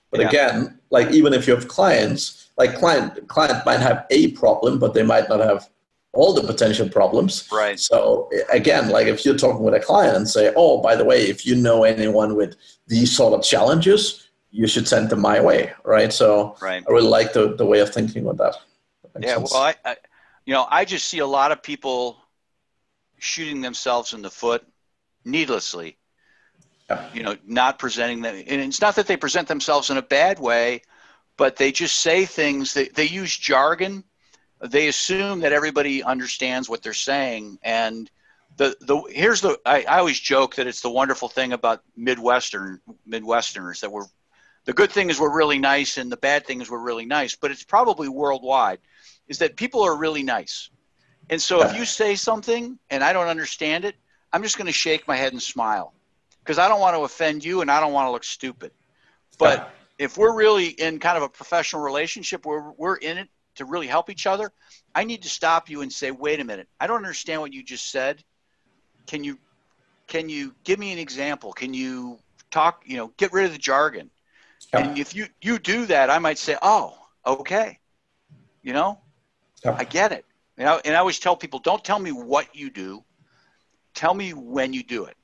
But 0.10 0.22
yeah. 0.22 0.28
again, 0.30 0.80
like 0.90 1.12
even 1.12 1.34
if 1.34 1.48
you 1.48 1.54
have 1.54 1.68
clients, 1.68 2.50
like 2.58 2.76
client 2.76 3.28
client 3.28 3.64
might 3.66 3.82
have 3.82 4.06
a 4.10 4.32
problem, 4.32 4.80
but 4.80 4.96
they 4.96 5.04
might 5.04 5.30
not 5.30 5.42
have 5.42 5.70
all 6.14 6.34
the 6.34 6.42
potential 6.42 6.88
problems. 6.90 7.48
Right. 7.52 7.80
So 7.80 8.30
again, 8.52 8.90
like 8.90 9.08
if 9.08 9.26
you're 9.26 9.38
talking 9.38 9.64
with 9.64 9.74
a 9.74 9.80
client 9.80 10.16
and 10.16 10.28
say, 10.28 10.54
oh, 10.56 10.82
by 10.82 10.96
the 10.96 11.04
way, 11.04 11.24
if 11.24 11.46
you 11.46 11.56
know 11.56 11.84
anyone 11.84 12.36
with 12.36 12.56
these 12.88 13.16
sort 13.16 13.34
of 13.34 13.44
challenges, 13.44 14.23
you 14.54 14.68
should 14.68 14.88
send 14.88 15.10
them 15.10 15.20
my 15.20 15.42
way, 15.42 15.74
right? 15.84 16.14
So 16.14 16.56
right. 16.62 16.84
I 16.88 16.92
really 16.92 17.08
like 17.08 17.34
the, 17.34 17.56
the 17.56 17.66
way 17.66 17.80
of 17.80 17.92
thinking 17.92 18.24
with 18.24 18.38
that. 18.38 18.56
that 19.14 19.24
yeah, 19.24 19.36
sense. 19.36 19.52
well, 19.52 19.64
I, 19.64 19.76
I, 19.84 19.96
you 20.46 20.54
know, 20.54 20.68
I 20.70 20.86
just 20.86 21.10
see 21.10 21.20
a 21.20 21.26
lot 21.26 21.52
of 21.52 21.64
people 21.64 22.18
shooting 23.18 23.62
themselves 23.62 24.14
in 24.14 24.22
the 24.22 24.30
foot 24.30 24.64
needlessly. 25.26 25.98
Yeah. 26.88 27.10
You 27.14 27.24
know, 27.24 27.36
not 27.48 27.80
presenting 27.80 28.22
them, 28.22 28.36
and 28.36 28.62
it's 28.62 28.82
not 28.82 28.96
that 28.98 29.08
they 29.08 29.18
present 29.18 29.48
themselves 29.48 29.90
in 29.90 29.98
a 29.98 30.02
bad 30.02 30.38
way, 30.38 30.84
but 31.36 31.56
they 31.56 31.72
just 31.72 32.00
say 32.00 32.26
things. 32.26 32.74
They 32.74 32.90
they 32.90 33.06
use 33.06 33.36
jargon. 33.36 34.04
They 34.62 34.88
assume 34.88 35.40
that 35.40 35.54
everybody 35.54 36.04
understands 36.04 36.70
what 36.70 36.84
they're 36.84 36.94
saying, 36.94 37.58
and 37.64 38.12
the 38.58 38.76
the 38.82 39.02
here's 39.10 39.40
the 39.40 39.58
I, 39.66 39.84
I 39.84 40.00
always 40.00 40.20
joke 40.20 40.56
that 40.56 40.68
it's 40.68 40.82
the 40.82 40.90
wonderful 40.90 41.30
thing 41.30 41.54
about 41.54 41.82
Midwestern 41.96 42.82
Midwesterners 43.08 43.80
that 43.80 43.92
we're 43.92 44.06
the 44.66 44.74
good 44.74 44.92
thing 44.92 45.10
is 45.10 45.20
we're 45.20 45.36
really 45.36 45.60
nice 45.60 45.98
and 45.98 46.12
the 46.12 46.18
bad 46.18 46.46
thing 46.46 46.62
is 46.62 46.70
we're 46.70 46.80
really 46.80 47.06
nice 47.06 47.36
but 47.36 47.52
it's 47.52 47.64
probably 47.64 48.08
worldwide 48.08 48.80
is 49.28 49.40
that 49.40 49.56
people 49.56 49.82
are 49.82 49.96
really 49.96 50.24
nice. 50.24 50.70
And 51.30 51.42
so 51.42 51.64
if 51.64 51.74
you 51.76 51.86
say 51.86 52.16
something 52.16 52.78
and 52.90 53.04
i 53.04 53.14
don't 53.14 53.28
understand 53.28 53.86
it 53.86 53.96
i'm 54.34 54.44
just 54.44 54.58
going 54.58 54.68
to 54.68 54.74
shake 54.74 55.08
my 55.08 55.16
head 55.16 55.32
and 55.32 55.42
smile 55.42 55.94
because 56.40 56.60
i 56.60 56.68
don't 56.68 56.82
want 56.82 56.96
to 56.96 57.02
offend 57.02 57.44
you 57.44 57.62
and 57.62 57.72
i 57.72 57.80
don't 57.80 57.94
want 57.94 58.08
to 58.08 58.12
look 58.12 58.26
stupid. 58.26 58.72
But 59.40 59.74
if 59.98 60.18
we're 60.18 60.36
really 60.36 60.68
in 60.68 61.00
kind 61.00 61.18
of 61.18 61.24
a 61.24 61.30
professional 61.30 61.82
relationship 61.82 62.46
where 62.46 62.72
we're 62.78 62.98
in 62.98 63.18
it 63.18 63.30
to 63.56 63.66
really 63.66 63.88
help 63.88 64.10
each 64.10 64.28
other 64.28 64.52
i 64.94 65.04
need 65.06 65.24
to 65.24 65.30
stop 65.30 65.70
you 65.70 65.82
and 65.82 65.92
say 65.92 66.12
wait 66.12 66.40
a 66.40 66.44
minute. 66.44 66.68
I 66.80 66.88
don't 66.88 66.98
understand 66.98 67.40
what 67.42 67.54
you 67.54 67.64
just 67.64 67.90
said. 67.90 68.24
Can 69.08 69.24
you 69.24 69.40
can 70.08 70.28
you 70.28 70.54
give 70.66 70.78
me 70.78 70.92
an 70.92 71.00
example? 71.00 71.54
Can 71.54 71.74
you 71.74 72.20
talk 72.52 72.84
you 72.86 72.98
know 72.98 73.14
get 73.16 73.32
rid 73.32 73.46
of 73.46 73.54
the 73.54 73.58
jargon 73.58 74.12
yeah. 74.74 74.80
And 74.80 74.98
if 74.98 75.16
you 75.16 75.28
you 75.42 75.60
do 75.60 75.86
that, 75.88 76.10
I 76.10 76.20
might 76.20 76.38
say, 76.38 76.58
"Oh, 76.62 76.98
okay." 77.26 77.80
You 78.62 78.74
know? 78.74 79.00
Yeah. 79.64 79.76
I 79.78 79.84
get 79.84 80.12
it. 80.12 80.26
You 80.58 80.66
know, 80.66 80.80
and 80.86 80.96
I 80.96 81.00
always 81.00 81.20
tell 81.20 81.36
people, 81.36 81.60
"Don't 81.60 81.84
tell 81.84 82.00
me 82.00 82.12
what 82.12 82.56
you 82.56 82.70
do. 82.70 83.04
Tell 83.94 84.14
me 84.14 84.34
when 84.34 84.74
you 84.74 84.84
do 84.84 85.06
it." 85.06 85.18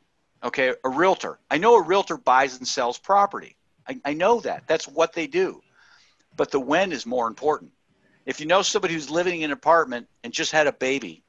Okay? 0.43 0.73
A 0.83 0.89
realtor. 0.89 1.39
I 1.49 1.57
know 1.57 1.75
a 1.75 1.81
realtor 1.81 2.17
buys 2.17 2.57
and 2.57 2.67
sells 2.67 2.97
property. 2.97 3.55
I, 3.87 3.99
I 4.05 4.13
know 4.13 4.39
that. 4.41 4.63
That's 4.67 4.87
what 4.87 5.13
they 5.13 5.27
do. 5.27 5.61
But 6.35 6.51
the 6.51 6.59
when 6.59 6.91
is 6.91 7.05
more 7.05 7.27
important. 7.27 7.71
If 8.25 8.39
you 8.39 8.45
know 8.45 8.61
somebody 8.61 8.93
who's 8.93 9.09
living 9.09 9.41
in 9.41 9.45
an 9.45 9.51
apartment 9.51 10.07
and 10.23 10.31
just 10.31 10.51
had 10.51 10.67
a 10.67 10.71
baby, 10.71 11.23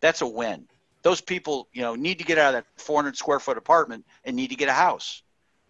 that's 0.00 0.20
a 0.20 0.26
win. 0.26 0.66
Those 1.02 1.20
people, 1.20 1.68
you 1.72 1.82
know, 1.82 1.94
need 1.94 2.18
to 2.18 2.24
get 2.24 2.38
out 2.38 2.54
of 2.54 2.64
that 2.64 2.82
400 2.82 3.16
square 3.16 3.38
foot 3.38 3.56
apartment 3.56 4.04
and 4.24 4.34
need 4.34 4.48
to 4.48 4.56
get 4.56 4.68
a 4.68 4.72
house 4.72 5.22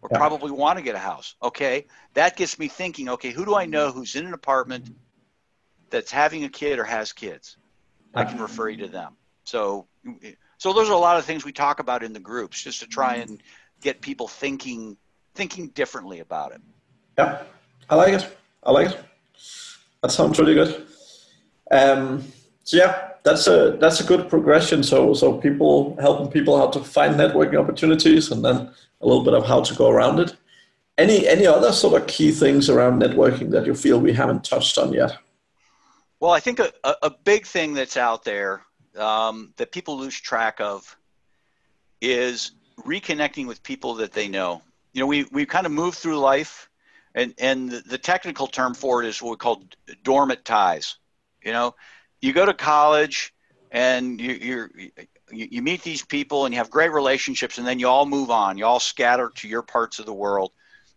or 0.05 0.11
yeah. 0.13 0.19
probably 0.19 0.51
want 0.51 0.79
to 0.79 0.85
get 0.85 0.95
a 0.95 0.99
house. 0.99 1.35
Okay, 1.43 1.87
that 2.13 2.37
gets 2.37 2.59
me 2.59 2.69
thinking. 2.69 3.09
Okay, 3.09 3.31
who 3.31 3.47
do 3.47 3.55
I 3.55 3.65
know 3.65 3.91
who's 3.91 4.15
in 4.17 4.27
an 4.27 4.35
apartment 4.35 4.91
that's 5.89 6.11
having 6.11 6.45
a 6.45 6.49
kid 6.49 6.79
or 6.79 6.85
has 6.85 7.13
kids? 7.13 7.57
I 8.15 8.25
can 8.25 8.39
refer 8.39 8.69
you 8.69 8.77
to 8.85 8.87
them. 8.87 9.17
So, 9.43 9.89
so 10.59 10.73
those 10.73 10.89
are 10.89 10.93
a 10.93 10.99
lot 10.99 11.19
of 11.19 11.25
things 11.25 11.45
we 11.45 11.53
talk 11.53 11.81
about 11.81 12.05
in 12.05 12.13
the 12.13 12.21
groups, 12.21 12.63
just 12.63 12.81
to 12.81 12.87
try 12.87 13.17
and 13.17 13.43
get 13.81 14.01
people 14.03 14.29
thinking 14.29 14.97
thinking 15.35 15.69
differently 15.69 16.21
about 16.21 16.53
it. 16.53 16.61
Yeah, 17.19 17.43
I 17.91 17.97
like 17.97 18.13
it. 18.13 18.37
I 18.63 18.71
like 18.71 18.91
it. 18.91 19.01
That 20.03 20.13
sounds 20.13 20.39
really 20.39 20.55
good. 20.55 20.87
Um, 21.71 22.23
so 22.63 22.77
yeah, 22.77 23.09
that's 23.25 23.47
a 23.47 23.77
that's 23.81 24.01
a 24.01 24.05
good 24.05 24.29
progression. 24.29 24.83
So 24.83 25.15
so 25.15 25.39
people 25.39 25.97
helping 25.99 26.31
people 26.31 26.57
how 26.59 26.69
to 26.69 26.81
find 26.81 27.17
networking 27.17 27.59
opportunities, 27.59 28.31
and 28.31 28.45
then 28.45 28.71
a 29.01 29.07
little 29.07 29.25
bit 29.25 29.35
of 29.35 29.47
how 29.47 29.63
to 29.63 29.75
go 29.75 29.91
around 29.91 30.21
it. 30.21 30.37
Any 30.99 31.27
any 31.27 31.47
other 31.47 31.73
sort 31.73 32.01
of 32.01 32.07
key 32.07 32.31
things 32.31 32.69
around 32.69 33.03
networking 33.03 33.51
that 33.51 33.67
you 33.67 33.75
feel 33.75 33.99
we 33.99 34.13
haven't 34.13 34.45
touched 34.45 34.79
on 34.79 34.93
yet? 34.93 35.17
Well, 36.21 36.33
I 36.33 36.41
think 36.41 36.59
a, 36.61 36.71
a 36.85 37.11
big 37.11 37.47
thing 37.47 37.75
that's 37.75 37.97
out 37.97 38.25
there 38.25 38.63
um, 38.97 39.53
that 39.57 39.73
people 39.73 39.99
lose 39.99 40.21
track 40.21 40.61
of 40.61 40.97
is 42.01 42.53
reconnecting 42.79 43.47
with 43.47 43.63
people 43.63 43.95
that 43.97 44.13
they 44.13 44.29
know. 44.29 44.63
You 44.93 45.01
know, 45.01 45.07
we 45.07 45.25
we 45.33 45.47
kind 45.47 45.67
of 45.67 45.73
move 45.73 45.95
through 45.95 46.19
life, 46.19 46.69
and 47.15 47.35
and 47.39 47.71
the, 47.71 47.99
technical 47.99 48.47
term 48.47 48.75
for 48.75 49.03
it 49.03 49.09
is 49.09 49.21
what 49.23 49.31
we 49.31 49.37
call 49.37 49.65
dormant 50.03 50.45
ties. 50.45 50.97
You 51.43 51.53
know, 51.53 51.75
you 52.25 52.33
go 52.33 52.47
to 52.47 52.55
college 52.55 53.35
and 53.71 54.21
you, 54.21 54.69
you, 55.31 55.47
you 55.51 55.63
meet 55.63 55.83
these 55.83 56.03
people 56.03 56.47
and 56.47 56.55
you 56.55 56.59
have 56.59 56.71
great 56.71 56.93
relationships, 56.93 57.59
and 57.59 57.67
then 57.67 57.79
you 57.79 57.89
all 57.89 58.07
move 58.07 58.31
on. 58.31 58.57
You 58.57 58.65
all 58.65 58.81
scatter 58.81 59.31
to 59.37 59.49
your 59.49 59.63
parts 59.63 59.99
of 59.99 60.07
the 60.07 60.15
world, 60.15 60.53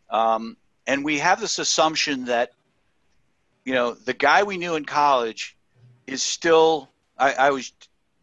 um, 0.10 0.56
and 0.86 1.04
we 1.04 1.18
have 1.18 1.42
this 1.42 1.60
assumption 1.60 2.26
that 2.26 2.52
you 3.66 3.74
know 3.74 3.94
the 3.94 4.14
guy 4.14 4.44
we 4.44 4.58
knew 4.58 4.76
in 4.76 4.86
college 4.86 5.58
is 6.06 6.24
still. 6.24 6.90
I, 7.18 7.34
I 7.34 7.48
always 7.50 7.74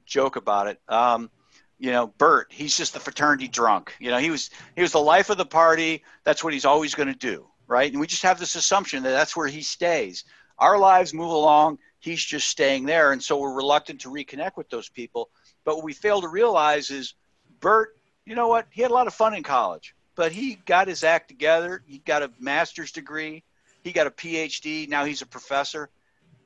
joke 0.07 0.37
about 0.37 0.69
it. 0.69 0.81
Um, 0.89 1.31
you 1.79 1.91
know, 1.91 2.07
Bert, 2.07 2.47
he's 2.51 2.77
just 2.77 2.95
the 2.95 3.01
fraternity 3.01 3.49
drunk. 3.49 3.95
You 3.99 4.11
know, 4.13 4.19
he 4.19 4.31
was 4.31 4.51
he 4.77 4.83
was 4.83 4.93
the 4.93 5.01
life 5.01 5.31
of 5.31 5.37
the 5.37 5.45
party. 5.45 6.05
That's 6.23 6.43
what 6.45 6.53
he's 6.53 6.65
always 6.65 6.95
going 6.95 7.09
to 7.09 7.19
do, 7.19 7.47
right? 7.67 7.91
And 7.91 8.01
we 8.01 8.07
just 8.07 8.23
have 8.23 8.39
this 8.39 8.55
assumption 8.55 9.03
that 9.03 9.11
that's 9.11 9.37
where 9.37 9.49
he 9.49 9.63
stays. 9.63 10.25
Our 10.59 10.79
lives 10.79 11.13
move 11.13 11.31
along. 11.33 11.79
He's 12.05 12.25
just 12.25 12.49
staying 12.49 12.85
there, 12.85 13.13
and 13.13 13.23
so 13.23 13.39
we're 13.39 13.55
reluctant 13.55 14.03
to 14.03 14.11
reconnect 14.11 14.57
with 14.57 14.69
those 14.69 14.89
people. 14.89 15.31
But 15.65 15.77
what 15.77 15.85
we 15.85 15.93
fail 15.93 16.21
to 16.21 16.29
realize 16.29 16.91
is, 16.91 17.15
Bert, 17.61 17.97
you 18.27 18.35
know 18.35 18.49
what? 18.49 18.67
He 18.71 18.83
had 18.83 18.91
a 18.91 18.95
lot 18.95 19.07
of 19.07 19.15
fun 19.15 19.35
in 19.35 19.43
college, 19.43 19.95
but 20.15 20.33
he 20.33 20.57
got 20.67 20.89
his 20.89 21.03
act 21.03 21.29
together. 21.29 21.83
He 21.87 21.99
got 21.99 22.23
a 22.23 22.31
master's 22.39 22.93
degree. 22.93 23.43
He 23.83 23.93
got 23.93 24.07
a 24.07 24.11
PhD. 24.11 24.89
Now 24.89 25.05
he's 25.05 25.23
a 25.23 25.27
professor. 25.27 25.91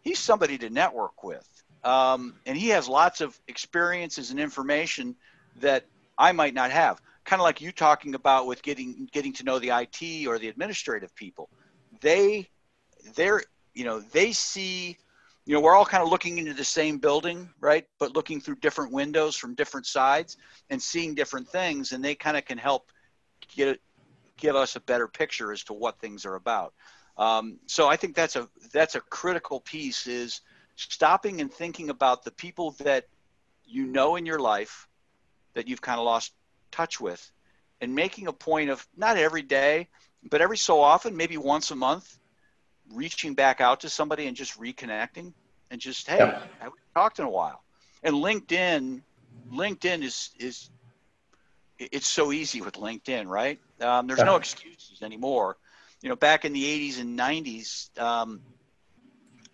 He's 0.00 0.18
somebody 0.18 0.58
to 0.58 0.70
network 0.70 1.22
with 1.22 1.46
um, 1.84 2.34
and 2.46 2.56
he 2.56 2.68
has 2.68 2.88
lots 2.88 3.20
of 3.20 3.38
experiences 3.48 4.30
and 4.30 4.40
information 4.40 5.16
that 5.60 5.84
I 6.16 6.32
might 6.32 6.54
not 6.54 6.70
have. 6.70 7.00
Kind 7.24 7.40
of 7.40 7.44
like 7.44 7.60
you 7.60 7.72
talking 7.72 8.14
about 8.14 8.46
with 8.46 8.62
getting 8.62 9.08
getting 9.12 9.32
to 9.34 9.44
know 9.44 9.58
the 9.58 9.70
IT 9.70 10.26
or 10.26 10.38
the 10.38 10.48
administrative 10.48 11.14
people. 11.14 11.48
They 12.00 12.48
they're 13.14 13.42
you 13.74 13.84
know 13.84 14.00
they 14.00 14.32
see 14.32 14.96
you 15.48 15.54
know 15.54 15.60
we're 15.60 15.74
all 15.74 15.86
kind 15.86 16.02
of 16.02 16.10
looking 16.10 16.36
into 16.36 16.52
the 16.52 16.62
same 16.62 16.98
building 16.98 17.48
right? 17.58 17.86
But 17.98 18.14
looking 18.14 18.38
through 18.38 18.56
different 18.56 18.92
windows 18.92 19.34
from 19.34 19.54
different 19.54 19.86
sides 19.86 20.36
and 20.68 20.80
seeing 20.80 21.14
different 21.14 21.48
things 21.48 21.92
and 21.92 22.04
they 22.04 22.14
kind 22.14 22.36
of 22.36 22.44
can 22.44 22.58
help 22.58 22.92
get 23.56 23.80
give 24.36 24.54
us 24.54 24.76
a 24.76 24.80
better 24.80 25.08
picture 25.08 25.50
as 25.50 25.64
to 25.64 25.72
what 25.72 25.98
things 25.98 26.26
are 26.26 26.34
about. 26.34 26.74
Um, 27.16 27.58
so 27.66 27.88
i 27.88 27.96
think 27.96 28.14
that's 28.14 28.36
a 28.36 28.46
that's 28.72 28.94
a 28.94 29.00
critical 29.00 29.60
piece 29.60 30.06
is 30.06 30.42
stopping 30.76 31.40
and 31.40 31.52
thinking 31.52 31.88
about 31.88 32.24
the 32.24 32.30
people 32.30 32.72
that 32.84 33.06
you 33.64 33.86
know 33.86 34.16
in 34.16 34.26
your 34.26 34.38
life 34.38 34.86
that 35.54 35.66
you've 35.66 35.80
kind 35.80 35.98
of 35.98 36.04
lost 36.04 36.34
touch 36.70 37.00
with 37.00 37.32
and 37.80 37.94
making 37.94 38.28
a 38.28 38.32
point 38.32 38.68
of 38.70 38.86
not 38.96 39.16
every 39.16 39.42
day 39.42 39.88
but 40.30 40.42
every 40.42 40.58
so 40.58 40.80
often 40.80 41.16
maybe 41.16 41.38
once 41.38 41.70
a 41.70 41.74
month 41.74 42.17
reaching 42.92 43.34
back 43.34 43.60
out 43.60 43.80
to 43.80 43.88
somebody 43.88 44.26
and 44.26 44.36
just 44.36 44.58
reconnecting 44.58 45.32
and 45.70 45.80
just 45.80 46.08
hey 46.08 46.18
yeah. 46.18 46.40
I 46.60 46.64
haven't 46.64 46.80
talked 46.94 47.18
in 47.18 47.24
a 47.24 47.30
while 47.30 47.62
and 48.02 48.14
linkedin 48.16 49.02
linkedin 49.52 50.02
is 50.02 50.30
is 50.38 50.70
it's 51.78 52.08
so 52.08 52.32
easy 52.32 52.60
with 52.60 52.74
linkedin 52.74 53.26
right 53.26 53.58
um, 53.80 54.06
there's 54.06 54.18
yeah. 54.18 54.24
no 54.24 54.36
excuses 54.36 55.02
anymore 55.02 55.56
you 56.02 56.08
know 56.08 56.16
back 56.16 56.44
in 56.44 56.52
the 56.52 56.64
80s 56.90 57.00
and 57.00 57.18
90s 57.18 57.98
um, 58.00 58.40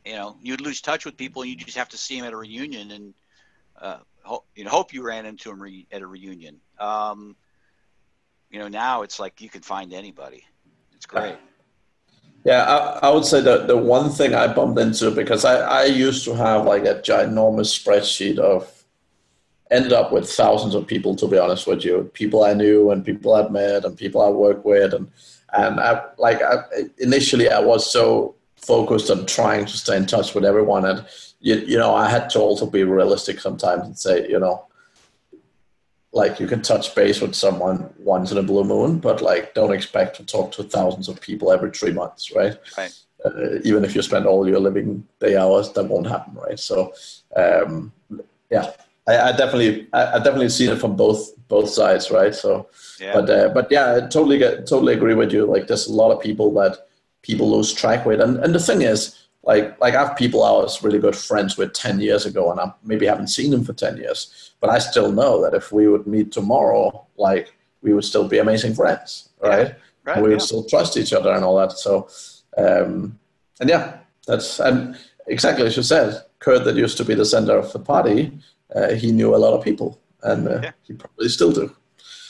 you 0.04 0.14
know, 0.14 0.36
you'd 0.42 0.60
lose 0.60 0.80
touch 0.80 1.04
with 1.04 1.16
people, 1.16 1.42
and 1.42 1.50
you 1.50 1.56
just 1.56 1.78
have 1.78 1.88
to 1.90 1.96
see 1.96 2.18
them 2.18 2.26
at 2.26 2.32
a 2.32 2.36
reunion, 2.36 2.90
and 2.90 3.14
uh, 3.80 3.98
ho- 4.22 4.44
you 4.54 4.64
know, 4.64 4.70
hope 4.70 4.92
you 4.92 5.02
ran 5.02 5.26
into 5.26 5.48
them 5.48 5.60
re- 5.60 5.86
at 5.90 6.02
a 6.02 6.06
reunion. 6.06 6.60
Um, 6.78 7.36
you 8.50 8.58
know, 8.58 8.68
now 8.68 9.02
it's 9.02 9.18
like 9.18 9.40
you 9.40 9.48
can 9.48 9.62
find 9.62 9.92
anybody. 9.92 10.44
It's 10.94 11.06
great. 11.06 11.36
Yeah, 12.44 12.62
I, 12.62 13.08
I 13.08 13.10
would 13.10 13.24
say 13.24 13.40
that 13.40 13.68
the 13.68 13.76
one 13.76 14.10
thing 14.10 14.34
I 14.34 14.52
bumped 14.52 14.78
into 14.78 15.10
because 15.10 15.44
I, 15.44 15.56
I 15.56 15.84
used 15.84 16.24
to 16.26 16.34
have 16.34 16.66
like 16.66 16.84
a 16.84 16.96
ginormous 16.96 17.72
spreadsheet 17.72 18.38
of 18.38 18.70
ended 19.70 19.94
up 19.94 20.12
with 20.12 20.30
thousands 20.30 20.74
of 20.74 20.86
people 20.86 21.16
to 21.16 21.26
be 21.26 21.38
honest 21.38 21.66
with 21.66 21.84
you 21.86 22.08
people 22.12 22.44
i 22.44 22.52
knew 22.52 22.90
and 22.90 23.02
people 23.02 23.34
i'd 23.34 23.50
met 23.50 23.84
and 23.84 23.96
people 23.96 24.20
i 24.20 24.28
worked 24.28 24.64
with 24.64 24.92
and 24.92 25.10
and 25.54 25.80
I, 25.80 26.02
like 26.18 26.42
I, 26.42 26.64
initially 26.98 27.48
i 27.48 27.58
was 27.58 27.90
so 27.90 28.34
focused 28.64 29.10
on 29.10 29.26
trying 29.26 29.66
to 29.66 29.76
stay 29.76 29.96
in 29.96 30.06
touch 30.06 30.34
with 30.34 30.44
everyone. 30.44 30.84
And, 30.84 31.04
you, 31.40 31.56
you 31.56 31.78
know, 31.78 31.94
I 31.94 32.08
had 32.08 32.30
to 32.30 32.40
also 32.40 32.66
be 32.66 32.84
realistic 32.84 33.40
sometimes 33.40 33.84
and 33.84 33.98
say, 33.98 34.28
you 34.28 34.38
know, 34.38 34.66
like 36.14 36.38
you 36.38 36.46
can 36.46 36.62
touch 36.62 36.94
base 36.94 37.20
with 37.20 37.34
someone 37.34 37.92
once 37.98 38.30
in 38.30 38.38
a 38.38 38.42
blue 38.42 38.64
moon, 38.64 39.00
but 39.00 39.20
like 39.20 39.52
don't 39.52 39.72
expect 39.72 40.16
to 40.16 40.24
talk 40.24 40.52
to 40.52 40.62
thousands 40.62 41.08
of 41.08 41.20
people 41.20 41.50
every 41.50 41.70
three 41.70 41.92
months, 41.92 42.32
right? 42.34 42.56
Right. 42.78 42.96
Uh, 43.24 43.58
even 43.64 43.84
if 43.84 43.94
you 43.94 44.02
spend 44.02 44.26
all 44.26 44.48
your 44.48 44.60
living 44.60 45.06
day 45.18 45.36
hours, 45.36 45.72
that 45.72 45.88
won't 45.88 46.06
happen, 46.06 46.34
right? 46.34 46.60
So, 46.60 46.92
um, 47.34 47.92
yeah, 48.50 48.70
I, 49.08 49.18
I 49.18 49.32
definitely, 49.32 49.88
I, 49.92 50.14
I, 50.14 50.18
definitely 50.18 50.50
seen 50.50 50.70
it 50.70 50.78
from 50.78 50.94
both 50.94 51.30
both 51.48 51.68
sides, 51.68 52.10
right? 52.10 52.34
So, 52.34 52.68
yeah. 53.00 53.12
but 53.14 53.28
uh, 53.28 53.48
but 53.48 53.68
yeah, 53.70 53.96
I 53.96 54.00
totally 54.02 54.38
get, 54.38 54.66
totally 54.66 54.94
agree 54.94 55.14
with 55.14 55.32
you. 55.32 55.46
Like, 55.46 55.66
there's 55.66 55.88
a 55.88 55.92
lot 55.92 56.12
of 56.12 56.22
people 56.22 56.52
that 56.54 56.86
people 57.22 57.50
lose 57.50 57.72
track 57.72 58.06
with. 58.06 58.20
And 58.20 58.36
and 58.44 58.54
the 58.54 58.60
thing 58.60 58.82
is, 58.82 59.23
like 59.46 59.78
like 59.80 59.94
I 59.94 60.06
have 60.06 60.16
people 60.16 60.42
I 60.42 60.50
was 60.52 60.82
really 60.82 60.98
good 60.98 61.16
friends 61.16 61.56
with 61.56 61.72
ten 61.72 62.00
years 62.00 62.26
ago, 62.26 62.50
and 62.50 62.60
I 62.60 62.72
maybe 62.82 63.06
haven't 63.06 63.28
seen 63.28 63.50
them 63.50 63.64
for 63.64 63.72
ten 63.72 63.96
years, 63.96 64.52
but 64.60 64.70
I 64.70 64.78
still 64.78 65.12
know 65.12 65.42
that 65.42 65.54
if 65.54 65.72
we 65.72 65.88
would 65.88 66.06
meet 66.06 66.32
tomorrow, 66.32 67.06
like 67.16 67.54
we 67.82 67.92
would 67.92 68.04
still 68.04 68.26
be 68.26 68.38
amazing 68.38 68.74
friends, 68.74 69.28
right? 69.40 69.68
Yeah, 69.68 69.74
right 70.04 70.22
we 70.22 70.30
would 70.30 70.40
yeah. 70.40 70.46
still 70.46 70.64
trust 70.64 70.96
each 70.96 71.12
other 71.12 71.32
and 71.32 71.44
all 71.44 71.56
that. 71.56 71.72
So, 71.72 72.08
um, 72.56 73.18
and 73.60 73.68
yeah, 73.68 73.98
that's 74.26 74.60
and 74.60 74.96
exactly 75.26 75.66
as 75.66 75.76
you 75.76 75.82
said, 75.82 76.22
Kurt, 76.38 76.64
that 76.64 76.76
used 76.76 76.96
to 76.96 77.04
be 77.04 77.14
the 77.14 77.24
center 77.24 77.56
of 77.58 77.72
the 77.72 77.78
party, 77.78 78.32
uh, 78.74 78.92
he 78.92 79.12
knew 79.12 79.34
a 79.34 79.42
lot 79.44 79.54
of 79.54 79.62
people, 79.62 80.00
and 80.22 80.48
uh, 80.48 80.60
yeah. 80.62 80.72
he 80.82 80.94
probably 80.94 81.28
still 81.28 81.52
do. 81.52 81.74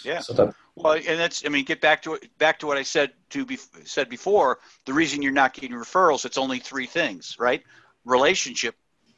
Yeah. 0.05 0.21
So 0.21 0.33
that 0.35 0.55
well, 0.77 0.95
and 0.95 1.19
that's 1.19 1.45
I 1.47 1.49
mean, 1.49 1.65
get 1.65 1.81
back 1.81 2.03
to 2.03 2.19
back 2.39 2.59
to 2.61 2.67
what 2.67 2.77
I 2.77 2.83
said 2.83 3.13
to 3.31 3.45
be 3.47 3.59
said 3.85 4.09
before. 4.09 4.59
The 4.87 4.93
reason 4.93 5.23
you're 5.23 5.33
not 5.33 5.55
getting 5.55 5.73
referrals, 5.73 6.25
it's 6.25 6.39
only 6.39 6.59
three 6.59 6.87
things, 6.87 7.37
right? 7.39 7.63
Relationship. 8.05 8.75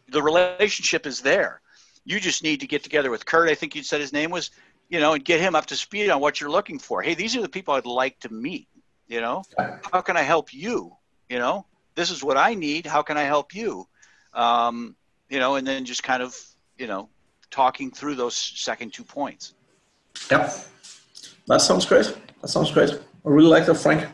The 0.09 0.23
relationship 0.23 1.07
is 1.07 1.21
there. 1.21 1.61
You 2.05 2.21
just 2.21 2.43
need 2.43 2.61
to 2.61 2.67
get 2.67 2.83
together 2.83 3.11
with 3.11 3.25
Kurt. 3.27 3.49
I 3.49 3.55
think 3.55 3.75
you 3.75 3.83
said 3.83 4.01
his 4.01 4.13
name 4.13 4.31
was, 4.31 4.51
you 4.89 5.01
know, 5.01 5.15
and 5.15 5.25
get 5.25 5.41
him 5.41 5.57
up 5.57 5.67
to 5.67 5.77
speed 5.77 6.11
on 6.11 6.21
what 6.21 6.41
you're 6.41 6.51
looking 6.51 6.79
for. 6.79 7.03
Hey, 7.03 7.15
these 7.15 7.35
are 7.35 7.43
the 7.43 7.49
people 7.49 7.75
I'd 7.75 7.87
like 7.87 8.21
to 8.21 8.33
meet. 8.33 8.69
You 9.09 9.21
know, 9.21 9.43
how 9.93 10.03
can 10.03 10.17
I 10.17 10.23
help 10.23 10.53
you? 10.53 10.95
You 11.29 11.39
know, 11.39 11.67
this 11.95 12.11
is 12.11 12.23
what 12.23 12.37
I 12.37 12.55
need. 12.55 12.87
How 12.87 13.03
can 13.03 13.17
I 13.17 13.23
help 13.23 13.55
you? 13.55 13.89
Um, 14.35 14.95
you 15.29 15.39
know, 15.39 15.55
and 15.57 15.67
then 15.67 15.85
just 15.85 16.03
kind 16.03 16.23
of, 16.23 16.37
you 16.77 16.87
know, 16.87 17.09
talking 17.51 17.91
through 17.91 18.17
those 18.17 18.37
second 18.37 18.93
two 18.93 19.05
points. 19.05 19.55
Yep. 20.31 20.53
That 21.47 21.61
sounds 21.61 21.87
great. 21.87 22.15
That 22.41 22.49
sounds 22.49 22.71
great. 22.73 22.91
I 22.91 23.29
really 23.29 23.49
like 23.49 23.67
that, 23.67 23.77
Frank. 23.77 24.09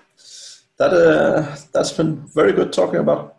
That 0.78 0.92
uh, 0.92 1.56
that's 1.72 1.92
been 1.92 2.26
very 2.28 2.52
good 2.52 2.72
talking 2.72 3.00
about. 3.00 3.36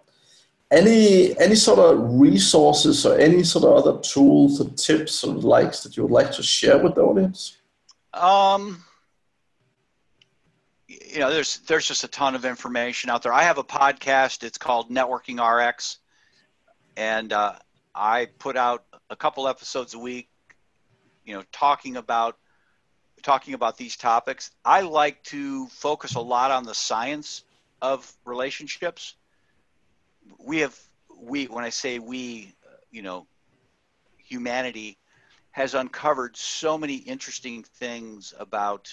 Any 0.72 1.38
any 1.40 1.56
sort 1.56 1.80
of 1.80 2.20
resources 2.20 3.06
or 3.06 3.18
any 3.18 3.44
sort 3.44 3.66
of 3.66 3.86
other 3.86 4.00
tools 4.02 4.60
or 4.60 4.70
tips 4.72 5.24
or 5.24 5.34
likes 5.34 5.84
that 5.84 5.96
you 5.96 6.04
would 6.04 6.12
like 6.12 6.32
to 6.32 6.44
share 6.44 6.78
with 6.78 6.96
the 6.96 7.02
audience? 7.02 7.58
Um, 8.14 8.84
you 10.88 11.20
know, 11.20 11.32
there's 11.32 11.60
there's 11.60 11.88
just 11.88 12.04
a 12.04 12.08
ton 12.08 12.34
of 12.34 12.46
information 12.46 13.10
out 13.10 13.22
there. 13.22 13.34
I 13.34 13.44
have 13.44 13.58
a 13.58 13.64
podcast. 13.64 14.44
It's 14.44 14.58
called 14.58 14.90
Networking 14.90 15.38
RX, 15.40 16.00
and 16.98 17.32
uh, 17.32 17.54
I 17.94 18.28
put 18.40 18.58
out 18.58 18.86
a 19.10 19.16
couple 19.16 19.48
episodes 19.48 19.94
a 19.94 20.00
week. 20.00 20.30
You 21.26 21.36
know, 21.36 21.44
talking 21.52 21.98
about 21.98 22.38
talking 23.24 23.54
about 23.54 23.78
these 23.78 23.96
topics, 23.96 24.52
I 24.64 24.82
like 24.82 25.24
to 25.24 25.68
focus 25.68 26.16
a 26.16 26.22
lot 26.22 26.52
on 26.52 26.66
the 26.66 26.76
science 26.76 27.44
of 27.82 28.12
relationships. 28.26 29.16
We 30.38 30.60
have 30.60 30.78
we 31.20 31.46
when 31.46 31.64
I 31.64 31.70
say 31.70 32.00
we, 32.00 32.54
you 32.92 33.02
know, 33.02 33.26
humanity 34.18 34.98
has 35.52 35.74
uncovered 35.74 36.36
so 36.36 36.78
many 36.78 36.96
interesting 36.96 37.64
things 37.64 38.34
about 38.40 38.92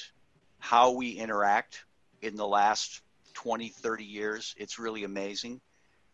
how 0.59 0.93
we 0.93 1.11
interact 1.11 1.85
in 2.21 2.37
the 2.37 2.47
last 2.47 3.01
20, 3.35 3.69
30 3.69 4.05
years. 4.05 4.55
It's 4.59 4.79
really 4.79 5.05
amazing. 5.05 5.61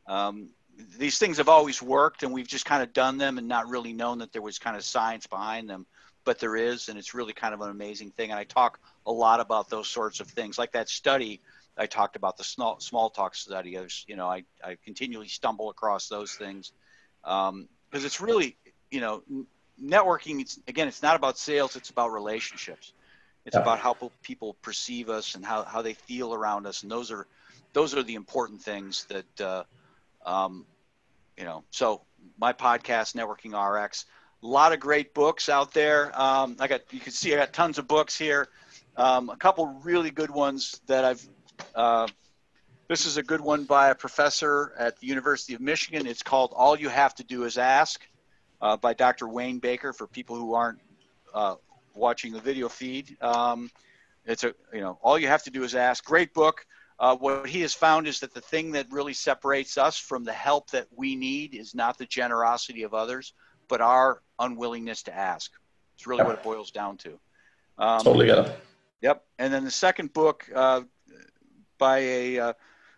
Um, 0.07 0.51
these 0.99 1.19
things 1.19 1.39
have 1.39 1.49
always 1.49 1.83
worked, 1.83 2.23
and 2.23 2.33
we've 2.33 2.47
just 2.47 2.65
kind 2.65 2.83
of 2.83 2.93
done 2.93 3.19
them 3.19 3.39
and 3.39 3.49
not 3.49 3.69
really 3.69 3.93
known 3.93 4.19
that 4.19 4.33
there 4.33 4.43
was 4.43 4.59
kind 4.59 4.77
of 4.77 4.85
science 4.85 5.27
behind 5.27 5.69
them. 5.69 5.87
But 6.27 6.39
there 6.39 6.57
is, 6.57 6.91
and 6.91 6.99
it's 6.99 7.15
really 7.15 7.33
kind 7.33 7.55
of 7.55 7.63
an 7.63 7.71
amazing 7.71 8.11
thing. 8.11 8.31
And 8.31 8.39
I 8.39 8.45
talk 8.45 8.79
a 9.07 9.13
lot 9.13 9.41
about 9.41 9.71
those 9.71 9.89
sorts 9.89 10.21
of 10.21 10.27
things, 10.27 10.59
like 10.59 10.73
that 10.73 10.91
study 10.91 11.41
I 11.79 11.87
talked 11.87 12.17
about, 12.17 12.37
the 12.37 12.45
small, 12.45 12.81
small 12.81 13.11
talk 13.11 13.35
study. 13.35 13.79
I 13.79 13.83
was, 13.83 14.05
you 14.09 14.17
know, 14.17 14.27
I, 14.27 14.45
I 14.65 14.77
continually 14.85 15.29
stumble 15.29 15.71
across 15.71 16.09
those 16.09 16.33
things 16.35 16.73
because 17.23 17.51
um, 17.51 17.69
it's 17.93 18.21
really, 18.21 18.57
you 18.91 19.01
know, 19.01 19.23
networking. 19.83 20.41
It's 20.41 20.59
again, 20.69 20.89
it's 20.89 21.03
not 21.03 21.17
about 21.17 21.39
sales; 21.39 21.77
it's 21.77 21.91
about 21.91 22.13
relationships. 22.13 22.93
It's 23.45 23.55
yeah. 23.55 23.63
about 23.63 23.79
how 23.79 23.97
people 24.23 24.57
perceive 24.63 25.09
us 25.09 25.35
and 25.35 25.45
how, 25.45 25.63
how 25.63 25.83
they 25.83 25.95
feel 25.95 26.35
around 26.35 26.67
us, 26.67 26.83
and 26.83 26.91
those 26.91 27.11
are 27.11 27.27
those 27.73 27.95
are 27.95 28.03
the 28.03 28.15
important 28.15 28.63
things 28.63 29.07
that 29.11 29.41
uh, 29.41 29.65
um, 30.25 30.65
you 31.37 31.45
know. 31.45 31.63
So 31.71 32.03
my 32.39 32.53
podcast, 32.53 33.15
Networking 33.15 33.53
RX, 33.55 34.07
a 34.43 34.47
lot 34.47 34.73
of 34.73 34.81
great 34.81 35.15
books 35.15 35.49
out 35.49 35.73
there. 35.73 36.19
Um, 36.21 36.57
I 36.61 36.69
got 36.69 36.83
you 36.93 37.01
can 37.01 37.13
see 37.13 37.35
I 37.35 37.39
got 37.39 37.53
tons 37.53 37.79
of 37.79 37.89
books 37.89 38.17
here. 38.17 38.49
Um, 38.97 39.29
a 39.31 39.37
couple 39.37 39.67
really 39.83 40.11
good 40.11 40.31
ones 40.31 40.81
that 40.87 41.05
I've. 41.05 41.29
Uh, 41.75 42.07
this 42.89 43.07
is 43.07 43.17
a 43.17 43.23
good 43.23 43.41
one 43.41 43.65
by 43.65 43.89
a 43.89 43.95
professor 43.95 44.73
at 44.79 44.99
the 45.01 45.07
University 45.07 45.55
of 45.55 45.61
Michigan. 45.61 46.07
It's 46.07 46.23
called 46.23 46.53
"All 46.55 46.79
You 46.79 46.89
Have 46.89 47.15
to 47.17 47.25
Do 47.25 47.45
Is 47.45 47.59
Ask" 47.59 48.07
uh, 48.61 48.77
by 48.77 48.95
Dr. 48.95 49.29
Wayne 49.29 49.59
Baker. 49.59 49.93
For 49.93 50.07
people 50.07 50.37
who 50.37 50.55
aren't 50.55 50.81
uh, 51.35 51.57
watching 51.95 52.33
the 52.33 52.41
video 52.41 52.69
feed. 52.69 53.17
Um, 53.23 53.71
it's 54.25 54.45
a 54.45 54.55
you 54.73 54.81
know 54.81 54.99
all 55.03 55.19
you 55.19 55.29
have 55.29 55.43
to 55.45 55.51
do 55.51 55.65
is 55.65 55.75
ask. 55.75 56.05
Great 56.05 56.35
book. 56.35 56.67
Uh, 56.99 57.15
what 57.15 57.47
he 57.47 57.61
has 57.61 57.75
found 57.75 58.07
is 58.07 58.21
that 58.21 58.33
the 58.33 58.41
thing 58.41 58.73
that 58.73 58.87
really 58.91 59.13
separates 59.13 59.77
us 59.77 59.99
from 59.99 60.25
the 60.25 60.33
help 60.33 60.71
that 60.71 60.87
we 60.97 61.15
need 61.15 61.55
is 61.55 61.75
not 61.75 61.99
the 61.99 62.07
generosity 62.07 62.85
of 62.85 62.95
others, 62.95 63.35
but 63.69 63.83
our 63.83 64.23
unwillingness 64.39 65.03
to 65.05 65.15
ask. 65.15 65.53
It's 65.95 66.07
really 66.07 66.25
what 66.25 66.35
it 66.35 66.43
boils 66.43 66.71
down 66.71 66.99
to. 66.99 67.19
Um, 67.79 68.01
totally 68.01 68.27
get 68.27 68.39
it. 68.39 68.61
Yep. 69.03 69.25
And 69.39 69.53
then 69.53 69.65
the 69.65 69.71
second 69.71 70.13
book 70.13 70.49
uh, 70.55 70.83
by 71.79 71.99
a 71.99 72.39
uh, 72.39 72.53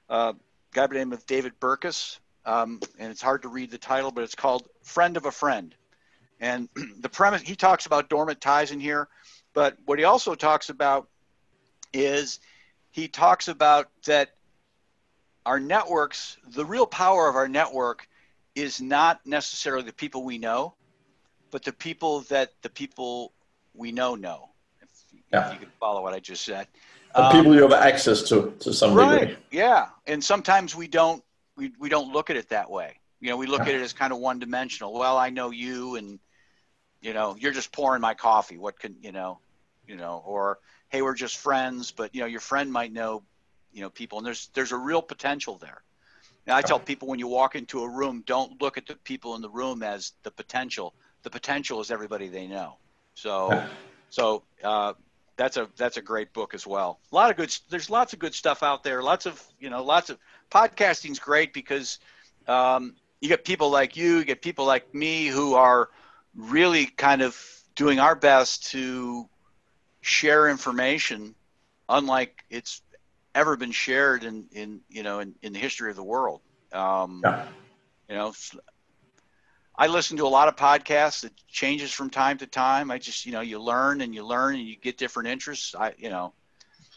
uh, 0.08 0.32
guy 0.72 0.86
by 0.86 0.92
the 0.94 0.98
name 0.98 1.12
of 1.12 1.26
David 1.26 1.52
Burkus, 1.60 2.18
um, 2.44 2.80
and 2.98 3.10
it's 3.10 3.22
hard 3.22 3.42
to 3.42 3.48
read 3.48 3.70
the 3.70 3.78
title, 3.78 4.10
but 4.10 4.24
it's 4.24 4.34
called 4.34 4.68
Friend 4.82 5.16
of 5.16 5.26
a 5.26 5.30
Friend. 5.30 5.74
And 6.40 6.68
the 7.00 7.08
premise, 7.08 7.42
he 7.42 7.56
talks 7.56 7.86
about 7.86 8.08
dormant 8.08 8.40
ties 8.40 8.70
in 8.70 8.80
here, 8.80 9.08
but 9.54 9.76
what 9.84 9.98
he 9.98 10.04
also 10.04 10.34
talks 10.34 10.68
about 10.68 11.08
is 11.92 12.40
he 12.90 13.08
talks 13.08 13.48
about 13.48 13.88
that 14.06 14.30
our 15.46 15.58
networks, 15.58 16.36
the 16.46 16.64
real 16.64 16.86
power 16.86 17.28
of 17.28 17.36
our 17.36 17.48
network 17.48 18.08
is 18.54 18.80
not 18.80 19.24
necessarily 19.24 19.84
the 19.84 19.92
people 19.92 20.24
we 20.24 20.38
know, 20.38 20.74
but 21.50 21.64
the 21.64 21.72
people 21.72 22.20
that 22.22 22.52
the 22.62 22.70
people 22.70 23.32
we 23.74 23.92
know 23.92 24.14
know. 24.14 24.50
If, 24.80 24.88
yeah. 25.32 25.46
if 25.46 25.54
you 25.54 25.60
can 25.60 25.72
follow 25.78 26.02
what 26.02 26.14
I 26.14 26.20
just 26.20 26.44
said. 26.44 26.66
The 27.14 27.24
um, 27.24 27.32
people 27.32 27.54
you 27.54 27.62
have 27.62 27.72
access 27.72 28.22
to, 28.28 28.54
to 28.60 28.72
some 28.72 28.94
right. 28.94 29.20
degree. 29.20 29.36
Yeah, 29.50 29.86
and 30.06 30.22
sometimes 30.22 30.76
we 30.76 30.88
don't 30.88 31.22
we, 31.56 31.72
we 31.78 31.88
don't 31.88 32.12
look 32.12 32.30
at 32.30 32.36
it 32.36 32.50
that 32.50 32.70
way. 32.70 32.94
You 33.20 33.30
know, 33.30 33.36
we 33.36 33.46
look 33.46 33.60
yeah. 33.60 33.70
at 33.70 33.74
it 33.76 33.82
as 33.82 33.92
kind 33.92 34.12
of 34.12 34.18
one 34.18 34.38
dimensional. 34.38 34.92
Well, 34.92 35.16
I 35.16 35.30
know 35.30 35.50
you, 35.50 35.96
and 35.96 36.18
you 37.00 37.12
know 37.14 37.36
you're 37.38 37.52
just 37.52 37.72
pouring 37.72 38.00
my 38.00 38.14
coffee 38.14 38.58
what 38.58 38.78
can 38.78 38.96
you 39.00 39.12
know 39.12 39.38
you 39.86 39.96
know 39.96 40.22
or 40.26 40.58
hey 40.88 41.02
we're 41.02 41.14
just 41.14 41.36
friends 41.36 41.90
but 41.92 42.14
you 42.14 42.20
know 42.20 42.26
your 42.26 42.40
friend 42.40 42.72
might 42.72 42.92
know 42.92 43.22
you 43.72 43.80
know 43.80 43.90
people 43.90 44.18
and 44.18 44.26
there's 44.26 44.50
there's 44.54 44.72
a 44.72 44.76
real 44.76 45.02
potential 45.02 45.56
there 45.58 45.82
and 46.46 46.54
i 46.54 46.62
tell 46.62 46.78
people 46.78 47.08
when 47.08 47.18
you 47.18 47.26
walk 47.26 47.54
into 47.54 47.82
a 47.82 47.88
room 47.88 48.22
don't 48.26 48.60
look 48.60 48.76
at 48.76 48.86
the 48.86 48.94
people 48.96 49.34
in 49.34 49.42
the 49.42 49.50
room 49.50 49.82
as 49.82 50.12
the 50.22 50.30
potential 50.30 50.94
the 51.22 51.30
potential 51.30 51.80
is 51.80 51.90
everybody 51.90 52.28
they 52.28 52.46
know. 52.46 52.76
So 53.14 53.64
so 54.10 54.42
uh, 54.62 54.94
that's 55.36 55.56
a 55.56 55.68
that's 55.76 55.96
a 55.96 56.02
great 56.02 56.32
book 56.32 56.54
as 56.54 56.66
well. 56.66 56.98
A 57.12 57.14
lot 57.14 57.30
of 57.30 57.36
good 57.36 57.56
there's 57.70 57.90
lots 57.90 58.12
of 58.12 58.18
good 58.18 58.34
stuff 58.34 58.62
out 58.62 58.82
there. 58.82 59.02
Lots 59.02 59.26
of 59.26 59.42
you 59.60 59.70
know 59.70 59.82
lots 59.82 60.10
of 60.10 60.18
podcasting's 60.50 61.18
great 61.18 61.52
because 61.52 61.98
um, 62.46 62.94
you 63.20 63.28
get 63.28 63.44
people 63.44 63.70
like 63.70 63.96
you, 63.96 64.18
you 64.18 64.24
get 64.24 64.42
people 64.42 64.64
like 64.64 64.94
me 64.94 65.26
who 65.26 65.54
are 65.54 65.88
really 66.34 66.86
kind 66.86 67.22
of 67.22 67.36
doing 67.74 68.00
our 68.00 68.14
best 68.14 68.70
to 68.70 69.28
share 70.00 70.48
information 70.48 71.34
unlike 71.88 72.44
it's 72.50 72.82
ever 73.34 73.56
been 73.56 73.72
shared 73.72 74.24
in, 74.24 74.46
in 74.52 74.80
you 74.88 75.02
know 75.02 75.20
in, 75.20 75.34
in 75.42 75.52
the 75.52 75.58
history 75.58 75.90
of 75.90 75.96
the 75.96 76.02
world. 76.02 76.40
Um, 76.72 77.22
yeah. 77.24 77.46
you 78.08 78.14
know 78.16 78.32
i 79.78 79.86
listen 79.86 80.16
to 80.16 80.24
a 80.24 80.28
lot 80.38 80.48
of 80.48 80.56
podcasts 80.56 81.24
it 81.24 81.32
changes 81.48 81.90
from 81.90 82.10
time 82.10 82.36
to 82.36 82.46
time 82.46 82.90
i 82.90 82.98
just 82.98 83.24
you 83.24 83.32
know 83.32 83.40
you 83.40 83.58
learn 83.58 84.02
and 84.02 84.14
you 84.14 84.24
learn 84.24 84.54
and 84.54 84.64
you 84.64 84.76
get 84.76 84.98
different 84.98 85.28
interests 85.28 85.74
i 85.74 85.92
you 85.96 86.10
know 86.10 86.32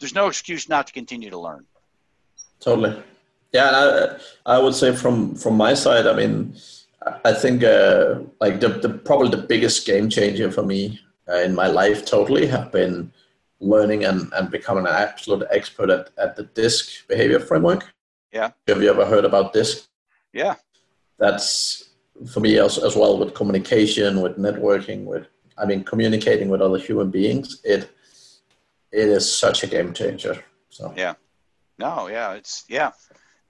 there's 0.00 0.14
no 0.14 0.26
excuse 0.26 0.68
not 0.68 0.86
to 0.86 0.92
continue 0.92 1.30
to 1.30 1.38
learn 1.38 1.64
totally 2.60 3.02
yeah 3.52 3.70
I, 4.46 4.56
I 4.56 4.58
would 4.58 4.74
say 4.74 4.94
from 4.94 5.34
from 5.34 5.56
my 5.56 5.74
side 5.74 6.06
i 6.06 6.12
mean 6.12 6.54
I 7.24 7.32
think 7.32 7.64
uh, 7.64 8.20
like 8.40 8.60
the, 8.60 8.68
the 8.68 8.88
probably 8.88 9.30
the 9.30 9.46
biggest 9.46 9.86
game 9.86 10.08
changer 10.08 10.50
for 10.50 10.62
me 10.62 11.00
uh, 11.28 11.38
in 11.38 11.54
my 11.54 11.66
life 11.66 12.04
totally 12.04 12.46
have 12.46 12.70
been 12.72 13.12
learning 13.60 14.04
and, 14.04 14.32
and 14.34 14.50
becoming 14.50 14.86
an 14.86 14.92
absolute 14.92 15.46
expert 15.50 15.90
at, 15.90 16.10
at 16.18 16.36
the 16.36 16.44
DISC 16.44 17.08
behavior 17.08 17.40
framework. 17.40 17.92
Yeah. 18.32 18.50
Have 18.66 18.82
you 18.82 18.90
ever 18.90 19.04
heard 19.04 19.24
about 19.24 19.52
DISC? 19.52 19.88
Yeah. 20.32 20.56
That's 21.18 21.90
for 22.32 22.40
me 22.40 22.58
as, 22.58 22.78
as 22.78 22.96
well 22.96 23.18
with 23.18 23.34
communication, 23.34 24.20
with 24.20 24.38
networking, 24.38 25.04
with 25.04 25.26
I 25.58 25.66
mean 25.66 25.84
communicating 25.84 26.48
with 26.48 26.60
other 26.60 26.78
human 26.78 27.10
beings. 27.10 27.60
It 27.64 27.90
it 28.90 29.08
is 29.08 29.30
such 29.30 29.62
a 29.62 29.66
game 29.66 29.92
changer. 29.92 30.42
So 30.70 30.92
yeah. 30.96 31.14
No, 31.78 32.08
yeah, 32.08 32.32
it's 32.34 32.64
yeah. 32.68 32.92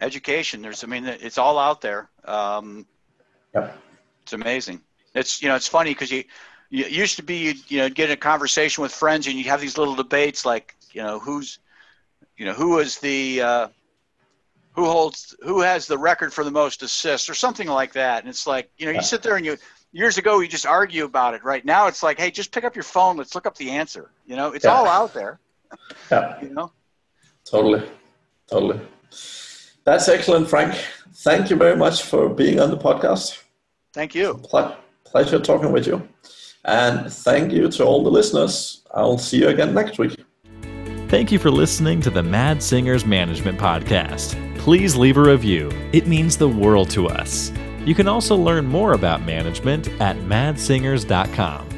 Education. 0.00 0.62
There's 0.62 0.84
I 0.84 0.86
mean 0.86 1.04
it's 1.06 1.38
all 1.38 1.58
out 1.58 1.80
there. 1.80 2.10
Um, 2.24 2.86
Yep. 3.54 3.78
It's 4.22 4.32
amazing. 4.32 4.80
It's 5.14 5.42
you 5.42 5.48
know 5.48 5.56
it's 5.56 5.68
funny 5.68 5.90
because 5.90 6.10
you, 6.10 6.24
you 6.70 6.84
used 6.86 7.16
to 7.16 7.22
be 7.22 7.36
you 7.36 7.54
you 7.68 7.78
know 7.78 7.88
get 7.88 8.08
in 8.08 8.14
a 8.14 8.16
conversation 8.16 8.82
with 8.82 8.92
friends 8.92 9.26
and 9.26 9.36
you 9.36 9.44
have 9.44 9.60
these 9.60 9.76
little 9.76 9.94
debates 9.94 10.46
like 10.46 10.74
you 10.92 11.02
know 11.02 11.18
who's 11.18 11.58
you 12.36 12.46
know 12.46 12.52
who 12.52 12.78
is 12.78 12.98
the 12.98 13.42
uh, 13.42 13.68
who 14.72 14.84
holds 14.84 15.34
who 15.42 15.60
has 15.60 15.86
the 15.86 15.98
record 15.98 16.32
for 16.32 16.44
the 16.44 16.50
most 16.50 16.82
assists 16.82 17.28
or 17.28 17.34
something 17.34 17.68
like 17.68 17.92
that 17.92 18.20
and 18.20 18.28
it's 18.28 18.46
like 18.46 18.70
you 18.78 18.86
know 18.86 18.92
you 18.92 19.02
sit 19.02 19.22
there 19.22 19.36
and 19.36 19.44
you 19.44 19.56
years 19.92 20.18
ago 20.18 20.40
you 20.40 20.48
just 20.48 20.66
argue 20.66 21.04
about 21.04 21.34
it 21.34 21.44
right 21.44 21.64
now 21.64 21.86
it's 21.86 22.02
like 22.02 22.18
hey 22.18 22.30
just 22.30 22.52
pick 22.52 22.64
up 22.64 22.74
your 22.74 22.82
phone 22.82 23.16
let's 23.16 23.34
look 23.34 23.46
up 23.46 23.56
the 23.56 23.70
answer 23.70 24.10
you 24.26 24.36
know 24.36 24.52
it's 24.52 24.64
yeah. 24.64 24.72
all 24.72 24.86
out 24.86 25.12
there 25.12 25.38
yeah 26.10 26.40
you 26.42 26.50
know 26.50 26.72
totally 27.44 27.86
totally 28.48 28.80
that's 29.84 30.08
excellent 30.08 30.48
frank 30.48 30.74
thank 31.14 31.50
you 31.50 31.56
very 31.56 31.76
much 31.76 32.02
for 32.02 32.28
being 32.28 32.60
on 32.60 32.70
the 32.70 32.76
podcast. 32.76 33.42
Thank 33.92 34.14
you. 34.14 34.40
Ple- 34.44 34.76
pleasure 35.04 35.38
talking 35.38 35.72
with 35.72 35.86
you. 35.86 36.06
And 36.64 37.12
thank 37.12 37.52
you 37.52 37.68
to 37.68 37.84
all 37.84 38.02
the 38.02 38.10
listeners. 38.10 38.82
I'll 38.94 39.18
see 39.18 39.38
you 39.38 39.48
again 39.48 39.74
next 39.74 39.98
week. 39.98 40.16
Thank 41.08 41.30
you 41.30 41.38
for 41.38 41.50
listening 41.50 42.00
to 42.02 42.10
the 42.10 42.22
Mads 42.22 42.64
Singers 42.64 43.04
Management 43.04 43.58
Podcast. 43.58 44.51
Please 44.62 44.94
leave 44.94 45.16
a 45.16 45.20
review, 45.20 45.72
it 45.92 46.06
means 46.06 46.36
the 46.36 46.48
world 46.48 46.88
to 46.88 47.08
us. 47.08 47.50
You 47.84 47.96
can 47.96 48.06
also 48.06 48.36
learn 48.36 48.64
more 48.64 48.92
about 48.92 49.26
management 49.26 49.88
at 50.00 50.16
madsingers.com. 50.18 51.71